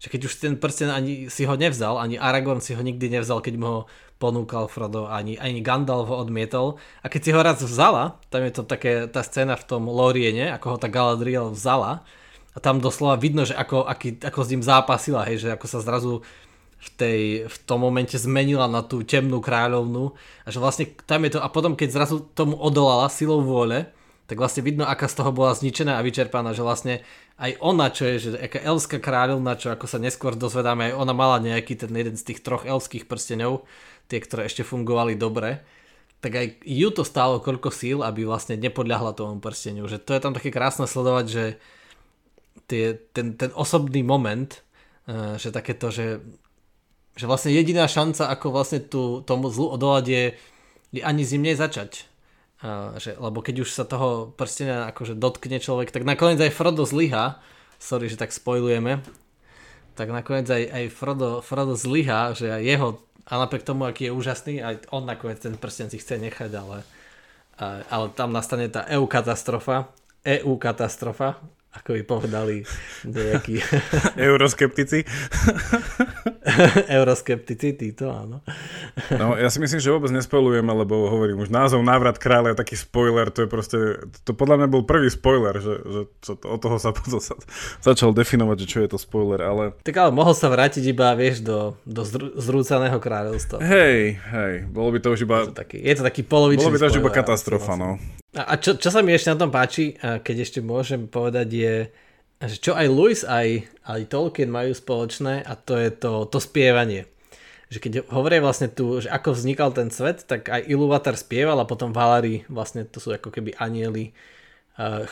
že 0.04 0.12
keď 0.12 0.22
už 0.28 0.34
ten 0.44 0.54
prsten 0.60 0.92
ani 0.92 1.32
si 1.32 1.48
ho 1.48 1.56
nevzal, 1.56 1.96
ani 1.96 2.20
Aragorn 2.20 2.60
si 2.60 2.76
ho 2.76 2.84
nikdy 2.84 3.08
nevzal, 3.08 3.40
keď 3.40 3.56
mu 3.56 3.68
ho 3.72 3.80
ponúkal 4.20 4.68
Frodo, 4.68 5.08
ani, 5.08 5.40
ani 5.40 5.64
Gandalf 5.64 6.12
ho 6.12 6.20
odmietol. 6.20 6.76
A 7.00 7.08
keď 7.08 7.22
si 7.24 7.32
ho 7.32 7.40
raz 7.40 7.64
vzala, 7.64 8.20
tam 8.28 8.44
je 8.44 8.52
to 8.52 8.68
také, 8.68 9.08
tá 9.08 9.24
scéna 9.24 9.56
v 9.56 9.64
tom 9.64 9.88
Loriene, 9.88 10.52
ako 10.52 10.76
ho 10.76 10.78
tá 10.78 10.92
Galadriel 10.92 11.56
vzala, 11.56 12.04
a 12.54 12.58
tam 12.62 12.78
doslova 12.78 13.18
vidno, 13.18 13.44
že 13.44 13.58
ako, 13.58 13.90
aký, 13.90 14.22
ako 14.22 14.40
s 14.46 14.52
ním 14.54 14.64
zápasila, 14.64 15.26
hej, 15.26 15.46
že 15.46 15.50
ako 15.54 15.66
sa 15.66 15.80
zrazu 15.82 16.22
v, 16.84 16.90
tej, 17.00 17.22
v 17.50 17.58
tom 17.66 17.82
momente 17.82 18.20
zmenila 18.20 18.70
na 18.70 18.86
tú 18.86 19.02
temnú 19.02 19.42
kráľovnu 19.42 20.14
a 20.46 20.48
že 20.52 20.60
vlastne 20.62 20.86
tam 21.08 21.26
je 21.26 21.36
to 21.36 21.40
a 21.42 21.48
potom 21.50 21.74
keď 21.74 21.90
zrazu 21.96 22.22
tomu 22.36 22.60
odolala 22.60 23.08
silou 23.08 23.42
vôle, 23.42 23.90
tak 24.28 24.40
vlastne 24.40 24.64
vidno, 24.64 24.88
aká 24.88 25.08
z 25.12 25.20
toho 25.20 25.32
bola 25.36 25.52
zničená 25.52 26.00
a 26.00 26.06
vyčerpaná, 26.06 26.56
že 26.56 26.64
vlastne 26.64 27.04
aj 27.40 27.60
ona, 27.60 27.92
čo 27.92 28.08
je, 28.08 28.16
že 28.20 28.30
aká 28.40 28.62
elská 28.62 28.98
kráľovna, 29.02 29.60
čo 29.60 29.74
ako 29.74 29.90
sa 29.90 30.00
neskôr 30.00 30.38
dozvedáme, 30.38 30.92
aj 30.92 30.94
ona 30.96 31.14
mala 31.16 31.44
nejaký 31.44 31.76
ten 31.76 31.92
jeden 31.92 32.16
z 32.16 32.32
tých 32.32 32.40
troch 32.40 32.64
elských 32.64 33.10
prstenov, 33.10 33.68
tie, 34.08 34.24
ktoré 34.24 34.48
ešte 34.48 34.64
fungovali 34.64 35.20
dobre, 35.20 35.64
tak 36.24 36.40
aj 36.40 36.46
ju 36.64 36.88
to 36.96 37.04
stálo 37.04 37.44
koľko 37.44 37.68
síl, 37.68 38.00
aby 38.00 38.24
vlastne 38.24 38.56
nepodľahla 38.56 39.12
tomu 39.12 39.44
prsteniu. 39.44 39.92
Že 39.92 40.00
to 40.08 40.12
je 40.16 40.22
tam 40.24 40.32
také 40.32 40.56
krásne 40.56 40.88
sledovať, 40.88 41.26
že 41.28 41.44
tie, 42.68 42.98
ten, 43.12 43.36
ten 43.36 43.52
osobný 43.56 44.04
moment, 44.04 44.50
uh, 45.10 45.36
že 45.36 45.52
takéto, 45.52 45.92
že 45.92 46.24
že 47.14 47.30
vlastne 47.30 47.54
jediná 47.54 47.86
šanca, 47.86 48.30
ako 48.34 48.46
vlastne 48.50 48.82
tú, 48.82 49.22
tomu 49.22 49.54
zlu 49.54 49.70
odolať 49.70 50.06
je, 50.10 50.24
je 50.98 51.02
ani 51.06 51.22
zimne 51.22 51.54
začať. 51.54 52.10
A, 52.64 52.98
že, 52.98 53.14
lebo 53.14 53.46
keď 53.46 53.66
už 53.66 53.70
sa 53.70 53.86
toho 53.86 54.34
prstenia 54.34 54.90
akože 54.90 55.14
dotkne 55.14 55.62
človek, 55.62 55.94
tak 55.94 56.08
nakoniec 56.08 56.42
aj 56.42 56.56
Frodo 56.56 56.90
zlyha, 56.90 57.38
sorry, 57.78 58.10
že 58.10 58.18
tak 58.18 58.34
spojujeme, 58.34 59.06
tak 59.94 60.10
nakoniec 60.10 60.50
aj, 60.50 60.64
aj 60.74 60.86
Frodo, 60.90 61.30
Frodo 61.46 61.78
zlyha, 61.78 62.34
že 62.34 62.50
jeho, 62.50 62.98
a 63.30 63.34
napriek 63.38 63.62
tomu, 63.62 63.86
aký 63.86 64.10
je 64.10 64.16
úžasný, 64.16 64.54
aj 64.66 64.90
on 64.90 65.06
nakoniec 65.06 65.38
ten 65.38 65.54
prsten 65.54 65.94
si 65.94 66.02
chce 66.02 66.18
nechať, 66.18 66.50
ale, 66.58 66.82
a, 67.62 67.86
ale 67.94 68.10
tam 68.18 68.34
nastane 68.34 68.74
tá 68.74 68.90
EU 68.90 69.06
katastrofa, 69.06 69.94
EU 70.26 70.58
katastrofa, 70.58 71.38
ako 71.74 71.90
by 71.98 72.02
povedali 72.06 72.56
nejakí... 73.04 73.58
Euroskeptici. 74.30 75.02
Euroskeptici, 76.98 77.74
títo, 77.74 78.14
áno. 78.14 78.46
no, 79.10 79.34
ja 79.34 79.50
si 79.50 79.58
myslím, 79.58 79.82
že 79.82 79.90
vôbec 79.90 80.14
nespojujeme, 80.14 80.70
lebo 80.70 81.10
hovorím, 81.10 81.42
už 81.42 81.50
názov 81.50 81.82
Návrat 81.82 82.22
kráľa 82.22 82.54
je 82.54 82.58
taký 82.62 82.76
spoiler, 82.78 83.34
to 83.34 83.46
je 83.46 83.50
proste, 83.50 83.80
to 84.22 84.38
podľa 84.38 84.64
mňa 84.64 84.68
bol 84.70 84.86
prvý 84.86 85.10
spoiler, 85.10 85.58
že, 85.58 85.74
že 85.82 86.02
čo, 86.22 86.32
od 86.38 86.60
toho 86.62 86.78
sa, 86.78 86.94
to 87.10 87.18
sa 87.18 87.34
začal 87.82 88.14
definovať, 88.14 88.58
že 88.64 88.68
čo 88.70 88.80
je 88.86 88.90
to 88.94 88.98
spoiler, 89.02 89.42
ale... 89.42 89.74
Tak 89.82 89.98
ale 89.98 90.12
mohol 90.14 90.38
sa 90.38 90.54
vrátiť 90.54 90.86
iba, 90.94 91.10
vieš, 91.18 91.42
do, 91.42 91.74
do 91.90 92.06
zrú, 92.06 92.38
zrúcaného 92.38 93.02
kráľovstva. 93.02 93.58
Hej, 93.66 94.22
hej, 94.22 94.54
bolo 94.70 94.94
by 94.94 95.00
to 95.02 95.10
už 95.18 95.26
iba... 95.26 95.50
Je 95.50 95.50
to 95.50 95.58
taký, 95.58 95.78
je 95.82 95.94
to 95.98 96.04
taký 96.06 96.22
polovičný 96.22 96.70
Bolo 96.70 96.76
by 96.78 96.82
to 96.86 96.90
už 96.94 97.02
iba 97.02 97.12
katastrofa, 97.12 97.74
no. 97.74 97.98
A 98.34 98.58
čo, 98.58 98.74
čo 98.82 98.90
sa 98.90 99.06
mi 99.06 99.14
ešte 99.14 99.30
na 99.30 99.38
tom 99.38 99.54
páči, 99.54 99.94
keď 100.02 100.36
ešte 100.42 100.60
môžem 100.66 101.06
povedať, 101.06 101.48
je, 101.54 101.76
že 102.42 102.58
čo 102.58 102.74
aj 102.74 102.90
Lewis, 102.90 103.22
aj, 103.22 103.70
aj 103.86 104.10
Tolkien 104.10 104.50
majú 104.50 104.74
spoločné 104.74 105.46
a 105.46 105.54
to 105.54 105.78
je 105.78 105.94
to, 105.94 106.26
to 106.26 106.42
spievanie. 106.42 107.06
Že 107.70 107.78
keď 107.78 107.94
hovoria 108.10 108.42
vlastne 108.42 108.74
tu, 108.74 108.98
že 109.02 109.10
ako 109.10 109.38
vznikal 109.38 109.70
ten 109.70 109.94
svet, 109.94 110.26
tak 110.26 110.50
aj 110.50 110.66
Ilúvatar 110.66 111.14
spieval 111.14 111.62
a 111.62 111.70
potom 111.70 111.94
Valári, 111.94 112.42
vlastne 112.50 112.90
to 112.90 112.98
sú 112.98 113.14
ako 113.14 113.30
keby 113.30 113.54
anieli, 113.62 114.18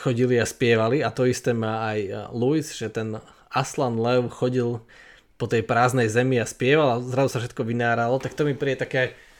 chodili 0.02 0.42
a 0.42 0.46
spievali 0.46 1.06
a 1.06 1.14
to 1.14 1.22
isté 1.22 1.54
má 1.54 1.94
aj 1.94 2.30
Lewis, 2.34 2.74
že 2.74 2.90
ten 2.90 3.22
Aslan 3.54 4.02
Lev 4.02 4.34
chodil 4.34 4.82
po 5.38 5.46
tej 5.46 5.62
prázdnej 5.62 6.10
zemi 6.10 6.42
a 6.42 6.46
spieval 6.46 6.98
a 6.98 7.02
zrazu 7.02 7.34
sa 7.34 7.42
všetko 7.42 7.66
vynáralo, 7.66 8.18
tak 8.18 8.34
to 8.34 8.42
mi 8.42 8.58
príde 8.58 8.82
také 8.82 9.14
tak, 9.14 9.31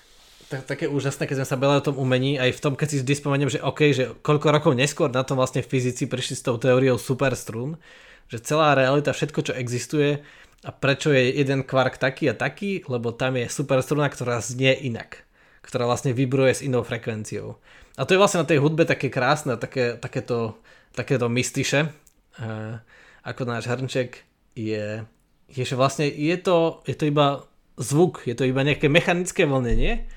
také 0.60 0.84
úžasné, 0.84 1.24
keď 1.24 1.40
sme 1.40 1.48
sa 1.48 1.56
bavili 1.56 1.80
o 1.80 1.86
tom 1.88 1.96
umení, 1.96 2.36
aj 2.36 2.52
v 2.52 2.62
tom, 2.62 2.72
keď 2.76 2.88
si 2.92 2.96
vždy 3.00 3.14
spomeniem, 3.16 3.48
že 3.48 3.64
OK, 3.64 3.80
že 3.96 4.04
koľko 4.20 4.52
rokov 4.52 4.72
neskôr 4.76 5.08
na 5.08 5.24
tom 5.24 5.40
vlastne 5.40 5.64
fyzici 5.64 6.04
prišli 6.04 6.36
s 6.36 6.44
tou 6.44 6.60
teóriou 6.60 7.00
superstrún, 7.00 7.80
že 8.28 8.44
celá 8.44 8.76
realita, 8.76 9.16
všetko, 9.16 9.40
čo 9.40 9.56
existuje 9.56 10.20
a 10.62 10.70
prečo 10.70 11.10
je 11.10 11.32
jeden 11.32 11.64
kvark 11.64 11.96
taký 11.96 12.28
a 12.28 12.36
taký, 12.36 12.84
lebo 12.84 13.16
tam 13.16 13.40
je 13.40 13.48
superstruna, 13.48 14.12
ktorá 14.12 14.44
znie 14.44 14.76
inak, 14.76 15.24
ktorá 15.64 15.88
vlastne 15.88 16.12
vibruje 16.12 16.60
s 16.60 16.64
inou 16.64 16.84
frekvenciou. 16.84 17.56
A 17.96 18.04
to 18.04 18.12
je 18.12 18.20
vlastne 18.20 18.44
na 18.44 18.48
tej 18.48 18.60
hudbe 18.60 18.84
také 18.84 19.08
krásne, 19.08 19.56
také, 19.56 19.96
takéto, 19.96 20.60
takéto 20.92 21.32
mystiše, 21.32 21.92
uh, 22.40 22.80
ako 23.24 23.42
náš 23.44 23.68
hrnček 23.68 24.22
je, 24.56 25.04
je, 25.52 25.62
že 25.64 25.76
vlastne 25.76 26.08
je 26.08 26.36
to, 26.40 26.80
je 26.88 26.96
to 26.96 27.04
iba 27.08 27.44
zvuk, 27.76 28.24
je 28.24 28.34
to 28.36 28.48
iba 28.48 28.64
nejaké 28.64 28.88
mechanické 28.88 29.44
vlnenie, 29.44 30.08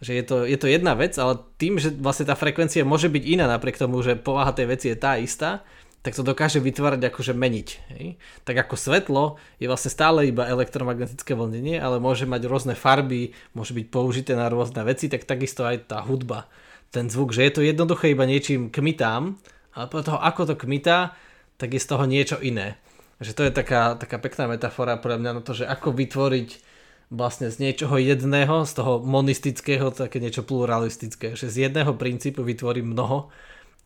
že 0.00 0.16
je 0.16 0.24
to, 0.24 0.36
je 0.48 0.56
to 0.56 0.66
jedna 0.66 0.96
vec, 0.96 1.12
ale 1.20 1.44
tým, 1.60 1.76
že 1.76 1.92
vlastne 1.92 2.24
tá 2.24 2.32
frekvencia 2.32 2.88
môže 2.88 3.12
byť 3.12 3.24
iná 3.24 3.44
napriek 3.44 3.76
tomu, 3.76 4.00
že 4.00 4.16
povaha 4.16 4.56
tej 4.56 4.66
veci 4.72 4.86
je 4.88 4.96
tá 4.96 5.20
istá, 5.20 5.60
tak 6.00 6.16
to 6.16 6.24
dokáže 6.24 6.64
vytvárať 6.64 7.12
akože 7.12 7.36
meniť. 7.36 7.68
Hej? 7.92 8.16
Tak 8.48 8.56
ako 8.64 8.74
svetlo 8.80 9.24
je 9.60 9.68
vlastne 9.68 9.92
stále 9.92 10.32
iba 10.32 10.48
elektromagnetické 10.48 11.36
vlnenie, 11.36 11.76
ale 11.76 12.00
môže 12.00 12.24
mať 12.24 12.48
rôzne 12.48 12.72
farby, 12.72 13.36
môže 13.52 13.76
byť 13.76 13.86
použité 13.92 14.32
na 14.32 14.48
rôzne 14.48 14.80
veci, 14.88 15.12
tak 15.12 15.28
takisto 15.28 15.68
aj 15.68 15.92
tá 15.92 16.00
hudba, 16.00 16.48
ten 16.88 17.12
zvuk, 17.12 17.36
že 17.36 17.44
je 17.44 17.52
to 17.52 17.60
jednoduché 17.60 18.16
iba 18.16 18.24
niečím 18.24 18.72
kmitám, 18.72 19.36
ale 19.76 19.86
podľa 19.92 20.06
toho, 20.08 20.18
ako 20.24 20.42
to 20.48 20.54
kmitá, 20.56 21.12
tak 21.60 21.76
je 21.76 21.80
z 21.84 21.88
toho 21.92 22.08
niečo 22.08 22.40
iné. 22.40 22.80
Že 23.20 23.32
to 23.36 23.42
je 23.44 23.52
taká, 23.52 24.00
taká 24.00 24.16
pekná 24.16 24.48
metafora 24.48 24.96
pre 24.96 25.20
mňa 25.20 25.30
na 25.36 25.42
to, 25.44 25.52
že 25.52 25.68
ako 25.68 25.92
vytvoriť 25.92 26.69
vlastne 27.10 27.50
z 27.50 27.58
niečoho 27.58 27.98
jedného, 27.98 28.62
z 28.62 28.72
toho 28.78 29.02
monistického, 29.02 29.90
také 29.90 30.22
niečo 30.22 30.46
pluralistické, 30.46 31.34
že 31.34 31.50
z 31.50 31.68
jedného 31.68 31.98
princípu 31.98 32.46
vytvorím 32.46 32.94
mnoho 32.94 33.28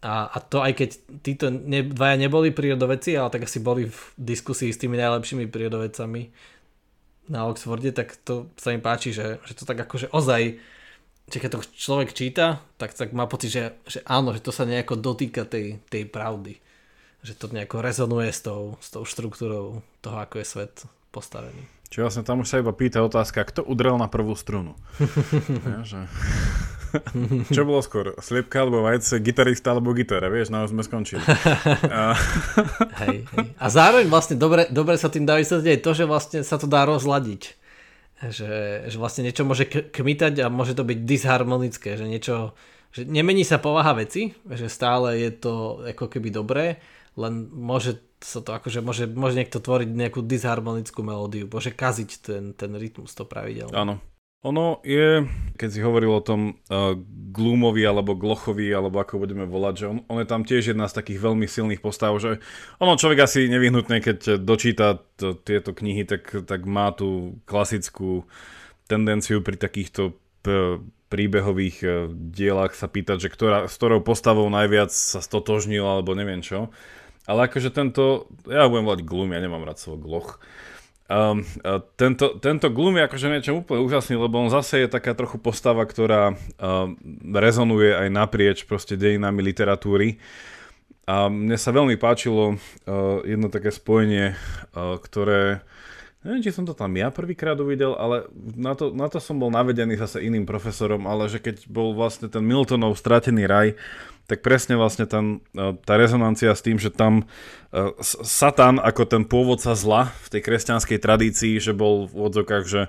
a, 0.05 0.29
a 0.29 0.39
to 0.45 0.61
aj 0.61 0.73
keď 0.77 0.91
títo 1.25 1.49
ne, 1.49 1.81
dvaja 1.81 2.21
neboli 2.21 2.53
prírodovedci, 2.53 3.17
ale 3.17 3.33
tak 3.33 3.49
asi 3.49 3.65
boli 3.65 3.89
v 3.89 4.01
diskusii 4.21 4.69
s 4.69 4.81
tými 4.81 5.01
najlepšími 5.01 5.49
prírodovedcami 5.49 6.23
na 7.33 7.49
Oxforde, 7.49 7.89
tak 7.97 8.21
to 8.21 8.53
sa 8.61 8.77
mi 8.77 8.85
páči, 8.85 9.17
že, 9.17 9.41
že 9.49 9.57
to 9.57 9.65
tak 9.65 9.81
akože 9.81 10.13
ozaj 10.13 10.61
že 11.25 11.41
keď 11.41 11.51
to 11.57 11.65
človek 11.65 12.13
číta, 12.13 12.61
tak, 12.77 12.93
tak 12.93 13.17
má 13.17 13.25
pocit, 13.25 13.49
že, 13.49 13.65
že 13.89 14.05
áno, 14.05 14.37
že 14.37 14.45
to 14.45 14.53
sa 14.53 14.69
nejako 14.69 15.01
dotýka 15.01 15.49
tej, 15.49 15.81
tej 15.89 16.05
pravdy. 16.05 16.61
Že 17.25 17.33
to 17.41 17.47
nejako 17.49 17.81
rezonuje 17.81 18.29
s 18.29 18.45
tou, 18.45 18.77
s 18.77 18.93
tou 18.93 19.09
štruktúrou 19.09 19.81
toho, 20.05 20.17
ako 20.21 20.45
je 20.45 20.47
svet 20.47 20.75
postavený. 21.09 21.65
Čiže 21.95 22.03
vlastne 22.11 22.27
tam 22.27 22.43
už 22.43 22.51
sa 22.51 22.59
iba 22.59 22.75
pýta 22.75 23.07
otázka, 23.07 23.47
kto 23.47 23.63
udrel 23.63 23.95
na 24.03 24.11
prvú 24.11 24.35
strunu. 24.35 24.75
ja, 25.79 25.87
že... 25.87 26.11
Čo 27.55 27.63
bolo 27.63 27.79
skôr? 27.87 28.19
Sliepka 28.19 28.67
alebo 28.67 28.83
vajce, 28.83 29.23
gitarista 29.23 29.71
alebo 29.71 29.95
gitara, 29.95 30.27
vieš, 30.27 30.51
na 30.51 30.67
sme 30.67 30.83
skončili. 30.83 31.23
A... 31.95 32.19
hej, 32.99 33.31
hej. 33.31 33.47
A 33.55 33.67
zároveň 33.71 34.11
vlastne 34.11 34.35
dobre, 34.35 34.67
dobre 34.75 34.99
sa 34.99 35.07
tým 35.07 35.23
dá 35.23 35.39
vysvetliť 35.39 35.87
to, 35.87 35.91
že 35.95 36.05
vlastne 36.11 36.41
sa 36.43 36.59
to 36.59 36.67
dá 36.67 36.83
rozladiť. 36.83 37.63
Že, 38.27 38.53
že 38.91 38.97
vlastne 38.99 39.23
niečo 39.31 39.47
môže 39.47 39.71
kmitať 39.71 40.43
a 40.43 40.51
môže 40.51 40.75
to 40.75 40.83
byť 40.83 40.99
disharmonické, 40.99 41.95
že 41.95 42.11
niečo, 42.11 42.59
že 42.91 43.07
nemení 43.07 43.47
sa 43.47 43.63
povaha 43.63 43.95
veci, 44.03 44.35
že 44.51 44.67
stále 44.67 45.23
je 45.23 45.31
to 45.31 45.87
ako 45.95 46.11
keby 46.11 46.35
dobré, 46.35 46.83
len 47.15 47.47
môže 47.55 48.03
sa 48.25 48.41
to 48.41 48.57
akože 48.57 48.81
môže, 48.81 49.05
môže 49.13 49.37
niekto 49.37 49.61
tvoriť 49.61 49.93
nejakú 49.93 50.25
disharmonickú 50.25 51.05
melódiu, 51.05 51.45
môže 51.45 51.77
kaziť 51.77 52.11
ten, 52.25 52.43
ten 52.57 52.73
rytmus 52.73 53.13
to 53.13 53.29
pravidelne. 53.29 53.77
Áno. 53.77 54.01
Ono 54.45 54.85
je, 54.85 55.25
keď 55.57 55.69
si 55.73 55.81
hovoril 55.81 56.13
o 56.13 56.21
tom 56.21 56.61
uh, 56.69 56.93
Gloomovi 57.33 57.81
alebo 57.81 58.13
Glochovi, 58.13 58.69
alebo 58.77 59.01
ako 59.01 59.25
budeme 59.25 59.49
volať, 59.49 59.75
že 59.81 59.87
on, 59.89 59.99
on 60.05 60.21
je 60.21 60.29
tam 60.29 60.45
tiež 60.45 60.77
jedna 60.77 60.85
z 60.85 61.01
takých 61.01 61.17
veľmi 61.17 61.49
silných 61.49 61.81
postav, 61.81 62.13
že 62.21 62.45
ono 62.77 63.01
človek 63.01 63.25
asi 63.25 63.49
nevyhnutne, 63.49 64.05
keď 64.05 64.45
dočíta 64.45 65.01
to, 65.17 65.33
tieto 65.33 65.73
knihy, 65.73 66.05
tak, 66.05 66.45
tak 66.45 66.61
má 66.69 66.93
tú 66.93 67.41
klasickú 67.49 68.29
tendenciu 68.85 69.41
pri 69.41 69.57
takýchto 69.57 70.13
p- 70.45 70.77
príbehových 71.09 71.77
uh, 71.81 71.93
dielach 72.13 72.77
sa 72.77 72.85
pýtať, 72.85 73.25
že 73.25 73.33
ktorá, 73.33 73.65
s 73.65 73.81
ktorou 73.81 74.05
postavou 74.05 74.45
najviac 74.53 74.93
sa 74.93 75.25
stotožnil, 75.25 75.89
alebo 75.89 76.13
neviem 76.13 76.45
čo. 76.45 76.69
Ale 77.25 77.49
akože 77.49 77.73
tento, 77.73 78.29
ja 78.45 78.69
budem 78.69 78.85
volať 78.85 79.01
Gloom, 79.05 79.33
ja 79.33 79.41
nemám 79.41 79.65
rád 79.65 79.81
slovo 79.81 80.05
Gloch. 80.05 80.29
Um, 81.05 81.45
tento, 82.01 82.41
tento 82.41 82.73
Gloom 82.73 82.97
je 82.97 83.07
akože 83.09 83.27
niečo 83.29 83.61
úplne 83.61 83.85
úžasný, 83.85 84.17
lebo 84.17 84.41
on 84.41 84.49
zase 84.49 84.85
je 84.85 84.89
taká 84.89 85.13
trochu 85.13 85.37
postava, 85.41 85.85
ktorá 85.85 86.33
um, 86.33 86.97
rezonuje 87.33 87.93
aj 87.93 88.09
naprieč 88.09 88.59
proste 88.65 88.97
dejinami 88.97 89.41
literatúry. 89.41 90.21
A 91.05 91.29
mne 91.29 91.61
sa 91.61 91.77
veľmi 91.77 92.01
páčilo 92.01 92.57
uh, 92.57 93.21
jedno 93.25 93.53
také 93.53 93.69
spojenie, 93.69 94.33
uh, 94.73 94.97
ktoré 94.97 95.61
neviem, 96.25 96.41
či 96.41 96.57
som 96.57 96.65
to 96.65 96.73
tam 96.73 96.97
ja 96.97 97.13
prvýkrát 97.13 97.61
uvidel, 97.61 97.93
ale 98.01 98.25
na 98.57 98.73
to, 98.73 98.89
na 98.97 99.13
to 99.13 99.21
som 99.21 99.37
bol 99.37 99.53
navedený 99.53 100.01
zase 100.01 100.25
iným 100.25 100.49
profesorom, 100.49 101.05
ale 101.05 101.29
že 101.29 101.37
keď 101.37 101.69
bol 101.69 101.93
vlastne 101.93 102.33
ten 102.33 102.41
Miltonov 102.41 102.97
Stratený 102.97 103.45
raj, 103.45 103.77
tak 104.25 104.41
presne 104.41 104.81
vlastne 104.81 105.05
ten, 105.05 105.45
e, 105.53 105.77
tá 105.85 106.01
rezonancia 106.01 106.53
s 106.57 106.65
tým, 106.65 106.81
že 106.81 106.89
tam 106.89 107.29
e, 107.73 107.93
Satan 108.03 108.81
ako 108.81 109.05
ten 109.05 109.23
pôvodca 109.29 109.77
zla 109.77 110.09
v 110.25 110.29
tej 110.33 110.41
kresťanskej 110.41 110.99
tradícii, 110.99 111.61
že 111.61 111.77
bol 111.77 112.09
v 112.09 112.33
odzokách, 112.33 112.65
že 112.65 112.83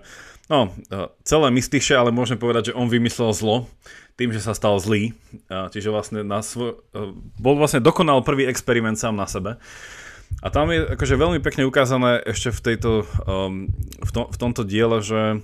no, 0.48 0.72
e, 0.88 1.12
celé 1.28 1.48
mystiše, 1.52 1.92
ale 1.92 2.16
môžeme 2.16 2.40
povedať, 2.40 2.72
že 2.72 2.78
on 2.78 2.88
vymyslel 2.88 3.36
zlo 3.36 3.68
tým, 4.16 4.32
že 4.32 4.40
sa 4.40 4.56
stal 4.56 4.80
zlý. 4.80 5.12
Čiže 5.52 5.92
vlastne 5.92 6.24
na 6.24 6.40
svoj, 6.40 6.80
bol 7.36 7.60
vlastne 7.60 7.84
dokonal 7.84 8.24
prvý 8.24 8.48
experiment 8.48 8.96
sám 8.96 9.20
na 9.20 9.28
sebe. 9.28 9.60
A 10.40 10.48
tam 10.48 10.72
je 10.72 10.88
akože 10.88 11.20
veľmi 11.20 11.44
pekne 11.44 11.68
ukázané 11.68 12.24
ešte 12.24 12.56
v, 12.56 12.60
tejto, 12.64 13.04
v, 14.00 14.12
tom, 14.16 14.32
v 14.32 14.38
tomto 14.40 14.64
diele, 14.64 15.04
že 15.04 15.44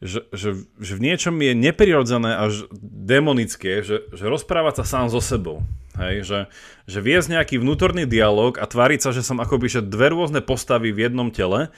že, 0.00 0.24
že, 0.32 0.64
že 0.80 0.92
v 0.96 1.04
niečom 1.04 1.36
je 1.36 1.52
neprirodzené 1.52 2.48
až 2.48 2.64
demonické, 2.80 3.84
že, 3.84 4.08
že 4.10 4.24
rozprávať 4.24 4.80
sa 4.80 4.84
sám 4.96 5.06
so 5.12 5.20
sebou. 5.20 5.60
Hej, 6.00 6.24
že, 6.24 6.40
že 6.88 7.04
viesť 7.04 7.36
nejaký 7.36 7.60
vnútorný 7.60 8.08
dialog 8.08 8.56
a 8.56 8.64
tváriť 8.64 9.00
sa, 9.04 9.10
že 9.12 9.20
som 9.20 9.36
akoby 9.36 9.68
že 9.68 9.84
dve 9.84 10.16
rôzne 10.16 10.40
postavy 10.40 10.96
v 10.96 11.04
jednom 11.04 11.28
tele, 11.28 11.68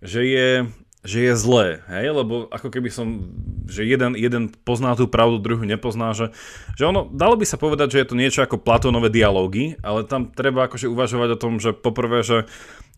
že 0.00 0.24
je, 0.24 0.48
že 1.04 1.18
je 1.28 1.32
zlé, 1.36 1.84
hej, 1.92 2.10
lebo 2.10 2.48
ako 2.48 2.72
keby 2.72 2.88
som, 2.88 3.28
že 3.68 3.84
jeden, 3.84 4.16
jeden 4.16 4.48
pozná 4.64 4.96
tú 4.96 5.04
pravdu, 5.04 5.36
druhý 5.36 5.68
nepozná, 5.68 6.16
že, 6.16 6.32
že 6.80 6.88
ono, 6.88 7.04
dalo 7.12 7.36
by 7.36 7.44
sa 7.44 7.60
povedať, 7.60 7.92
že 7.92 8.00
je 8.00 8.08
to 8.08 8.16
niečo 8.16 8.40
ako 8.40 8.62
Platónové 8.62 9.12
dialógy, 9.12 9.76
ale 9.84 10.08
tam 10.08 10.32
treba 10.32 10.64
akože 10.64 10.88
uvažovať 10.88 11.28
o 11.36 11.40
tom, 11.40 11.52
že 11.60 11.76
poprvé, 11.76 12.24
že 12.24 12.48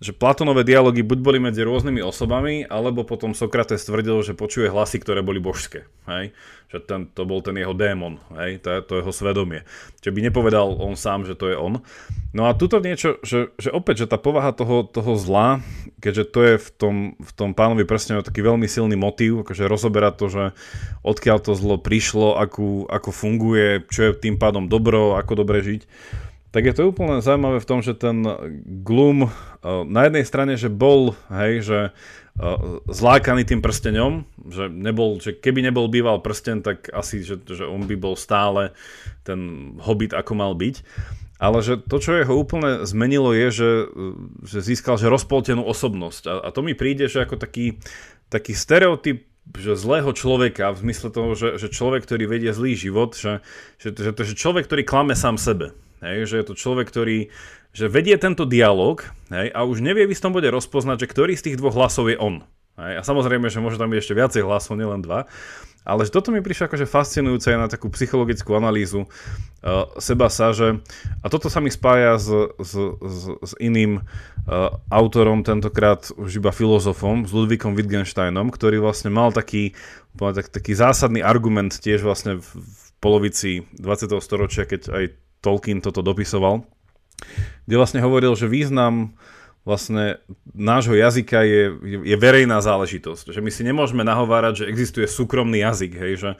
že 0.00 0.16
Platonové 0.16 0.64
dialógy 0.64 1.04
buď 1.04 1.18
boli 1.20 1.36
medzi 1.36 1.60
rôznymi 1.60 2.00
osobami, 2.00 2.64
alebo 2.64 3.04
potom 3.04 3.36
Sokrates 3.36 3.84
tvrdil, 3.84 4.24
že 4.24 4.32
počuje 4.32 4.72
hlasy, 4.72 4.96
ktoré 4.96 5.20
boli 5.20 5.44
božské. 5.44 5.84
Hej? 6.08 6.32
Že 6.72 6.78
ten, 6.88 7.00
to 7.12 7.28
bol 7.28 7.44
ten 7.44 7.52
jeho 7.60 7.76
démon, 7.76 8.16
hej? 8.40 8.64
To, 8.64 8.80
to 8.80 9.04
jeho 9.04 9.12
svedomie. 9.12 9.60
Čiže 10.00 10.16
by 10.16 10.20
nepovedal 10.32 10.72
on 10.80 10.96
sám, 10.96 11.28
že 11.28 11.36
to 11.36 11.52
je 11.52 11.56
on. 11.60 11.84
No 12.32 12.48
a 12.48 12.56
tuto 12.56 12.80
niečo, 12.80 13.20
že, 13.20 13.52
že 13.60 13.68
opäť, 13.68 14.08
že 14.08 14.10
tá 14.10 14.16
povaha 14.16 14.56
toho, 14.56 14.88
toho 14.88 15.20
zla, 15.20 15.60
keďže 16.00 16.24
to 16.32 16.40
je 16.48 16.54
v 16.56 16.68
tom, 16.80 16.94
v 17.20 17.32
tom 17.36 17.52
pánovi 17.52 17.84
prstene 17.84 18.24
taký 18.24 18.40
veľmi 18.40 18.64
silný 18.64 18.96
motív, 18.96 19.44
akože 19.44 19.68
rozoberať 19.68 20.14
to, 20.16 20.26
že 20.32 20.44
odkiaľ 21.04 21.44
to 21.44 21.52
zlo 21.52 21.76
prišlo, 21.76 22.40
akú, 22.40 22.88
ako 22.88 23.12
funguje, 23.12 23.84
čo 23.92 24.08
je 24.08 24.10
tým 24.16 24.40
pádom 24.40 24.64
dobro, 24.64 25.20
ako 25.20 25.44
dobre 25.44 25.60
žiť, 25.60 25.84
tak 26.50 26.66
je 26.66 26.74
to 26.74 26.90
úplne 26.90 27.22
zaujímavé 27.22 27.62
v 27.62 27.68
tom, 27.68 27.78
že 27.78 27.94
ten 27.94 28.26
Gloom 28.82 29.26
eh, 29.26 29.30
na 29.86 30.10
jednej 30.10 30.24
strane, 30.26 30.54
že 30.58 30.66
bol, 30.66 31.14
hej, 31.30 31.62
že 31.62 31.78
eh, 31.90 32.56
zlákaný 32.90 33.46
tým 33.46 33.62
prstenom, 33.62 34.26
že, 34.50 34.66
nebol, 34.66 35.22
že 35.22 35.38
keby 35.38 35.62
nebol 35.70 35.86
býval 35.86 36.18
prsten, 36.22 36.66
tak 36.66 36.90
asi, 36.90 37.22
že, 37.22 37.38
že 37.46 37.62
on 37.66 37.86
by 37.86 37.94
bol 37.94 38.18
stále 38.18 38.74
ten 39.22 39.74
hobbit, 39.78 40.10
ako 40.10 40.32
mal 40.34 40.52
byť. 40.58 40.82
Ale 41.40 41.64
že 41.64 41.80
to, 41.80 41.96
čo 41.96 42.20
jeho 42.20 42.36
úplne 42.36 42.84
zmenilo, 42.84 43.32
je, 43.32 43.48
že, 43.48 43.70
že 44.44 44.58
získal 44.60 45.00
že 45.00 45.08
rozpoltenú 45.08 45.64
osobnosť. 45.64 46.22
A, 46.28 46.32
a 46.44 46.48
to 46.52 46.60
mi 46.60 46.76
príde, 46.76 47.08
že 47.08 47.24
ako 47.24 47.40
taký, 47.40 47.80
taký 48.28 48.52
stereotyp 48.52 49.24
že 49.50 49.74
zlého 49.74 50.12
človeka, 50.14 50.70
v 50.70 50.82
zmysle 50.86 51.08
toho, 51.10 51.34
že, 51.34 51.58
že 51.58 51.72
človek, 51.72 52.06
ktorý 52.06 52.28
vedie 52.28 52.52
zlý 52.54 52.76
život, 52.76 53.18
že, 53.18 53.42
že, 53.82 53.90
že, 53.90 54.12
že 54.14 54.34
človek, 54.36 54.68
ktorý 54.68 54.82
klame 54.86 55.18
sám 55.18 55.40
sebe. 55.40 55.74
Hej, 56.00 56.32
že 56.32 56.34
je 56.40 56.46
to 56.48 56.54
človek, 56.56 56.88
ktorý 56.88 57.28
že 57.70 57.86
vedie 57.86 58.18
tento 58.18 58.42
dialog 58.42 59.06
hej, 59.30 59.54
a 59.54 59.62
už 59.62 59.78
nevie 59.78 60.02
v 60.06 60.14
istom 60.14 60.34
bode 60.34 60.50
rozpoznať, 60.50 61.06
že 61.06 61.10
ktorý 61.10 61.32
z 61.38 61.44
tých 61.50 61.58
dvoch 61.58 61.74
hlasov 61.78 62.10
je 62.10 62.18
on. 62.18 62.42
Hej, 62.74 62.98
a 62.98 63.02
samozrejme, 63.06 63.46
že 63.46 63.62
môže 63.62 63.78
tam 63.78 63.94
byť 63.94 63.98
ešte 64.02 64.18
viacej 64.18 64.42
hlasov, 64.42 64.74
nielen 64.74 65.06
dva. 65.06 65.30
Ale 65.80 66.04
že 66.04 66.12
toto 66.12 66.28
mi 66.28 66.44
prišlo 66.44 66.68
akože 66.68 66.84
fascinujúce 66.84 67.56
na 67.56 67.64
takú 67.64 67.88
psychologickú 67.88 68.52
analýzu 68.52 69.08
uh, 69.08 69.88
seba 69.96 70.28
sa, 70.28 70.52
že, 70.52 70.76
a 71.24 71.26
toto 71.32 71.48
sa 71.48 71.64
mi 71.64 71.72
spája 71.72 72.20
s, 72.20 72.28
s, 72.60 72.72
s, 73.00 73.20
s 73.40 73.52
iným 73.56 74.04
uh, 74.04 74.76
autorom, 74.92 75.40
tentokrát 75.40 76.12
už 76.20 76.36
iba 76.36 76.52
filozofom, 76.52 77.24
s 77.24 77.32
Ludvíkom 77.32 77.72
Wittgensteinom, 77.80 78.52
ktorý 78.52 78.76
vlastne 78.84 79.08
mal 79.08 79.32
taký, 79.32 79.72
tak, 80.20 80.52
taký 80.52 80.76
zásadný 80.76 81.24
argument 81.24 81.72
tiež 81.72 82.04
vlastne 82.04 82.44
v, 82.44 82.48
v 82.60 82.84
polovici 83.00 83.64
20. 83.80 84.20
storočia, 84.20 84.68
keď 84.68 84.92
aj 84.92 85.04
Tolkien 85.40 85.80
toto 85.80 86.04
dopisoval, 86.04 86.64
kde 87.64 87.74
vlastne 87.76 88.00
hovoril, 88.04 88.32
že 88.36 88.48
význam 88.48 89.16
vlastne 89.64 90.18
nášho 90.56 90.96
jazyka 90.96 91.44
je, 91.44 91.62
je, 92.04 92.16
verejná 92.16 92.64
záležitosť. 92.64 93.36
Že 93.36 93.40
my 93.44 93.50
si 93.52 93.62
nemôžeme 93.62 94.02
nahovárať, 94.04 94.64
že 94.64 94.68
existuje 94.72 95.04
súkromný 95.04 95.60
jazyk. 95.60 95.92
Hej, 96.00 96.12
že, 96.16 96.30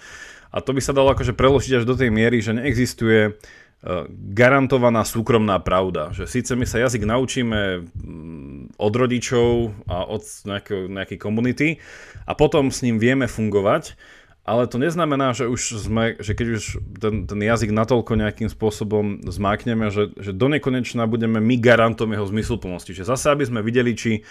a 0.48 0.56
to 0.64 0.72
by 0.72 0.80
sa 0.80 0.96
dalo 0.96 1.12
akože 1.12 1.36
preložiť 1.36 1.80
až 1.80 1.84
do 1.84 1.94
tej 1.94 2.08
miery, 2.08 2.40
že 2.40 2.56
neexistuje 2.56 3.20
uh, 3.28 4.08
garantovaná 4.32 5.04
súkromná 5.04 5.60
pravda. 5.60 6.16
Že 6.16 6.24
síce 6.32 6.52
my 6.56 6.64
sa 6.64 6.80
jazyk 6.80 7.04
naučíme 7.04 7.84
mm, 7.84 8.80
od 8.80 8.92
rodičov 8.96 9.76
a 9.84 10.08
od 10.08 10.24
nejakej 10.66 11.18
komunity 11.20 11.76
a 12.24 12.32
potom 12.32 12.72
s 12.72 12.80
ním 12.80 12.96
vieme 12.96 13.28
fungovať, 13.28 14.00
ale 14.40 14.66
to 14.66 14.80
neznamená, 14.80 15.36
že 15.36 15.44
už 15.46 15.84
sme, 15.84 16.16
že 16.16 16.32
keď 16.32 16.46
už 16.56 16.64
ten, 16.96 17.28
ten 17.28 17.40
jazyk 17.44 17.70
natoľko 17.76 18.16
nejakým 18.16 18.48
spôsobom 18.48 19.20
zmákneme, 19.28 19.92
že, 19.92 20.10
že 20.16 20.32
do 20.32 20.48
nekonečna 20.48 21.04
budeme 21.04 21.38
my 21.38 21.60
garantom 21.60 22.10
jeho 22.10 22.24
zmysluplnosti. 22.24 22.96
Že 22.96 23.04
zase, 23.04 23.26
aby 23.30 23.44
sme 23.44 23.60
videli, 23.60 23.92
či 23.92 24.24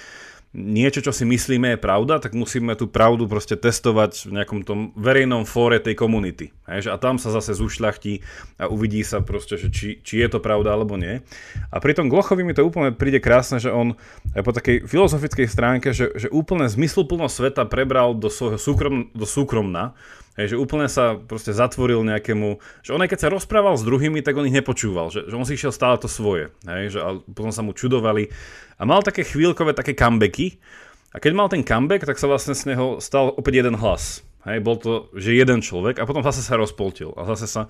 niečo, 0.50 1.06
čo 1.06 1.14
si 1.14 1.30
myslíme 1.30 1.78
je 1.78 1.80
pravda, 1.80 2.18
tak 2.18 2.34
musíme 2.34 2.74
tú 2.74 2.90
pravdu 2.90 3.30
proste 3.30 3.54
testovať 3.54 4.30
v 4.30 4.42
nejakom 4.42 4.66
tom 4.66 4.80
verejnom 4.98 5.46
fóre 5.46 5.78
tej 5.78 5.94
komunity. 5.94 6.50
A 6.66 6.98
tam 6.98 7.22
sa 7.22 7.30
zase 7.30 7.54
zušľachtí 7.54 8.26
a 8.58 8.66
uvidí 8.66 9.06
sa 9.06 9.22
proste, 9.22 9.62
že 9.62 9.70
či, 9.70 10.02
či 10.02 10.26
je 10.26 10.28
to 10.30 10.42
pravda 10.42 10.74
alebo 10.74 10.98
nie. 10.98 11.22
A 11.70 11.78
pri 11.78 11.94
tom 11.94 12.10
Glochovi 12.10 12.42
mi 12.42 12.58
to 12.58 12.66
úplne 12.66 12.90
príde 12.90 13.22
krásne, 13.22 13.62
že 13.62 13.70
on 13.70 13.94
aj 14.34 14.42
po 14.42 14.52
takej 14.54 14.90
filozofickej 14.90 15.46
stránke, 15.46 15.94
že, 15.94 16.18
že 16.18 16.34
úplne 16.34 16.66
zmysluplnosť 16.66 17.34
sveta 17.34 17.64
prebral 17.70 18.18
do 18.18 18.34
svojho 18.34 18.58
súkrom, 18.58 19.14
do 19.14 19.30
súkromna, 19.30 19.94
Hej, 20.38 20.56
že 20.56 20.62
úplne 20.62 20.88
sa 20.88 21.18
proste 21.18 21.52
zatvoril 21.52 22.06
nejakému, 22.06 22.62
že 22.86 22.94
on 22.96 23.02
aj 23.02 23.12
keď 23.12 23.20
sa 23.26 23.34
rozprával 23.34 23.76
s 23.76 23.84
druhými, 23.84 24.24
tak 24.24 24.38
on 24.40 24.48
ich 24.48 24.56
nepočúval, 24.56 25.12
že, 25.12 25.28
že 25.28 25.36
on 25.36 25.44
si 25.44 25.58
išiel 25.58 25.74
stále 25.74 26.00
to 26.00 26.08
svoje, 26.08 26.54
hej, 26.64 26.96
že 26.96 27.00
a 27.02 27.18
potom 27.20 27.52
sa 27.52 27.66
mu 27.66 27.76
čudovali. 27.76 28.32
A 28.80 28.88
mal 28.88 29.04
také 29.04 29.28
chvíľkové 29.28 29.76
také 29.76 29.92
comebacky. 29.92 30.62
A 31.10 31.18
keď 31.18 31.32
mal 31.34 31.50
ten 31.50 31.66
comeback, 31.66 32.06
tak 32.06 32.22
sa 32.22 32.30
vlastne 32.30 32.54
z 32.54 32.70
neho 32.70 33.02
stal 33.02 33.34
opäť 33.34 33.66
jeden 33.66 33.76
hlas. 33.82 34.22
Hej, 34.48 34.64
bol 34.64 34.80
to, 34.80 35.12
že 35.20 35.36
jeden 35.36 35.60
človek 35.60 36.00
a 36.00 36.08
potom 36.08 36.24
zase 36.24 36.40
sa 36.40 36.56
rozpoltil. 36.56 37.12
A 37.20 37.28
zase 37.28 37.44
sa... 37.44 37.68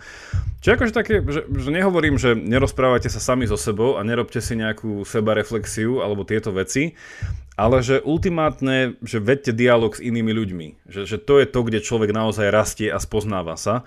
Čiže 0.62 0.74
akože 0.78 0.94
také, 0.94 1.26
že, 1.26 1.42
že 1.50 1.70
nehovorím, 1.74 2.22
že 2.22 2.38
nerozprávajte 2.38 3.10
sa 3.10 3.18
sami 3.18 3.50
so 3.50 3.58
sebou 3.58 3.98
a 3.98 4.06
nerobte 4.06 4.38
si 4.38 4.54
nejakú 4.54 5.02
seba 5.02 5.34
reflexiu 5.34 6.06
alebo 6.06 6.30
tieto 6.30 6.54
veci, 6.54 6.94
ale 7.60 7.84
že 7.84 8.00
ultimátne, 8.00 8.96
že 9.04 9.20
vedte 9.20 9.52
dialog 9.52 9.92
s 9.92 10.00
inými 10.00 10.32
ľuďmi. 10.32 10.68
Že, 10.88 11.02
že 11.04 11.18
to 11.20 11.44
je 11.44 11.48
to, 11.52 11.60
kde 11.68 11.84
človek 11.84 12.16
naozaj 12.16 12.48
rastie 12.48 12.88
a 12.88 13.04
spoznáva 13.04 13.60
sa. 13.60 13.84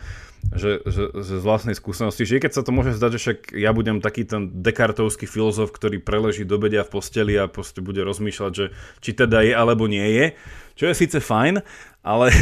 Že, 0.53 0.85
že, 0.85 1.03
že 1.23 1.35
z 1.39 1.45
vlastnej 1.47 1.73
skúsenosti, 1.73 2.27
že 2.29 2.43
keď 2.43 2.53
sa 2.53 2.63
to 2.67 2.75
môže 2.75 2.99
zdať, 2.99 3.11
že 3.17 3.21
však 3.23 3.39
ja 3.57 3.71
budem 3.73 4.03
taký 4.03 4.29
ten 4.29 4.51
dekartovský 4.61 5.25
filozof, 5.25 5.73
ktorý 5.73 6.03
preleží 6.03 6.45
do 6.45 6.59
bedia 6.61 6.85
v 6.85 6.93
posteli 6.99 7.39
a 7.39 7.49
proste 7.49 7.81
bude 7.81 8.03
rozmýšľať, 8.03 8.53
že 8.53 8.75
či 9.01 9.11
teda 9.15 9.41
je 9.47 9.55
alebo 9.55 9.87
nie 9.87 10.03
je, 10.03 10.27
čo 10.75 10.91
je 10.91 10.99
síce 10.99 11.23
fajn, 11.23 11.63
ale 12.03 12.35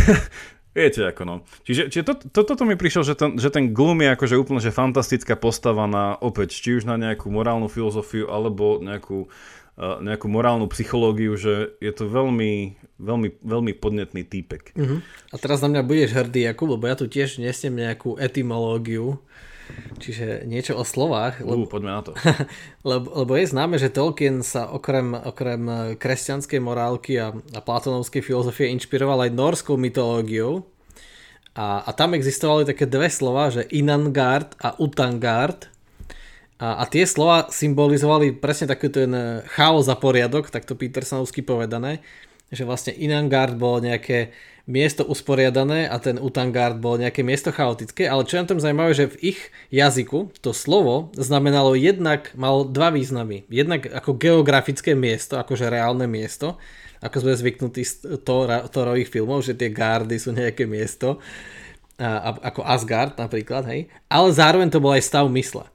Viete, 0.71 1.03
ako 1.03 1.23
no. 1.27 1.35
Čiže, 1.67 1.91
čiže 1.91 2.05
to, 2.07 2.15
to, 2.31 2.41
toto 2.47 2.63
mi 2.63 2.79
prišlo, 2.79 3.03
že 3.03 3.19
ten, 3.19 3.35
že 3.35 3.51
ten 3.51 3.75
Gloom 3.75 4.07
je 4.07 4.15
akože 4.15 4.39
úplne 4.39 4.63
že 4.63 4.71
fantastická 4.71 5.35
postava 5.35 5.91
na, 5.91 6.15
opäť, 6.23 6.55
či 6.55 6.79
už 6.79 6.87
na 6.87 6.95
nejakú 6.95 7.27
morálnu 7.27 7.67
filozofiu, 7.67 8.31
alebo 8.31 8.79
nejakú 8.79 9.27
nejakú 9.81 10.29
morálnu 10.29 10.69
psychológiu, 10.69 11.41
že 11.41 11.73
je 11.81 11.93
to 11.97 12.05
veľmi, 12.05 12.77
veľmi, 13.01 13.29
veľmi 13.41 13.73
podnetný 13.81 14.29
týpek. 14.29 14.77
Uh-huh. 14.77 15.01
A 15.33 15.37
teraz 15.41 15.65
na 15.65 15.73
mňa 15.73 15.83
budeš 15.89 16.11
hrdý, 16.13 16.45
Jakub, 16.45 16.69
lebo 16.69 16.85
ja 16.85 16.97
tu 17.01 17.09
tiež 17.09 17.41
nesiem 17.41 17.73
nejakú 17.73 18.21
etymológiu, 18.21 19.25
čiže 19.97 20.45
niečo 20.45 20.77
o 20.77 20.85
slovách. 20.85 21.41
Lebo, 21.41 21.65
uh, 21.65 21.71
poďme 21.71 21.91
na 21.97 22.03
to. 22.05 22.13
lebo, 22.91 23.09
lebo 23.25 23.33
je 23.41 23.49
známe, 23.49 23.81
že 23.81 23.89
Tolkien 23.89 24.45
sa 24.45 24.69
okrem, 24.69 25.17
okrem 25.17 25.97
kresťanskej 25.97 26.61
morálky 26.61 27.17
a, 27.17 27.33
a 27.33 27.61
platonovskej 27.65 28.21
filozofie 28.21 28.69
inšpiroval 28.77 29.25
aj 29.25 29.33
norskou 29.33 29.81
mytológiou. 29.81 30.69
A, 31.57 31.83
a 31.83 31.91
tam 31.97 32.15
existovali 32.15 32.69
také 32.69 32.85
dve 32.85 33.11
slova, 33.11 33.51
že 33.51 33.67
Inangard 33.75 34.55
a 34.61 34.77
Utangard, 34.79 35.67
a, 36.61 36.79
a 36.81 36.85
tie 36.85 37.09
slova 37.09 37.49
symbolizovali 37.49 38.37
presne 38.37 38.69
taký 38.69 38.93
ten 38.93 39.11
eh, 39.17 39.25
chaos 39.49 39.89
a 39.89 39.97
poriadok, 39.97 40.53
takto 40.53 40.77
Petersonovsky 40.77 41.41
povedané, 41.41 42.05
že 42.53 42.69
vlastne 42.69 42.93
Inangard 42.93 43.57
bolo 43.57 43.81
nejaké 43.81 44.37
miesto 44.69 45.03
usporiadané 45.03 45.91
a 45.91 45.99
ten 45.99 46.21
Utangard 46.21 46.79
bol 46.79 47.01
nejaké 47.01 47.27
miesto 47.27 47.51
chaotické, 47.51 48.07
ale 48.07 48.23
čo 48.23 48.39
je 48.39 48.43
na 48.45 48.51
tom 48.55 48.63
zaujímavé, 48.63 48.93
že 48.95 49.11
v 49.11 49.35
ich 49.35 49.41
jazyku 49.75 50.31
to 50.39 50.55
slovo 50.55 51.11
znamenalo 51.19 51.75
jednak, 51.75 52.31
malo 52.39 52.63
dva 52.63 52.95
významy. 52.95 53.49
Jednak 53.51 53.91
ako 53.91 54.15
geografické 54.15 54.95
miesto, 54.95 55.41
akože 55.43 55.67
reálne 55.67 56.07
miesto, 56.07 56.61
ako 57.01 57.17
sme 57.25 57.33
zvyknutí 57.35 57.83
z 57.83 58.21
Thorových 58.71 59.09
filmov, 59.09 59.43
že 59.43 59.57
tie 59.57 59.73
gardy 59.73 60.21
sú 60.21 60.37
nejaké 60.37 60.69
miesto 60.69 61.19
a, 61.97 62.37
ako 62.53 62.61
Asgard 62.63 63.17
napríklad, 63.17 63.67
hej, 63.67 63.89
ale 64.07 64.29
zároveň 64.31 64.69
to 64.71 64.79
bol 64.79 64.93
aj 64.93 65.03
stav 65.03 65.27
mysle. 65.33 65.67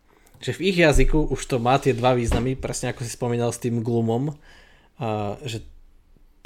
Že 0.45 0.61
v 0.61 0.63
ich 0.69 0.77
jazyku 0.77 1.33
už 1.33 1.41
to 1.49 1.57
má 1.57 1.81
tie 1.81 1.97
dva 1.97 2.13
významy, 2.13 2.53
presne 2.53 2.93
ako 2.93 3.01
si 3.01 3.09
spomínal 3.09 3.49
s 3.49 3.57
tým 3.57 3.81
glumom, 3.81 4.37
a, 5.01 5.41
že 5.41 5.65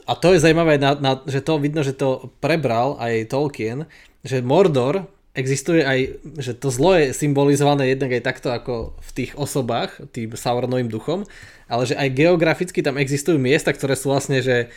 a 0.08 0.16
to 0.16 0.32
je 0.32 0.40
zaujímavé, 0.40 0.80
na, 0.80 0.96
na, 0.96 1.20
že 1.28 1.44
to 1.44 1.60
vidno, 1.60 1.84
že 1.84 1.92
to 1.92 2.32
prebral 2.40 2.96
aj 2.98 3.28
Tolkien, 3.28 3.86
že 4.24 4.40
Mordor 4.40 5.06
existuje 5.38 5.86
aj, 5.86 6.18
že 6.42 6.58
to 6.58 6.74
zlo 6.74 6.98
je 6.98 7.14
symbolizované 7.14 7.94
jednak 7.94 8.18
aj 8.18 8.24
takto 8.26 8.50
ako 8.50 8.98
v 8.98 9.12
tých 9.14 9.32
osobách, 9.38 10.02
tým 10.10 10.34
Sauronovým 10.34 10.90
duchom, 10.90 11.30
ale 11.70 11.84
že 11.86 11.94
aj 11.94 12.16
geograficky 12.16 12.82
tam 12.82 12.98
existujú 12.98 13.38
miesta, 13.38 13.70
ktoré 13.70 13.94
sú 13.94 14.10
vlastne, 14.10 14.42
že 14.42 14.74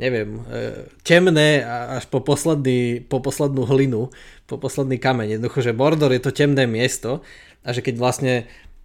neviem, 0.00 0.40
e, 0.48 0.88
temné 1.04 1.60
až 1.68 2.08
po, 2.08 2.24
posledný, 2.24 3.04
po 3.04 3.20
poslednú 3.20 3.68
hlinu, 3.68 4.08
po 4.48 4.56
posledný 4.56 4.96
kameň. 4.96 5.36
Jednoducho, 5.36 5.60
že 5.60 5.76
Mordor 5.76 6.08
je 6.16 6.24
to 6.24 6.32
temné 6.32 6.64
miesto 6.64 7.20
a 7.60 7.76
že 7.76 7.84
keď 7.84 7.94
vlastne 8.00 8.34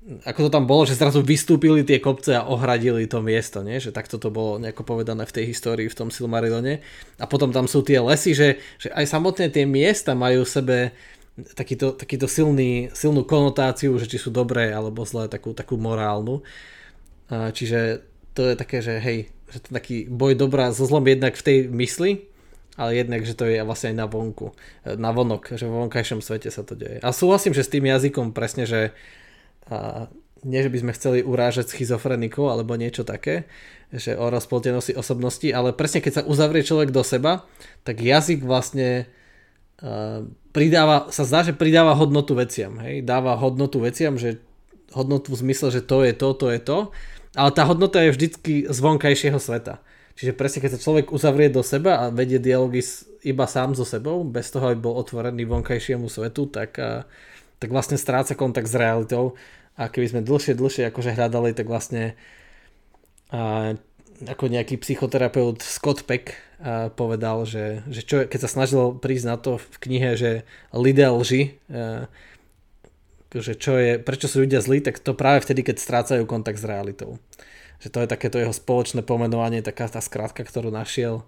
ako 0.05 0.39
to 0.45 0.49
tam 0.53 0.70
bolo, 0.70 0.86
že 0.86 1.01
zrazu 1.01 1.26
vystúpili 1.26 1.82
tie 1.82 1.97
kopce 1.97 2.38
a 2.38 2.45
ohradili 2.45 3.09
to 3.09 3.26
miesto, 3.26 3.66
nie? 3.66 3.82
že 3.82 3.89
takto 3.89 4.22
to 4.22 4.30
bolo 4.30 4.61
nejako 4.61 4.86
povedané 4.86 5.26
v 5.26 5.34
tej 5.34 5.45
histórii 5.49 5.89
v 5.89 5.97
tom 5.97 6.13
Silmarillone. 6.13 6.86
A 7.18 7.26
potom 7.26 7.49
tam 7.49 7.66
sú 7.66 7.82
tie 7.82 7.97
lesy, 7.97 8.38
že, 8.38 8.61
že 8.78 8.93
aj 8.93 9.09
samotné 9.09 9.49
tie 9.49 9.66
miesta 9.66 10.13
majú 10.13 10.45
v 10.45 10.53
sebe 10.53 10.78
takýto, 11.57 11.97
takýto 11.97 12.30
silný, 12.30 12.93
silnú 12.93 13.26
konotáciu, 13.26 13.97
že 13.97 14.05
či 14.05 14.22
sú 14.22 14.30
dobré 14.30 14.70
alebo 14.70 15.09
zlé, 15.09 15.26
takú, 15.26 15.57
takú 15.57 15.82
morálnu. 15.82 16.45
A 17.34 17.49
čiže 17.49 18.05
to 18.38 18.45
je 18.45 18.53
také, 18.53 18.86
že 18.86 19.01
hej, 19.01 19.34
že 19.52 19.60
to 19.62 19.70
taký 19.74 20.10
boj 20.10 20.34
dobrá 20.38 20.74
so 20.74 20.86
zlom 20.86 21.06
jednak 21.06 21.38
v 21.38 21.46
tej 21.46 21.58
mysli, 21.70 22.12
ale 22.76 23.00
jednak, 23.00 23.24
že 23.24 23.38
to 23.38 23.48
je 23.48 23.64
vlastne 23.64 23.96
aj 23.96 23.98
na 23.98 24.08
vonku, 24.08 24.52
na 24.84 25.12
vonok, 25.16 25.56
že 25.56 25.64
vo 25.70 25.88
vonkajšom 25.88 26.20
svete 26.20 26.52
sa 26.52 26.66
to 26.66 26.76
deje. 26.76 27.00
A 27.00 27.16
súhlasím, 27.16 27.56
že 27.56 27.64
s 27.64 27.72
tým 27.72 27.88
jazykom 27.88 28.36
presne, 28.36 28.68
že 28.68 28.91
a 29.66 30.08
nie, 30.46 30.62
že 30.62 30.70
by 30.70 30.78
sme 30.78 30.93
chceli 30.93 31.20
urážať 31.26 31.74
schizofrenikov 31.74 32.54
alebo 32.54 32.78
niečo 32.78 33.02
také, 33.02 33.50
že 33.89 34.14
o 34.14 34.30
rozpoltenosti 34.30 34.93
osobnosti, 34.93 35.50
ale 35.50 35.74
presne 35.74 36.06
keď 36.06 36.22
sa 36.22 36.28
uzavrie 36.28 36.62
človek 36.62 36.93
do 36.93 37.02
seba, 37.02 37.50
tak 37.82 37.98
jazyk 37.98 38.46
vlastne 38.46 39.10
uh, 39.82 40.22
pridáva, 40.54 41.10
sa 41.10 41.26
zdá, 41.26 41.41
že 41.41 41.58
pridáva 41.58 41.98
hodnotu 41.98 42.38
veciam, 42.38 42.78
hej? 42.86 43.02
dáva 43.02 43.34
hodnotu 43.41 43.82
veciam, 43.82 44.22
že 44.22 44.38
hodnotu 44.93 45.34
v 45.34 45.50
zmysle, 45.50 45.74
že 45.74 45.82
to 45.82 46.06
je 46.06 46.14
to, 46.14 46.30
to 46.38 46.48
je 46.54 46.60
to, 46.62 46.80
ale 47.36 47.51
tá 47.51 47.67
hodnota 47.67 48.01
je 48.01 48.15
vždycky 48.15 48.53
z 48.65 48.77
vonkajšieho 48.79 49.38
sveta. 49.38 49.83
Čiže 50.15 50.31
presne 50.31 50.63
keď 50.63 50.79
sa 50.79 50.83
človek 50.83 51.11
uzavrie 51.11 51.51
do 51.51 51.59
seba 51.59 52.07
a 52.07 52.13
vedie 52.13 52.39
dialógy 52.39 52.79
iba 53.27 53.43
sám 53.45 53.75
so 53.75 53.83
sebou, 53.83 54.23
bez 54.23 54.47
toho, 54.47 54.71
aby 54.71 54.79
bol 54.79 54.95
otvorený 54.95 55.43
vonkajšiemu 55.43 56.07
svetu, 56.07 56.47
tak 56.47 56.79
tak 57.59 57.71
vlastne 57.71 57.97
stráca 57.99 58.36
kontakt 58.36 58.67
s 58.67 58.75
realitou 58.75 59.39
a 59.75 59.88
keby 59.88 60.07
sme 60.11 60.21
dlhšie, 60.21 60.55
dlhšie 60.55 60.83
akože 60.91 61.15
hľadali, 61.15 61.55
tak 61.55 61.67
vlastne 61.67 62.15
a, 63.31 63.73
ako 64.29 64.43
nejaký 64.47 64.79
psychoterapeut 64.79 65.59
Scott 65.63 66.03
Peck 66.07 66.36
a, 66.59 66.91
povedal, 66.91 67.43
že, 67.47 67.83
že 67.91 68.01
čo, 68.03 68.15
keď 68.27 68.39
sa 68.45 68.49
snažil 68.51 68.95
prísť 68.99 69.25
na 69.27 69.38
to 69.39 69.59
v 69.59 69.75
knihe, 69.81 70.11
že 70.15 70.31
lidé 70.71 71.07
lži, 71.11 71.57
a, 71.67 72.07
že 73.41 73.57
čo 73.57 73.75
je, 73.75 73.97
prečo 73.99 74.27
sú 74.29 74.43
ľudia 74.43 74.63
zlí, 74.63 74.79
tak 74.79 75.01
to 75.01 75.17
práve 75.17 75.43
vtedy, 75.43 75.65
keď 75.65 75.81
strácajú 75.81 76.23
kontakt 76.27 76.59
s 76.59 76.67
realitou. 76.67 77.19
Že 77.83 77.89
to 77.91 77.99
je 78.03 78.11
takéto 78.11 78.38
jeho 78.39 78.55
spoločné 78.55 79.03
pomenovanie, 79.03 79.65
taká 79.65 79.91
tá 79.91 79.99
skrátka, 79.99 80.43
ktorú 80.47 80.71
našiel 80.71 81.27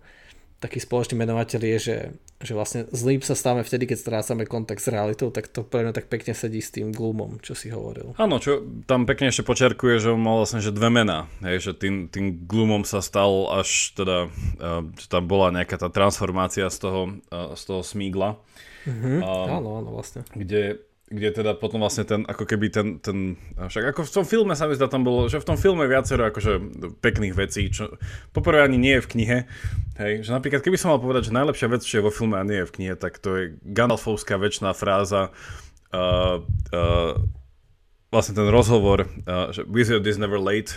taký 0.58 0.82
spoločný 0.82 1.22
menovateľ 1.22 1.62
je, 1.62 1.78
že, 1.78 1.98
že 2.42 2.54
vlastne 2.58 2.90
zlým 2.90 3.22
sa 3.22 3.38
stávame 3.38 3.62
vtedy, 3.62 3.86
keď 3.86 3.98
strácame 4.02 4.50
kontakt 4.50 4.82
s 4.82 4.90
realitou, 4.90 5.30
tak 5.30 5.54
to 5.54 5.62
pre 5.62 5.86
mňa 5.86 5.94
tak 5.94 6.10
pekne 6.10 6.34
sedí 6.34 6.66
s 6.66 6.74
tým 6.74 6.90
gloomom, 6.90 7.38
čo 7.46 7.54
si 7.54 7.70
hovoril. 7.70 8.18
Áno, 8.18 8.42
čo 8.42 8.66
tam 8.90 9.06
pekne 9.06 9.30
ešte 9.30 9.46
počerkuje, 9.46 10.02
že 10.02 10.10
on 10.10 10.22
mal 10.22 10.42
vlastne 10.42 10.66
že 10.66 10.74
dve 10.74 10.90
mená, 10.90 11.30
hej, 11.46 11.62
že 11.62 11.72
tým, 11.78 12.10
tým 12.10 12.50
gloomom 12.50 12.90
sa 12.90 13.06
stal 13.06 13.54
až 13.54 13.94
teda, 13.94 14.34
uh, 14.58 14.82
tam 15.14 15.24
bola 15.30 15.54
nejaká 15.54 15.78
tá 15.78 15.94
transformácia 15.94 16.66
z 16.74 16.78
toho, 16.82 17.02
uh, 17.30 17.54
z 17.54 17.62
toho 17.62 17.82
smígla. 17.86 18.42
Mm-hmm. 18.90 19.18
Uh, 19.22 19.62
áno, 19.62 19.70
áno, 19.78 19.90
vlastne. 19.94 20.26
Kde 20.34 20.82
kde 21.08 21.30
teda 21.32 21.56
potom 21.56 21.80
vlastne 21.80 22.04
ten, 22.04 22.28
ako 22.28 22.44
keby 22.44 22.68
ten, 22.68 22.88
ten, 23.00 23.40
však 23.56 23.96
ako 23.96 24.04
v 24.04 24.12
tom 24.12 24.26
filme 24.28 24.54
sa 24.60 24.68
mi 24.68 24.76
zdá 24.76 24.92
tam 24.92 25.08
bolo, 25.08 25.32
že 25.32 25.40
v 25.40 25.48
tom 25.48 25.56
filme 25.56 25.88
viacero 25.88 26.28
akože 26.28 26.60
pekných 27.00 27.32
vecí, 27.32 27.72
čo 27.72 27.96
poprvé 28.36 28.68
ani 28.68 28.76
nie 28.76 29.00
je 29.00 29.04
v 29.08 29.12
knihe, 29.16 29.38
hej, 30.04 30.14
že 30.28 30.36
napríklad 30.36 30.60
keby 30.60 30.76
som 30.76 30.92
mal 30.92 31.00
povedať, 31.00 31.32
že 31.32 31.38
najlepšia 31.40 31.72
vec, 31.72 31.82
čo 31.88 32.04
je 32.04 32.06
vo 32.06 32.12
filme 32.12 32.36
a 32.36 32.44
nie 32.44 32.60
je 32.60 32.68
v 32.68 32.76
knihe, 32.76 32.94
tak 33.00 33.24
to 33.24 33.30
je 33.40 33.44
Gandalfovská 33.64 34.36
väčšiná 34.36 34.76
fráza, 34.76 35.32
uh, 35.96 36.44
uh, 36.76 37.14
vlastne 38.12 38.36
ten 38.36 38.52
rozhovor, 38.52 39.08
uh, 39.08 39.56
že 39.56 39.64
Wizard 39.64 40.04
is 40.04 40.20
never 40.20 40.36
late, 40.36 40.76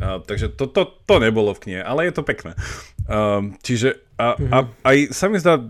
uh, 0.00 0.18
takže 0.22 0.54
to, 0.54 0.66
to, 0.70 0.86
to 1.06 1.14
nebolo 1.18 1.54
v 1.54 1.62
knihe, 1.68 1.80
ale 1.82 2.08
je 2.08 2.12
to 2.14 2.22
pekné. 2.22 2.54
Um, 3.08 3.56
čiže 3.64 4.04
a, 4.18 4.34
mm-hmm. 4.34 4.50
a 4.50 4.58
aj 4.82 4.96
sa 5.14 5.30
mi 5.30 5.38
zdá, 5.38 5.62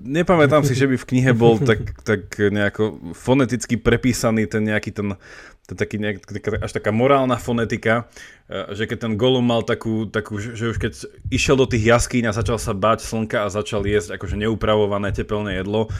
nepamätám 0.00 0.64
si, 0.64 0.72
že 0.72 0.88
by 0.88 0.96
v 0.96 1.08
knihe 1.12 1.30
bol 1.36 1.60
tak, 1.60 2.00
tak 2.08 2.32
nejako 2.40 3.12
foneticky 3.12 3.76
prepísaný 3.76 4.48
ten 4.48 4.64
nejaký 4.64 4.96
ten, 4.96 5.12
ten 5.68 5.76
taký 5.76 6.00
nejak, 6.00 6.24
až 6.64 6.72
taká 6.72 6.88
morálna 6.88 7.36
fonetika, 7.36 8.08
že 8.48 8.88
keď 8.88 8.98
ten 9.04 9.12
Gollum 9.20 9.44
mal 9.44 9.60
takú, 9.60 10.08
takú, 10.08 10.40
že 10.40 10.72
už 10.72 10.78
keď 10.80 10.92
išiel 11.28 11.60
do 11.60 11.68
tých 11.68 11.84
jaskýň 11.84 12.32
a 12.32 12.36
začal 12.38 12.56
sa 12.56 12.72
báť 12.72 13.04
slnka 13.04 13.44
a 13.44 13.52
začal 13.52 13.84
jesť 13.84 14.16
akože 14.16 14.40
neupravované 14.40 15.12
tepelné 15.12 15.60
jedlo, 15.60 15.92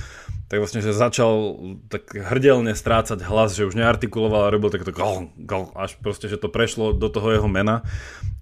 tak 0.47 0.63
vlastne, 0.63 0.79
že 0.79 0.95
začal 0.95 1.59
tak 1.91 2.07
hrdelne 2.15 2.71
strácať 2.71 3.19
hlas, 3.27 3.59
že 3.59 3.67
už 3.67 3.75
neartikuloval 3.75 4.47
a 4.47 4.55
robil 4.55 4.71
takto 4.71 4.95
gol, 4.95 5.35
gol, 5.35 5.75
až 5.75 5.99
proste, 5.99 6.31
že 6.31 6.39
to 6.39 6.47
prešlo 6.47 6.95
do 6.95 7.11
toho 7.11 7.35
jeho 7.35 7.49
mena. 7.51 7.83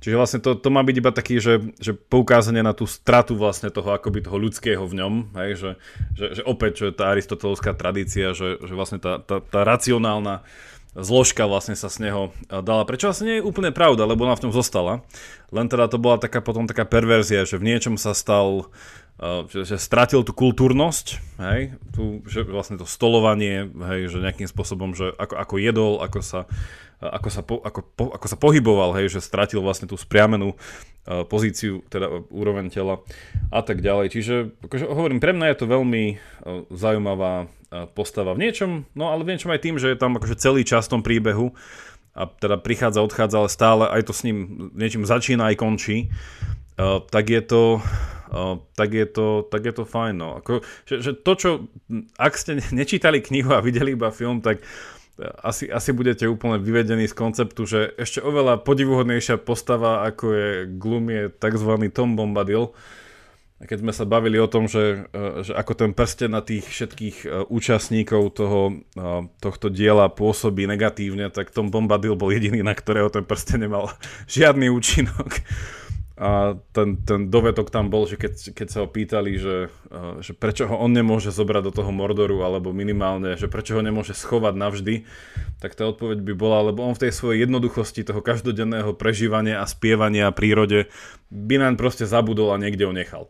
Čiže 0.05 0.17
vlastne 0.21 0.41
to, 0.45 0.53
to 0.53 0.69
má 0.69 0.85
byť 0.85 0.97
iba 1.01 1.13
taký, 1.17 1.41
že, 1.41 1.73
že 1.81 1.97
poukázanie 1.97 2.61
na 2.61 2.77
tú 2.77 2.85
stratu 2.85 3.41
vlastne 3.41 3.73
toho 3.73 3.97
akoby 3.97 4.21
toho 4.21 4.37
ľudského 4.37 4.85
v 4.85 5.01
ňom, 5.01 5.13
hej, 5.33 5.51
že, 5.57 5.71
že, 6.13 6.27
že 6.41 6.43
opäť, 6.45 6.93
je 6.93 6.93
tá 6.93 7.09
aristotelovská 7.09 7.73
tradícia, 7.73 8.37
že, 8.37 8.61
že 8.61 8.77
vlastne 8.77 9.01
tá, 9.01 9.17
tá, 9.17 9.41
tá 9.41 9.65
racionálna 9.65 10.45
zložka 10.95 11.49
vlastne 11.51 11.75
sa 11.75 11.91
z 11.91 12.07
neho 12.07 12.31
dala. 12.47 12.87
Prečo 12.87 13.11
vlastne 13.11 13.27
nie 13.27 13.37
je 13.43 13.47
úplne 13.49 13.75
pravda, 13.75 14.07
lebo 14.07 14.29
ona 14.29 14.39
v 14.39 14.45
tom 14.47 14.53
zostala. 14.55 15.03
Len 15.51 15.67
teda 15.67 15.91
to 15.91 15.99
bola 15.99 16.23
taká 16.23 16.39
potom 16.39 16.71
taká 16.71 16.87
perverzia, 16.87 17.43
že 17.43 17.59
v 17.59 17.67
niečom 17.67 17.99
sa 17.99 18.15
stal 18.15 18.71
že, 19.23 19.63
že 19.63 19.77
stratil 19.79 20.27
tú 20.27 20.35
kultúrnosť, 20.35 21.07
hej, 21.39 21.79
tú, 21.95 22.27
že 22.27 22.43
vlastne 22.43 22.75
to 22.75 22.87
stolovanie, 22.87 23.71
hej, 23.71 24.11
že 24.11 24.19
nejakým 24.19 24.51
spôsobom, 24.51 24.91
že 24.99 25.15
ako, 25.15 25.35
ako 25.39 25.55
jedol, 25.63 25.93
ako 26.03 26.19
sa, 26.19 26.41
ako 26.99 27.29
sa, 27.31 27.43
po, 27.47 27.63
ako, 27.63 27.81
po, 27.95 28.05
ako 28.11 28.27
sa 28.27 28.35
pohyboval, 28.35 28.91
hej, 28.99 29.15
že 29.15 29.23
stratil 29.23 29.63
vlastne 29.63 29.87
tú 29.87 29.95
spriamenú 29.95 30.59
uh, 30.59 31.23
pozíciu, 31.31 31.87
teda 31.87 32.27
úroveň 32.27 32.75
tela 32.75 33.07
a 33.55 33.63
tak 33.63 33.87
ďalej. 33.87 34.19
Čiže 34.19 34.35
akože 34.67 34.85
hovorím, 34.91 35.23
pre 35.23 35.31
mňa 35.31 35.47
je 35.55 35.59
to 35.63 35.67
veľmi 35.71 36.05
zaujímavá 36.75 37.47
postava 37.95 38.35
v 38.35 38.51
niečom, 38.51 38.71
no 38.99 39.11
ale 39.15 39.23
v 39.23 39.35
niečom 39.35 39.51
aj 39.51 39.63
tým, 39.63 39.77
že 39.79 39.95
je 39.95 39.99
tam 39.99 40.19
akože 40.19 40.39
celý 40.39 40.67
čas 40.67 40.87
v 40.87 40.99
tom 40.99 41.03
príbehu 41.03 41.55
a 42.15 42.31
teda 42.31 42.59
prichádza, 42.59 43.03
odchádza, 43.03 43.37
ale 43.43 43.51
stále 43.51 43.85
aj 43.91 44.07
to 44.07 44.13
s 44.15 44.23
ním 44.23 44.71
niečím 44.79 45.03
začína 45.03 45.51
aj 45.51 45.59
končí, 45.59 46.15
tak 47.11 47.27
je 47.27 47.43
to 47.43 47.83
tak, 48.75 48.91
je 48.91 49.07
to, 49.07 49.47
tak 49.47 49.63
je 49.63 49.75
to 49.75 49.85
fajn. 49.87 50.15
No. 50.19 50.29
Ako, 50.43 50.67
že, 50.85 50.95
že 51.01 51.11
to, 51.15 51.33
čo, 51.39 51.51
ak 52.19 52.35
ste 52.35 52.59
nečítali 52.79 53.23
knihu 53.23 53.55
a 53.55 53.63
videli 53.63 53.95
iba 53.95 54.11
film, 54.11 54.43
tak 54.43 54.61
e, 54.61 54.65
asi, 55.45 55.71
asi 55.71 55.95
budete 55.95 56.27
úplne 56.27 56.59
vyvedení 56.59 57.07
z 57.07 57.15
konceptu, 57.15 57.63
že 57.65 57.95
ešte 57.95 58.19
oveľa 58.21 58.67
podivuhodnejšia 58.67 59.39
postava, 59.39 60.03
ako 60.09 60.25
je 60.35 60.49
Gloom, 60.75 61.05
je 61.11 61.23
tzv. 61.31 61.71
Tom 61.95 62.19
Bombadil. 62.19 62.75
Keď 63.65 63.81
sme 63.81 63.95
sa 63.97 64.05
bavili 64.05 64.37
o 64.37 64.51
tom, 64.51 64.67
že, 64.67 65.09
e, 65.15 65.47
že 65.47 65.55
ako 65.55 65.73
ten 65.79 65.91
prsten 65.95 66.35
na 66.35 66.43
tých 66.43 66.67
všetkých 66.67 67.17
e, 67.23 67.27
účastníkov 67.49 68.35
toho, 68.35 68.83
tohto 69.39 69.71
diela 69.71 70.11
pôsobí 70.11 70.67
negatívne, 70.67 71.31
tak 71.31 71.55
Tom 71.55 71.71
Bombadil 71.71 72.19
bol 72.19 72.35
jediný, 72.35 72.67
na 72.67 72.75
ktorého 72.75 73.09
ten 73.15 73.23
prsten 73.23 73.63
nemal 73.65 73.95
žiadny 74.35 74.69
účinok. 74.75 75.39
A 76.15 76.55
ten, 76.71 77.03
ten 77.03 77.27
dovetok 77.27 77.75
tam 77.75 77.91
bol, 77.91 78.07
že 78.07 78.15
keď, 78.15 78.55
keď 78.55 78.67
sa 78.71 78.79
ho 78.87 78.89
pýtali, 78.89 79.35
že, 79.35 79.67
že 80.23 80.31
prečo 80.31 80.71
ho 80.71 80.79
on 80.79 80.95
nemôže 80.95 81.35
zobrať 81.35 81.63
do 81.67 81.73
toho 81.75 81.91
Mordoru, 81.91 82.47
alebo 82.47 82.71
minimálne, 82.71 83.35
že 83.35 83.51
prečo 83.51 83.75
ho 83.75 83.83
nemôže 83.83 84.15
schovať 84.15 84.55
navždy, 84.55 84.95
tak 85.59 85.75
tá 85.75 85.91
odpoveď 85.91 86.23
by 86.23 86.35
bola, 86.39 86.71
lebo 86.71 86.87
on 86.87 86.95
v 86.95 87.11
tej 87.11 87.13
svojej 87.19 87.51
jednoduchosti 87.51 88.07
toho 88.07 88.23
každodenného 88.23 88.95
prežívania 88.95 89.59
a 89.59 89.67
spievania 89.67 90.31
a 90.31 90.37
prírode 90.37 90.87
by 91.35 91.59
nám 91.59 91.75
proste 91.75 92.07
zabudol 92.07 92.55
a 92.55 92.63
niekde 92.63 92.87
ho 92.87 92.95
nechal. 92.95 93.27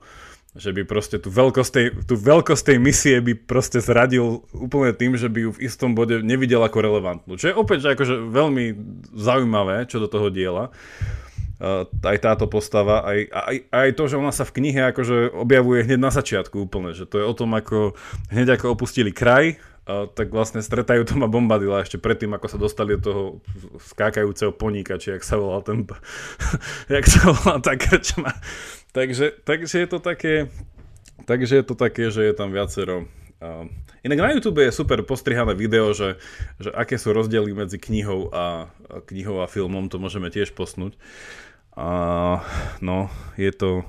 Že 0.53 0.77
by 0.77 0.83
proste 0.85 1.17
tú 1.17 1.33
veľkosť, 1.33 1.73
tej, 1.73 1.87
tú 2.05 2.21
veľkosť 2.21 2.63
tej 2.69 2.79
misie 2.85 3.17
by 3.25 3.33
proste 3.33 3.81
zradil 3.81 4.45
úplne 4.53 4.93
tým, 4.93 5.17
že 5.17 5.33
by 5.33 5.41
ju 5.49 5.51
v 5.57 5.63
istom 5.65 5.97
bode 5.97 6.21
nevidel 6.21 6.61
ako 6.61 6.85
relevantnú. 6.85 7.41
Čo 7.41 7.49
je 7.49 7.57
opäť 7.57 7.79
že 7.81 7.89
akože 7.97 8.15
veľmi 8.29 8.65
zaujímavé, 9.17 9.89
čo 9.89 10.05
do 10.05 10.07
toho 10.07 10.29
diela. 10.29 10.69
Aj 12.03 12.19
táto 12.19 12.51
postava, 12.51 13.07
aj, 13.07 13.31
aj, 13.31 13.57
aj 13.71 13.89
to, 13.95 14.05
že 14.11 14.19
ona 14.19 14.35
sa 14.35 14.43
v 14.43 14.55
knihe 14.59 14.91
akože 14.91 15.39
objavuje 15.39 15.87
hneď 15.87 16.01
na 16.03 16.11
začiatku 16.11 16.67
úplne, 16.67 16.91
že 16.93 17.07
to 17.07 17.23
je 17.23 17.25
o 17.25 17.35
tom, 17.35 17.55
ako 17.55 17.95
hneď 18.35 18.59
ako 18.59 18.75
opustili 18.75 19.15
kraj, 19.15 19.55
tak 19.87 20.33
vlastne 20.33 20.65
stretajú 20.65 21.05
Toma 21.05 21.29
Bombadila 21.29 21.85
ešte 21.85 22.01
predtým, 22.01 22.33
ako 22.33 22.47
sa 22.49 22.59
dostali 22.59 22.97
do 22.97 23.03
toho 23.05 23.23
skákajúceho 23.77 24.57
poníka, 24.57 24.97
či 24.97 25.13
jak 25.13 25.21
sa 25.21 25.37
volal 25.37 25.61
ten, 25.61 25.85
jak 26.97 27.05
sa 27.05 27.29
volal 27.29 27.61
tá 27.61 27.77
krčma. 27.77 28.33
Takže, 28.97 29.45
takže 29.45 29.85
je 29.85 29.89
to 29.91 29.99
také, 30.01 30.49
takže 31.29 31.61
je 31.61 31.65
to 31.65 31.75
také, 31.77 32.09
že 32.09 32.25
je 32.25 32.35
tam 32.35 32.49
viacero. 32.49 33.05
Uh, 33.45 33.69
inak 34.05 34.19
na 34.21 34.33
YouTube 34.37 34.61
je 34.61 34.71
super 34.71 35.01
postrihané 35.03 35.57
video, 35.57 35.97
že, 35.97 36.21
že 36.61 36.71
aké 36.71 37.01
sú 37.01 37.17
rozdiely 37.17 37.57
medzi 37.57 37.81
knihou 37.81 38.29
a, 38.31 38.69
knihou 39.09 39.41
a 39.41 39.49
filmom, 39.49 39.89
to 39.89 39.97
môžeme 39.97 40.29
tiež 40.29 40.53
posnúť. 40.53 40.95
Uh, 41.75 42.39
no, 42.85 43.09
je 43.35 43.51
to... 43.51 43.83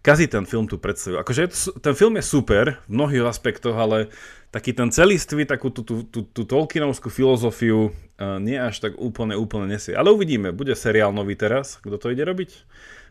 Kazí 0.00 0.32
ten 0.32 0.48
film 0.48 0.64
tu 0.64 0.80
predstavu. 0.80 1.20
Akože 1.20 1.52
ten 1.84 1.92
film 1.92 2.16
je 2.16 2.24
super 2.24 2.80
v 2.88 2.96
mnohých 2.96 3.28
aspektoch, 3.28 3.76
ale 3.76 4.08
taký 4.48 4.72
ten 4.72 4.88
celistvý, 4.88 5.44
takú 5.44 5.68
tú, 5.68 5.84
tú, 5.84 6.08
tú, 6.08 6.24
tú 6.24 6.48
Tolkienovskú 6.48 7.12
filozofiu 7.12 7.92
uh, 7.92 8.40
nie 8.40 8.56
až 8.56 8.80
tak 8.80 8.96
úplne, 8.96 9.36
úplne 9.36 9.68
nesie. 9.68 9.92
Ale 9.92 10.08
uvidíme, 10.08 10.56
bude 10.56 10.72
seriál 10.72 11.12
nový 11.12 11.36
teraz, 11.36 11.76
kto 11.84 12.00
to 12.00 12.08
ide 12.08 12.24
robiť? 12.24 12.64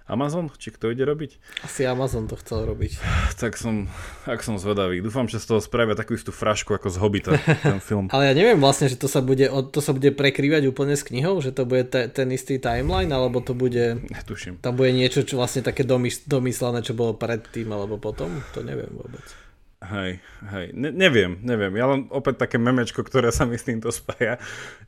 Amazon? 0.10 0.50
Či 0.50 0.74
kto 0.74 0.90
ide 0.90 1.06
robiť? 1.06 1.38
Asi 1.62 1.86
Amazon 1.86 2.26
to 2.26 2.34
chcel 2.42 2.66
robiť. 2.66 2.98
Tak 3.38 3.56
som, 3.56 3.86
ak 4.26 4.42
som 4.42 4.58
zvedavý. 4.58 5.06
Dúfam, 5.06 5.30
že 5.30 5.38
z 5.38 5.46
toho 5.54 5.62
spravia 5.62 5.94
takú 5.94 6.18
istú 6.18 6.34
frašku 6.34 6.74
ako 6.74 6.90
z 6.90 6.98
Hobita, 6.98 7.32
ten 7.62 7.78
film. 7.78 8.10
Ale 8.14 8.28
ja 8.28 8.34
neviem 8.34 8.58
vlastne, 8.58 8.90
že 8.90 8.98
to 8.98 9.06
sa 9.06 9.22
bude, 9.22 9.46
to 9.70 9.80
sa 9.80 9.94
bude 9.94 10.10
prekrývať 10.12 10.66
úplne 10.66 10.98
s 10.98 11.06
knihou, 11.06 11.40
že 11.46 11.54
to 11.54 11.70
bude 11.70 11.94
te, 11.94 12.10
ten 12.10 12.34
istý 12.34 12.58
timeline, 12.58 13.14
alebo 13.14 13.40
to 13.40 13.54
bude... 13.54 14.02
Netuším. 14.10 14.60
Tam 14.66 14.74
bude 14.74 14.92
niečo, 14.92 15.22
čo 15.22 15.38
vlastne 15.38 15.62
také 15.62 15.86
domyslené, 16.26 16.82
čo 16.82 16.98
bolo 16.98 17.14
predtým, 17.14 17.70
alebo 17.70 18.02
potom? 18.02 18.42
To 18.58 18.66
neviem 18.66 18.90
vôbec. 18.90 19.49
Hej, 19.80 20.20
hej, 20.52 20.76
ne, 20.76 20.92
neviem, 20.92 21.40
neviem. 21.40 21.72
Ja 21.80 21.88
len 21.88 22.12
opäť 22.12 22.44
také 22.44 22.60
memečko, 22.60 23.00
ktoré 23.00 23.32
sa 23.32 23.48
mi 23.48 23.56
s 23.56 23.64
týmto 23.64 23.88
spája. 23.96 24.36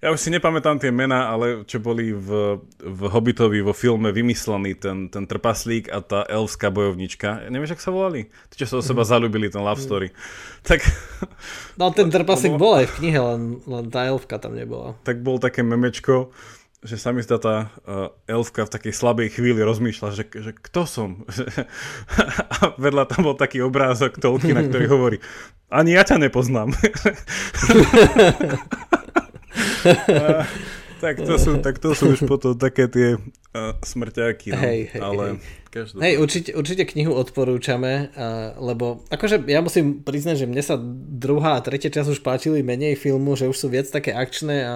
Ja 0.03 0.11
už 0.11 0.19
si 0.19 0.27
nepamätám 0.35 0.83
tie 0.83 0.91
mená, 0.91 1.31
ale 1.31 1.63
čo 1.63 1.79
boli 1.79 2.11
v, 2.11 2.59
v 2.83 3.01
Hobbitovi 3.07 3.63
vo 3.63 3.71
filme 3.71 4.11
vymyslený 4.11 4.75
ten, 4.75 5.07
ten 5.07 5.23
trpaslík 5.23 5.87
a 5.87 6.03
tá 6.03 6.27
elfská 6.27 6.75
bojovnička. 6.75 7.47
Nevieš, 7.47 7.79
ak 7.79 7.85
sa 7.87 7.95
volali? 7.95 8.27
Tí, 8.51 8.59
čo 8.59 8.67
sa 8.67 8.75
o 8.79 8.83
seba 8.83 9.07
zalúbili, 9.15 9.47
ten 9.47 9.63
love 9.63 9.79
story. 9.79 10.11
Tak... 10.67 10.83
No 11.79 11.95
ten 11.95 12.11
trpaslík 12.11 12.59
bol 12.59 12.83
aj 12.83 12.91
v 12.91 12.95
knihe, 12.99 13.19
len, 13.23 13.63
len 13.63 13.87
tá 13.87 14.03
elfka 14.03 14.43
tam 14.43 14.59
nebola. 14.59 14.99
Tak 15.07 15.23
bol 15.23 15.39
také 15.39 15.63
memečko, 15.63 16.35
že 16.81 16.97
sa 16.97 17.13
mi 17.13 17.21
zdá 17.21 17.37
tá 17.37 17.69
uh, 17.85 18.09
elfka 18.25 18.65
v 18.65 18.73
takej 18.73 18.93
slabej 18.97 19.37
chvíli 19.37 19.61
rozmýšľa, 19.61 20.17
že, 20.17 20.25
že 20.33 20.51
kto 20.57 20.89
som? 20.89 21.09
a 22.57 22.73
vedľa 22.81 23.05
tam 23.05 23.29
bol 23.29 23.37
taký 23.37 23.61
obrázok 23.61 24.17
na 24.49 24.65
ktorý 24.65 24.85
hovorí, 24.97 25.17
ani 25.69 25.93
ja 25.93 26.01
ťa 26.01 26.17
nepoznám. 26.17 26.73
a, 30.09 30.49
tak 30.97 31.21
to 31.21 31.37
sú, 31.37 31.61
tak 31.61 31.77
to 31.77 31.93
sú 31.93 32.17
už 32.17 32.25
potom 32.25 32.57
také 32.57 32.89
tie 32.89 33.09
uh, 33.17 33.77
smrťáky. 33.85 34.49
No. 34.49 34.61
Hej, 34.65 34.79
hej, 34.97 35.01
ale 35.05 35.37
hej. 35.69 35.85
hej 36.01 36.13
určite, 36.17 36.49
určite 36.57 36.89
knihu 36.89 37.13
odporúčame, 37.13 38.09
uh, 38.17 38.57
lebo 38.57 39.05
akože 39.13 39.45
ja 39.45 39.61
musím 39.61 40.01
priznať, 40.01 40.45
že 40.45 40.49
mne 40.49 40.65
sa 40.65 40.81
druhá 41.13 41.61
a 41.61 41.63
tretia 41.63 41.93
časť 41.93 42.09
už 42.09 42.25
páčili 42.25 42.65
menej 42.65 42.97
filmu, 42.97 43.37
že 43.37 43.45
už 43.45 43.57
sú 43.57 43.69
viac 43.69 43.85
také 43.85 44.17
akčné 44.17 44.57
a 44.65 44.75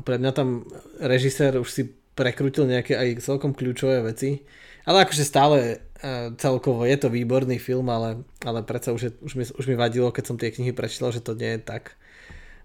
a 0.00 0.04
pre 0.04 0.16
mňa 0.16 0.32
tam 0.32 0.64
režisér 0.96 1.60
už 1.60 1.68
si 1.68 1.82
prekrutil 2.16 2.64
nejaké 2.64 2.96
aj 2.96 3.20
celkom 3.20 3.52
kľúčové 3.52 4.00
veci. 4.00 4.48
Ale 4.88 5.04
akože 5.04 5.24
stále 5.28 5.58
uh, 5.76 6.32
celkovo 6.40 6.88
je 6.88 6.96
to 6.96 7.12
výborný 7.12 7.60
film, 7.60 7.92
ale, 7.92 8.24
ale 8.40 8.64
predsa 8.64 8.96
už, 8.96 9.02
je, 9.04 9.10
už, 9.20 9.32
mi, 9.36 9.44
už 9.44 9.64
mi 9.68 9.76
vadilo, 9.76 10.08
keď 10.08 10.24
som 10.24 10.40
tie 10.40 10.48
knihy 10.48 10.72
prečítal, 10.72 11.12
že 11.12 11.20
to 11.20 11.36
nie 11.36 11.60
je 11.60 11.62
tak 11.62 12.00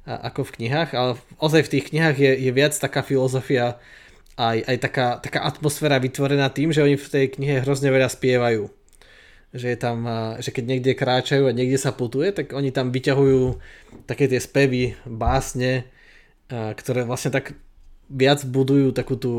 ako 0.05 0.45
v 0.45 0.53
knihách, 0.61 0.93
ale 0.93 1.17
ozaj 1.41 1.65
v 1.65 1.71
tých 1.77 1.85
knihách 1.89 2.17
je, 2.21 2.31
je 2.45 2.51
viac 2.53 2.77
taká 2.77 3.01
filozofia 3.01 3.81
aj, 4.37 4.57
aj 4.67 4.77
taká, 4.77 5.07
taká 5.17 5.39
atmosféra 5.49 5.97
vytvorená 5.97 6.53
tým, 6.53 6.69
že 6.69 6.85
oni 6.85 6.93
v 6.93 7.09
tej 7.09 7.25
knihe 7.33 7.65
hrozne 7.65 7.89
veľa 7.89 8.13
spievajú. 8.13 8.69
Že, 9.55 9.67
je 9.71 9.79
tam, 9.79 9.97
že 10.43 10.51
keď 10.51 10.63
niekde 10.67 10.91
kráčajú 10.99 11.47
a 11.47 11.55
niekde 11.55 11.79
sa 11.79 11.95
putuje, 11.95 12.35
tak 12.35 12.51
oni 12.51 12.75
tam 12.75 12.91
vyťahujú 12.91 13.57
také 14.05 14.27
tie 14.27 14.37
spevy, 14.37 14.99
básne, 15.07 15.87
ktoré 16.49 17.07
vlastne 17.07 17.33
tak 17.33 17.57
viac 18.09 18.45
budujú 18.45 18.93
takú 18.93 19.17
tú 19.17 19.33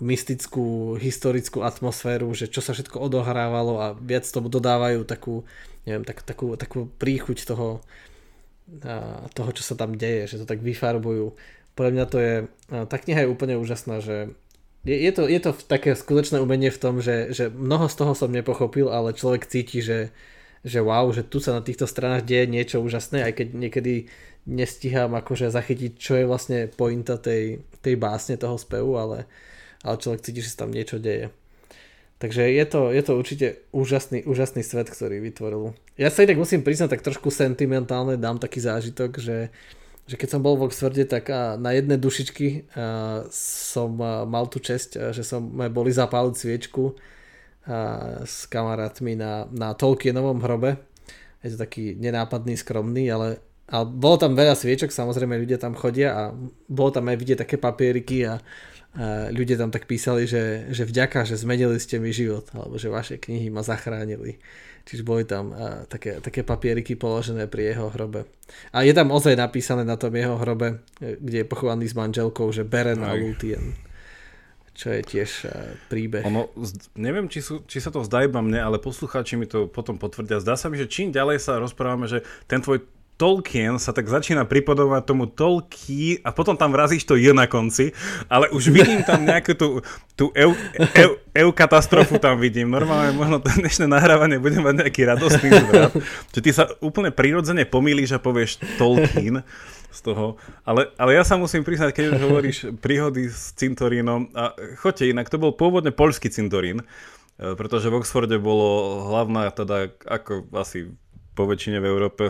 mystickú, 0.00 0.96
historickú 0.96 1.60
atmosféru, 1.60 2.32
že 2.32 2.48
čo 2.48 2.64
sa 2.64 2.72
všetko 2.72 2.96
odohrávalo 2.96 3.74
a 3.78 3.86
viac 3.94 4.24
tomu 4.26 4.48
dodávajú 4.48 5.04
takú, 5.04 5.44
neviem, 5.84 6.02
tak, 6.08 6.24
takú, 6.24 6.56
takú 6.56 6.88
príchuť 6.96 7.44
toho, 7.44 7.84
toho, 9.36 9.50
čo 9.52 9.62
sa 9.62 9.74
tam 9.76 9.94
deje, 9.94 10.34
že 10.34 10.36
to 10.42 10.46
tak 10.48 10.64
vyfarbujú. 10.64 11.36
Podľa 11.76 11.92
mňa 11.92 12.04
to 12.08 12.18
je, 12.18 12.34
tá 12.88 12.96
kniha 12.96 13.28
je 13.28 13.32
úplne 13.32 13.60
úžasná, 13.60 14.00
že 14.00 14.32
je, 14.88 14.96
je, 14.96 15.12
to, 15.12 15.28
je 15.28 15.40
to 15.44 15.52
také 15.52 15.92
skutočné 15.92 16.40
umenie 16.40 16.72
v 16.72 16.80
tom, 16.80 17.04
že, 17.04 17.36
že 17.36 17.52
mnoho 17.52 17.84
z 17.92 17.94
toho 18.00 18.12
som 18.16 18.32
nepochopil, 18.32 18.88
ale 18.88 19.12
človek 19.12 19.44
cíti, 19.44 19.84
že, 19.84 20.08
že 20.64 20.80
wow, 20.80 21.12
že 21.12 21.20
tu 21.20 21.36
sa 21.44 21.52
na 21.52 21.60
týchto 21.60 21.84
stranách 21.84 22.24
deje 22.24 22.48
niečo 22.48 22.80
úžasné, 22.80 23.28
aj 23.28 23.32
keď 23.36 23.46
niekedy 23.52 23.94
nestíham 24.48 25.12
akože 25.16 25.52
zachytiť, 25.52 25.92
čo 25.98 26.16
je 26.16 26.24
vlastne 26.24 26.58
pointa 26.68 27.20
tej, 27.20 27.60
tej 27.84 27.94
básne 28.00 28.40
toho 28.40 28.56
spevu, 28.56 28.96
ale, 28.96 29.28
ale 29.84 30.00
človek 30.00 30.24
cíti, 30.24 30.40
že 30.40 30.52
sa 30.52 30.64
tam 30.64 30.72
niečo 30.72 30.96
deje. 31.00 31.28
Takže 32.20 32.52
je 32.52 32.64
to, 32.68 32.92
je 32.92 33.00
to 33.00 33.12
určite 33.16 33.46
úžasný, 33.72 34.28
úžasný 34.28 34.60
svet, 34.60 34.92
ktorý 34.92 35.24
vytvoril. 35.24 35.72
Ja 35.96 36.12
sa 36.12 36.28
tak 36.28 36.36
musím 36.36 36.60
priznať, 36.60 36.92
tak 36.92 37.04
trošku 37.04 37.32
sentimentálne 37.32 38.20
dám 38.20 38.36
taký 38.36 38.60
zážitok, 38.60 39.16
že, 39.16 39.48
že 40.04 40.20
keď 40.20 40.36
som 40.36 40.44
bol 40.44 40.60
v 40.60 40.68
Oxforde, 40.68 41.08
tak 41.08 41.32
na 41.32 41.72
jedné 41.72 41.96
dušičky 41.96 42.68
som 43.32 43.96
mal 44.28 44.44
tú 44.52 44.60
čest, 44.60 45.00
že 45.00 45.24
som 45.24 45.48
boli 45.72 45.96
zapáliť 45.96 46.34
sviečku 46.36 46.92
s 48.24 48.44
kamarátmi 48.52 49.16
na, 49.16 49.48
na 49.48 49.72
Tolkienovom 49.72 50.44
hrobe. 50.44 50.76
Je 51.40 51.56
to 51.56 51.64
taký 51.64 51.96
nenápadný, 51.96 52.52
skromný, 52.52 53.08
ale 53.08 53.40
a 53.70 53.86
bolo 53.86 54.18
tam 54.18 54.34
veľa 54.34 54.58
sviečok, 54.58 54.90
samozrejme 54.90 55.38
ľudia 55.38 55.62
tam 55.62 55.78
chodia 55.78 56.10
a 56.10 56.22
bolo 56.66 56.90
tam 56.90 57.06
aj 57.06 57.16
vidieť 57.22 57.38
také 57.46 57.54
papieriky 57.54 58.26
a, 58.26 58.34
a 58.34 59.30
ľudia 59.30 59.54
tam 59.54 59.70
tak 59.70 59.86
písali, 59.86 60.26
že, 60.26 60.66
že 60.74 60.82
vďaka, 60.82 61.22
že 61.22 61.38
zmenili 61.38 61.78
ste 61.78 62.02
mi 62.02 62.10
život, 62.10 62.50
alebo 62.50 62.74
že 62.82 62.90
vaše 62.90 63.22
knihy 63.22 63.46
ma 63.46 63.62
zachránili. 63.62 64.42
Čiže 64.90 65.06
boli 65.06 65.22
tam 65.22 65.54
a, 65.54 65.86
také, 65.86 66.18
také 66.18 66.42
papieriky 66.42 66.98
položené 66.98 67.46
pri 67.46 67.70
jeho 67.70 67.94
hrobe. 67.94 68.26
A 68.74 68.82
je 68.82 68.90
tam 68.90 69.14
ozaj 69.14 69.38
napísané 69.38 69.86
na 69.86 69.94
tom 69.94 70.10
jeho 70.10 70.34
hrobe, 70.34 70.82
kde 70.98 71.46
je 71.46 71.46
pochovaný 71.46 71.86
s 71.86 71.94
manželkou, 71.94 72.50
že 72.50 72.66
Beren 72.66 73.06
a 73.06 73.14
Lutien 73.14 73.78
čo 74.80 74.88
je 74.96 75.04
tiež 75.04 75.44
príbeh. 75.92 76.24
Ono, 76.24 76.48
neviem, 76.96 77.28
či, 77.28 77.44
sú, 77.44 77.68
či 77.68 77.84
sa 77.84 77.92
to 77.92 78.00
zdá 78.00 78.24
iba 78.24 78.40
mne, 78.40 78.64
ale 78.64 78.80
poslucháči 78.80 79.36
mi 79.36 79.44
to 79.44 79.68
potom 79.68 80.00
potvrdia. 80.00 80.40
Zdá 80.40 80.56
sa 80.56 80.72
mi, 80.72 80.80
že 80.80 80.88
čím 80.88 81.12
ďalej 81.12 81.36
sa 81.36 81.60
rozprávame, 81.60 82.08
že 82.08 82.24
ten 82.48 82.64
tvoj 82.64 82.80
Tolkien 83.20 83.76
sa 83.76 83.92
tak 83.92 84.08
začína 84.08 84.48
pripodobať 84.48 85.04
tomu 85.04 85.28
Tolkien 85.28 86.24
a 86.24 86.32
potom 86.32 86.56
tam 86.56 86.72
vrazíš 86.72 87.04
to 87.04 87.20
je 87.20 87.36
na 87.36 87.44
konci, 87.44 87.92
ale 88.32 88.48
už 88.48 88.72
vidím 88.72 89.04
tam 89.04 89.20
nejakú 89.28 89.52
tú, 89.52 89.84
tú 90.16 90.32
eu, 90.32 90.56
eu, 90.96 91.20
eu 91.36 91.48
katastrofu 91.52 92.16
tam 92.16 92.40
vidím. 92.40 92.72
Normálne 92.72 93.12
možno 93.12 93.36
to 93.44 93.52
dnešné 93.52 93.84
nahrávanie 93.84 94.40
bude 94.40 94.56
mať 94.64 94.88
nejaký 94.88 95.04
radostný 95.04 95.52
zvrat, 95.52 95.92
že 96.32 96.40
ty 96.40 96.50
sa 96.56 96.72
úplne 96.80 97.12
prirodzene 97.12 97.68
pomýliš 97.68 98.16
a 98.16 98.22
povieš 98.24 98.56
Tolkien 98.80 99.44
z 99.92 100.00
toho. 100.00 100.40
Ale, 100.64 100.88
ale 100.96 101.18
ja 101.18 101.26
sa 101.26 101.36
musím 101.36 101.60
priznať, 101.60 101.92
keď 101.92 102.04
už 102.16 102.20
hovoríš 102.24 102.58
príhody 102.80 103.28
s 103.28 103.52
cintorínom, 103.52 104.32
a 104.32 104.56
choďte 104.80 105.12
inak, 105.12 105.28
to 105.28 105.36
bol 105.36 105.52
pôvodne 105.52 105.92
poľský 105.92 106.32
cintorín, 106.32 106.80
e, 106.80 107.52
pretože 107.52 107.90
v 107.90 108.00
Oxforde 108.00 108.38
bolo 108.40 109.02
hlavná, 109.12 109.50
teda 109.52 109.92
ako 110.08 110.48
asi 110.56 110.94
po 111.40 111.48
väčšine 111.48 111.80
v 111.80 111.88
Európe, 111.88 112.28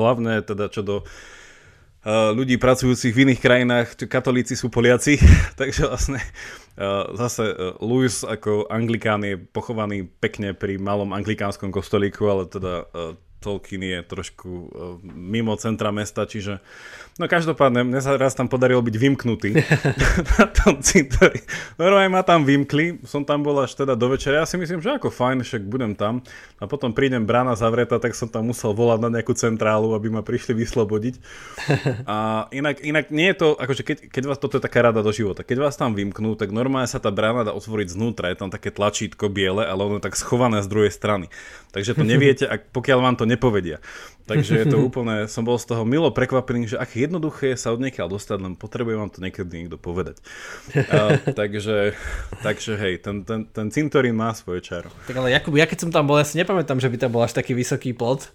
hlavné 0.00 0.40
teda 0.40 0.72
čo 0.72 0.80
do 0.80 0.96
eh, 1.04 2.32
ľudí 2.32 2.56
pracujúcich 2.56 3.12
v 3.12 3.22
iných 3.28 3.40
krajinách, 3.44 4.08
katolíci 4.08 4.56
sú 4.56 4.72
Poliaci, 4.72 5.20
takže 5.60 5.92
vlastne 5.92 6.24
eh, 6.80 7.04
zase 7.20 7.52
eh, 7.52 7.76
Louis 7.84 8.24
ako 8.24 8.72
anglikán 8.72 9.20
je 9.28 9.36
pochovaný 9.36 10.08
pekne 10.08 10.56
pri 10.56 10.80
malom 10.80 11.12
anglikánskom 11.12 11.68
kostolíku, 11.68 12.24
ale 12.32 12.48
teda 12.48 12.88
Tolkien 13.44 13.84
je 13.84 14.00
trošku 14.00 14.48
uh, 14.48 14.64
mimo 15.04 15.52
centra 15.60 15.92
mesta, 15.92 16.24
čiže 16.24 16.64
no 17.20 17.28
každopádne, 17.28 17.84
mne 17.84 18.00
sa 18.00 18.16
raz 18.16 18.32
tam 18.32 18.48
podarilo 18.48 18.80
byť 18.80 18.96
vymknutý 18.96 19.52
na 20.40 20.44
tom 20.48 20.80
cintori. 20.80 21.44
Normálne 21.76 22.08
ma 22.08 22.24
tam 22.24 22.48
vymkli, 22.48 23.04
som 23.04 23.22
tam 23.28 23.44
bol 23.44 23.60
až 23.60 23.76
teda 23.76 23.92
do 23.92 24.08
večera, 24.08 24.40
ja 24.40 24.48
si 24.48 24.56
myslím, 24.56 24.80
že 24.80 24.96
ako 24.96 25.12
fajn, 25.12 25.44
však 25.44 25.62
budem 25.68 25.92
tam 25.92 26.24
a 26.56 26.64
potom 26.64 26.96
prídem 26.96 27.28
brána 27.28 27.52
zavretá, 27.52 28.00
tak 28.00 28.16
som 28.16 28.32
tam 28.32 28.48
musel 28.48 28.72
volať 28.72 28.98
na 29.04 29.20
nejakú 29.20 29.36
centrálu, 29.36 29.92
aby 29.92 30.08
ma 30.08 30.24
prišli 30.24 30.56
vyslobodiť. 30.56 31.14
A 32.10 32.46
inak, 32.54 32.80
inak 32.80 33.10
nie 33.12 33.32
je 33.32 33.36
to, 33.36 33.48
akože 33.58 33.82
keď, 33.84 33.96
keď 34.08 34.22
vás, 34.24 34.38
toto 34.40 34.56
je 34.56 34.62
taká 34.64 34.80
rada 34.86 35.04
do 35.04 35.12
života, 35.12 35.44
keď 35.44 35.68
vás 35.68 35.74
tam 35.74 35.92
vymknú, 35.92 36.38
tak 36.38 36.54
normálne 36.54 36.88
sa 36.88 37.02
tá 37.02 37.12
brána 37.12 37.44
dá 37.44 37.52
otvoriť 37.52 37.92
znútra, 37.92 38.30
je 38.32 38.38
tam 38.40 38.48
také 38.48 38.70
tlačítko 38.72 39.28
biele, 39.28 39.66
ale 39.66 39.80
ono 39.82 39.96
je 40.00 40.06
tak 40.06 40.16
schované 40.16 40.62
z 40.64 40.68
druhej 40.70 40.92
strany. 40.94 41.26
Takže 41.74 41.98
to 41.98 42.04
neviete, 42.12 42.44
ak, 42.46 42.70
pokiaľ 42.70 42.98
vám 43.02 43.16
to 43.18 43.26
nepovedia. 43.34 43.82
Takže 44.24 44.64
je 44.64 44.66
to 44.70 44.78
úplne, 44.88 45.28
som 45.28 45.44
bol 45.44 45.60
z 45.60 45.68
toho 45.68 45.84
milo 45.84 46.08
prekvapený, 46.14 46.74
že 46.74 46.80
ak 46.80 46.96
jednoduché 46.96 47.58
sa 47.58 47.74
od 47.74 47.82
niekiaľ 47.82 48.16
dostať, 48.16 48.38
len 48.40 48.54
potrebuje 48.56 48.94
vám 48.96 49.10
to 49.12 49.20
niekedy 49.20 49.66
niekto 49.66 49.76
povedať. 49.76 50.22
A, 50.88 51.20
takže, 51.38 51.92
takže 52.40 52.72
hej, 52.80 53.04
ten, 53.04 53.26
ten, 53.26 53.44
ten 53.50 53.68
cintorín 53.68 54.16
má 54.16 54.32
svoje 54.32 54.64
čaro. 54.64 54.88
Tak 55.04 55.18
ale 55.18 55.34
Jakub, 55.34 55.52
ja 55.58 55.68
keď 55.68 55.78
som 55.84 55.90
tam 55.92 56.08
bol, 56.08 56.16
ja 56.16 56.26
si 56.26 56.40
nepamätám, 56.40 56.80
že 56.80 56.88
by 56.88 56.96
tam 56.96 57.10
bol 57.12 57.22
až 57.26 57.36
taký 57.36 57.52
vysoký 57.52 57.92
plot, 57.92 58.32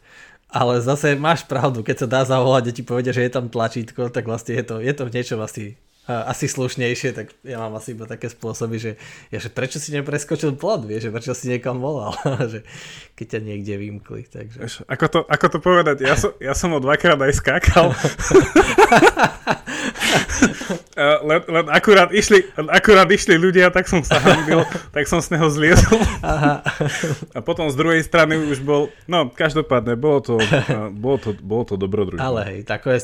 ale 0.49 0.81
zase 0.81 1.13
máš 1.17 1.45
pravdu, 1.45 1.85
keď 1.85 2.05
sa 2.05 2.07
dá 2.09 2.21
zavolať 2.25 2.69
a 2.69 2.75
ti 2.75 2.81
povedia, 2.81 3.13
že 3.13 3.25
je 3.25 3.31
tam 3.33 3.49
tlačítko, 3.49 4.09
tak 4.09 4.25
vlastne 4.25 4.57
je 4.57 4.63
to, 4.65 4.75
je 4.81 4.93
to 4.93 5.03
v 5.05 5.13
niečom 5.13 5.39
asi 5.41 5.77
asi 6.09 6.49
slušnejšie, 6.49 7.09
tak 7.13 7.29
ja 7.45 7.61
mám 7.61 7.77
asi 7.77 7.93
iba 7.93 8.09
také 8.09 8.33
spôsoby, 8.33 8.81
že, 8.81 8.91
ja, 9.29 9.37
že 9.37 9.53
prečo 9.53 9.77
si 9.77 9.93
nepreskočil 9.93 10.57
plot, 10.57 10.89
vieš, 10.89 11.09
že 11.09 11.13
prečo 11.13 11.33
si 11.37 11.53
niekam 11.53 11.77
volal, 11.77 12.17
že 12.53 12.65
keď 13.13 13.37
ťa 13.37 13.39
niekde 13.45 13.73
vymkli. 13.77 14.25
Takže. 14.25 14.89
Ako, 14.89 15.05
to, 15.07 15.19
ako 15.29 15.45
to 15.53 15.59
povedať, 15.61 16.01
ja 16.01 16.17
som, 16.17 16.33
ja 16.41 16.57
som 16.57 16.73
ho 16.73 16.81
dvakrát 16.81 17.21
aj 17.21 17.33
skákal. 17.37 17.93
len, 21.29 21.39
len 21.47 21.65
akurát, 21.69 22.09
išli, 22.11 22.45
len 22.55 22.67
akurát 22.71 23.07
išli 23.09 23.35
ľudia, 23.37 23.69
tak 23.69 23.87
som 23.87 24.01
sa 24.01 24.19
hambil, 24.19 24.65
tak 24.95 25.05
som 25.07 25.19
z 25.21 25.35
neho 25.35 25.47
zliezol. 25.49 25.99
Aha. 26.23 26.61
A 27.35 27.39
potom 27.43 27.69
z 27.69 27.75
druhej 27.77 28.01
strany 28.03 28.37
už 28.37 28.61
bol, 28.63 28.89
no 29.05 29.29
každopádne, 29.29 29.95
bolo 29.99 30.19
to, 30.23 30.35
bolo 30.93 31.17
to, 31.19 31.29
bolo 31.39 31.63
to 31.65 31.75
dobrodružné. 31.77 32.21
Ale 32.21 32.41
hej, 32.47 32.59
takové 32.65 32.99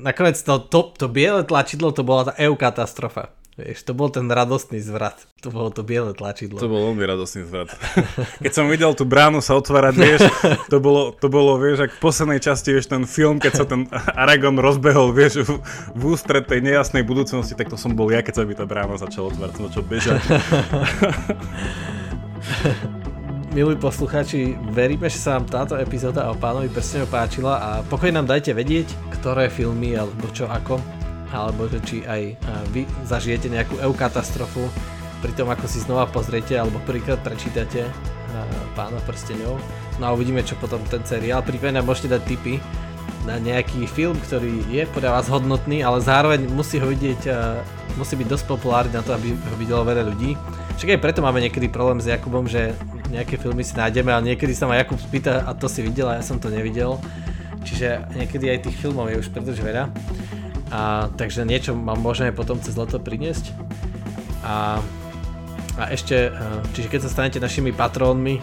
nakoniec 0.00 0.40
to, 0.40 0.58
to, 0.58 0.80
to 0.96 1.06
biele 1.06 1.44
tlačidlo, 1.44 1.92
to 1.92 2.02
bola 2.02 2.32
tá 2.32 2.32
EU 2.40 2.56
katastrofa. 2.56 3.30
Vieš, 3.60 3.84
to 3.84 3.92
bol 3.92 4.08
ten 4.08 4.24
radostný 4.24 4.80
zvrat. 4.80 5.20
To 5.44 5.52
bolo 5.52 5.68
to 5.68 5.84
biele 5.84 6.16
tlačidlo. 6.16 6.56
To 6.56 6.70
bol 6.70 6.92
veľmi 6.92 7.04
radostný 7.04 7.44
zvrat. 7.44 7.68
Keď 8.44 8.52
som 8.56 8.72
videl 8.72 8.96
tú 8.96 9.04
bránu 9.04 9.44
sa 9.44 9.52
otvárať, 9.60 9.94
vieš, 10.00 10.24
to 10.72 10.80
bolo, 10.80 11.12
to 11.12 11.28
bolo 11.28 11.60
vieš, 11.60 11.84
ak 11.84 11.92
v 11.92 12.00
poslednej 12.00 12.40
časti, 12.40 12.72
vieš, 12.72 12.88
ten 12.88 13.04
film, 13.04 13.36
keď 13.36 13.52
sa 13.52 13.64
ten 13.68 13.84
Aragon 14.16 14.56
rozbehol, 14.56 15.12
vieš, 15.12 15.44
v, 15.44 15.60
v 15.92 16.02
ústred 16.08 16.48
tej 16.48 16.64
nejasnej 16.64 17.04
budúcnosti, 17.04 17.52
tak 17.52 17.68
to 17.68 17.76
som 17.76 17.92
bol 17.92 18.08
ja, 18.08 18.24
keď 18.24 18.40
sa 18.40 18.48
by 18.48 18.54
tá 18.56 18.64
brána 18.64 18.96
začala 18.96 19.28
otvárať, 19.28 19.52
som 19.60 19.64
začal 19.68 19.84
bežať. 19.84 20.20
milí 23.50 23.74
posluchači, 23.74 24.54
veríme, 24.70 25.10
že 25.10 25.18
sa 25.18 25.34
vám 25.34 25.46
táto 25.50 25.74
epizóda 25.74 26.30
o 26.30 26.38
pánovi 26.38 26.70
prstenov 26.70 27.10
páčila 27.10 27.58
a 27.58 27.70
pokojne 27.82 28.22
nám 28.22 28.30
dajte 28.30 28.54
vedieť, 28.54 28.86
ktoré 29.18 29.50
filmy 29.50 29.98
alebo 29.98 30.30
čo 30.30 30.46
ako, 30.46 30.78
alebo 31.34 31.66
že 31.66 31.82
či 31.82 31.96
aj 32.06 32.38
vy 32.70 32.86
zažijete 33.02 33.50
nejakú 33.50 33.82
EU 33.82 33.90
katastrofu 33.90 34.70
pri 35.18 35.34
tom, 35.34 35.50
ako 35.50 35.66
si 35.66 35.82
znova 35.82 36.06
pozriete 36.06 36.54
alebo 36.54 36.78
prvýkrát 36.86 37.18
prečítate 37.26 37.90
pána 38.78 39.02
prstenov. 39.02 39.58
No 39.98 40.10
a 40.10 40.14
uvidíme, 40.14 40.46
čo 40.46 40.54
potom 40.54 40.78
ten 40.86 41.02
seriál. 41.02 41.42
Prípadne 41.42 41.82
môžete 41.82 42.14
dať 42.14 42.22
tipy 42.30 42.62
na 43.26 43.42
nejaký 43.42 43.84
film, 43.90 44.14
ktorý 44.30 44.62
je 44.70 44.86
podľa 44.94 45.20
vás 45.20 45.26
hodnotný, 45.26 45.82
ale 45.82 45.98
zároveň 45.98 46.46
musí 46.46 46.78
ho 46.78 46.86
vidieť, 46.86 47.26
musí 47.98 48.14
byť 48.14 48.28
dosť 48.30 48.46
populárny 48.46 48.94
na 48.94 49.02
to, 49.02 49.10
aby 49.10 49.34
ho 49.34 49.56
videlo 49.58 49.82
veľa 49.82 50.06
ľudí. 50.06 50.38
Však 50.78 50.96
aj 50.96 51.02
preto 51.02 51.20
máme 51.20 51.42
niekedy 51.42 51.66
problém 51.66 51.98
s 51.98 52.08
Jakubom, 52.08 52.46
že 52.46 52.72
nejaké 53.10 53.36
filmy 53.36 53.66
si 53.66 53.74
nájdeme, 53.74 54.14
ale 54.14 54.32
niekedy 54.32 54.54
sa 54.54 54.70
ma 54.70 54.78
Jakub 54.78 54.96
spýta 54.96 55.42
a 55.42 55.50
to 55.52 55.66
si 55.66 55.82
videl 55.82 56.06
a 56.06 56.18
ja 56.18 56.24
som 56.24 56.38
to 56.38 56.48
nevidel. 56.48 57.02
Čiže 57.60 58.16
niekedy 58.16 58.48
aj 58.48 58.70
tých 58.70 58.80
filmov 58.80 59.12
je 59.12 59.20
už 59.20 59.28
príliš 59.34 59.60
veľa. 59.60 59.92
A, 60.70 61.10
takže 61.18 61.42
niečo 61.44 61.74
mám 61.74 61.98
môžeme 61.98 62.30
potom 62.30 62.56
cez 62.62 62.78
leto 62.78 63.02
priniesť. 63.02 63.52
A, 64.46 64.80
a 65.76 65.82
ešte, 65.92 66.30
čiže 66.72 66.88
keď 66.88 67.00
sa 67.04 67.10
stanete 67.10 67.42
našimi 67.42 67.74
patrónmi, 67.74 68.40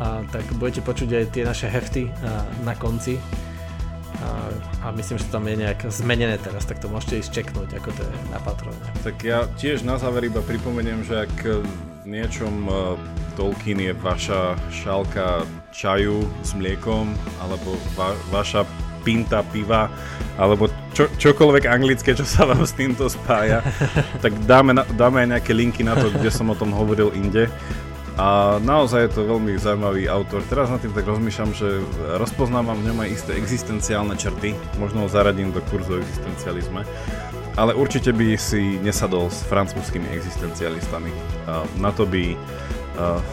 a, 0.00 0.24
tak 0.32 0.42
budete 0.56 0.82
počuť 0.82 1.08
aj 1.12 1.24
tie 1.30 1.44
naše 1.44 1.68
hefty 1.68 2.08
a, 2.08 2.42
na 2.64 2.74
konci. 2.74 3.20
A, 4.16 4.28
a 4.80 4.86
myslím, 4.96 5.20
že 5.20 5.28
tam 5.28 5.44
je 5.44 5.60
nejak 5.60 5.92
zmenené 5.92 6.40
teraz, 6.40 6.64
tak 6.64 6.80
to 6.80 6.88
môžete 6.88 7.20
ísť 7.20 7.30
čeknúť, 7.30 7.68
ako 7.76 7.92
to 7.92 8.02
je 8.02 8.12
na 8.32 8.40
patróne. 8.40 8.80
Tak 9.04 9.20
ja 9.20 9.44
tiež 9.60 9.84
na 9.84 10.00
záver 10.00 10.26
iba 10.26 10.40
pripomeniem, 10.40 11.04
že 11.04 11.28
ak 11.28 11.34
niečom 12.06 12.70
Tolkien 13.36 13.82
je 13.82 13.92
vaša 13.92 14.56
šálka 14.72 15.44
čaju 15.68 16.24
s 16.40 16.56
mliekom, 16.56 17.12
alebo 17.44 17.76
va, 17.92 18.16
vaša 18.32 18.64
pinta 19.04 19.44
piva, 19.54 19.86
alebo 20.40 20.66
čo, 20.90 21.06
čokoľvek 21.14 21.70
anglické, 21.70 22.16
čo 22.16 22.26
sa 22.26 22.48
vám 22.48 22.66
s 22.66 22.74
týmto 22.74 23.06
spája, 23.06 23.62
tak 24.24 24.34
dáme, 24.48 24.74
dáme 24.96 25.22
aj 25.22 25.28
nejaké 25.38 25.52
linky 25.52 25.86
na 25.86 25.94
to, 25.94 26.10
kde 26.10 26.32
som 26.32 26.50
o 26.50 26.58
tom 26.58 26.74
hovoril 26.74 27.12
inde. 27.14 27.46
A 28.16 28.56
naozaj 28.64 29.00
je 29.06 29.12
to 29.12 29.28
veľmi 29.28 29.60
zaujímavý 29.60 30.08
autor. 30.08 30.40
Teraz 30.48 30.72
na 30.72 30.80
tým 30.80 30.96
tak 30.96 31.04
rozmýšľam, 31.04 31.52
že 31.52 31.84
rozpoznávam 32.16 32.80
v 32.80 32.88
ňom 32.88 32.98
aj 33.04 33.12
isté 33.12 33.36
existenciálne 33.36 34.16
črty. 34.16 34.56
Možno 34.80 35.04
ho 35.04 35.08
zaradím 35.12 35.52
do 35.52 35.60
kurzu 35.68 36.00
o 36.00 36.00
existencializme. 36.00 36.88
Ale 37.56 37.72
určite 37.72 38.12
by 38.12 38.36
si 38.36 38.76
nesadol 38.84 39.32
s 39.32 39.40
francúzskými 39.48 40.12
existencialistami. 40.12 41.08
Na 41.80 41.88
to 41.88 42.04
by 42.04 42.36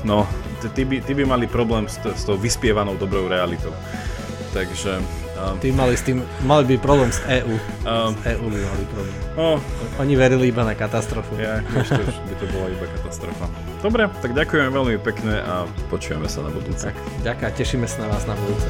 no, 0.04 0.28
tí 0.76 1.14
by, 1.14 1.24
mali 1.28 1.48
problém 1.48 1.88
s, 1.88 2.00
s 2.00 2.24
tou 2.24 2.40
vyspievanou 2.40 2.96
dobrou 2.96 3.28
realitou. 3.28 3.74
Takže... 4.54 5.02
Um, 5.34 5.58
tí 5.60 5.74
mali 5.74 5.98
s 5.98 6.06
tým, 6.06 6.22
mali 6.46 6.64
by 6.64 6.76
problém 6.78 7.10
s 7.10 7.20
EU. 7.26 7.58
Um, 7.84 8.14
s 8.14 8.24
EU 8.38 8.46
by 8.48 8.60
mali 8.62 8.84
problém. 8.94 9.16
No, 9.34 9.58
Oni 9.98 10.14
verili 10.14 10.54
iba 10.54 10.62
na 10.62 10.78
katastrofu. 10.78 11.36
Ja, 11.42 11.66
ešte 11.74 12.00
už 12.00 12.16
by 12.30 12.34
to 12.38 12.46
bola 12.54 12.68
iba 12.70 12.86
katastrofa. 13.02 13.50
Dobre, 13.82 14.08
tak 14.22 14.38
ďakujem 14.38 14.70
veľmi 14.70 14.96
pekne 15.02 15.42
a 15.42 15.66
počujeme 15.90 16.30
sa 16.30 16.46
na 16.46 16.54
budúce. 16.54 16.86
Tak, 16.86 16.98
ďakujem, 17.26 17.52
tešíme 17.60 17.86
sa 17.90 18.06
na 18.06 18.08
vás 18.14 18.24
na 18.30 18.38
budúce. 18.38 18.70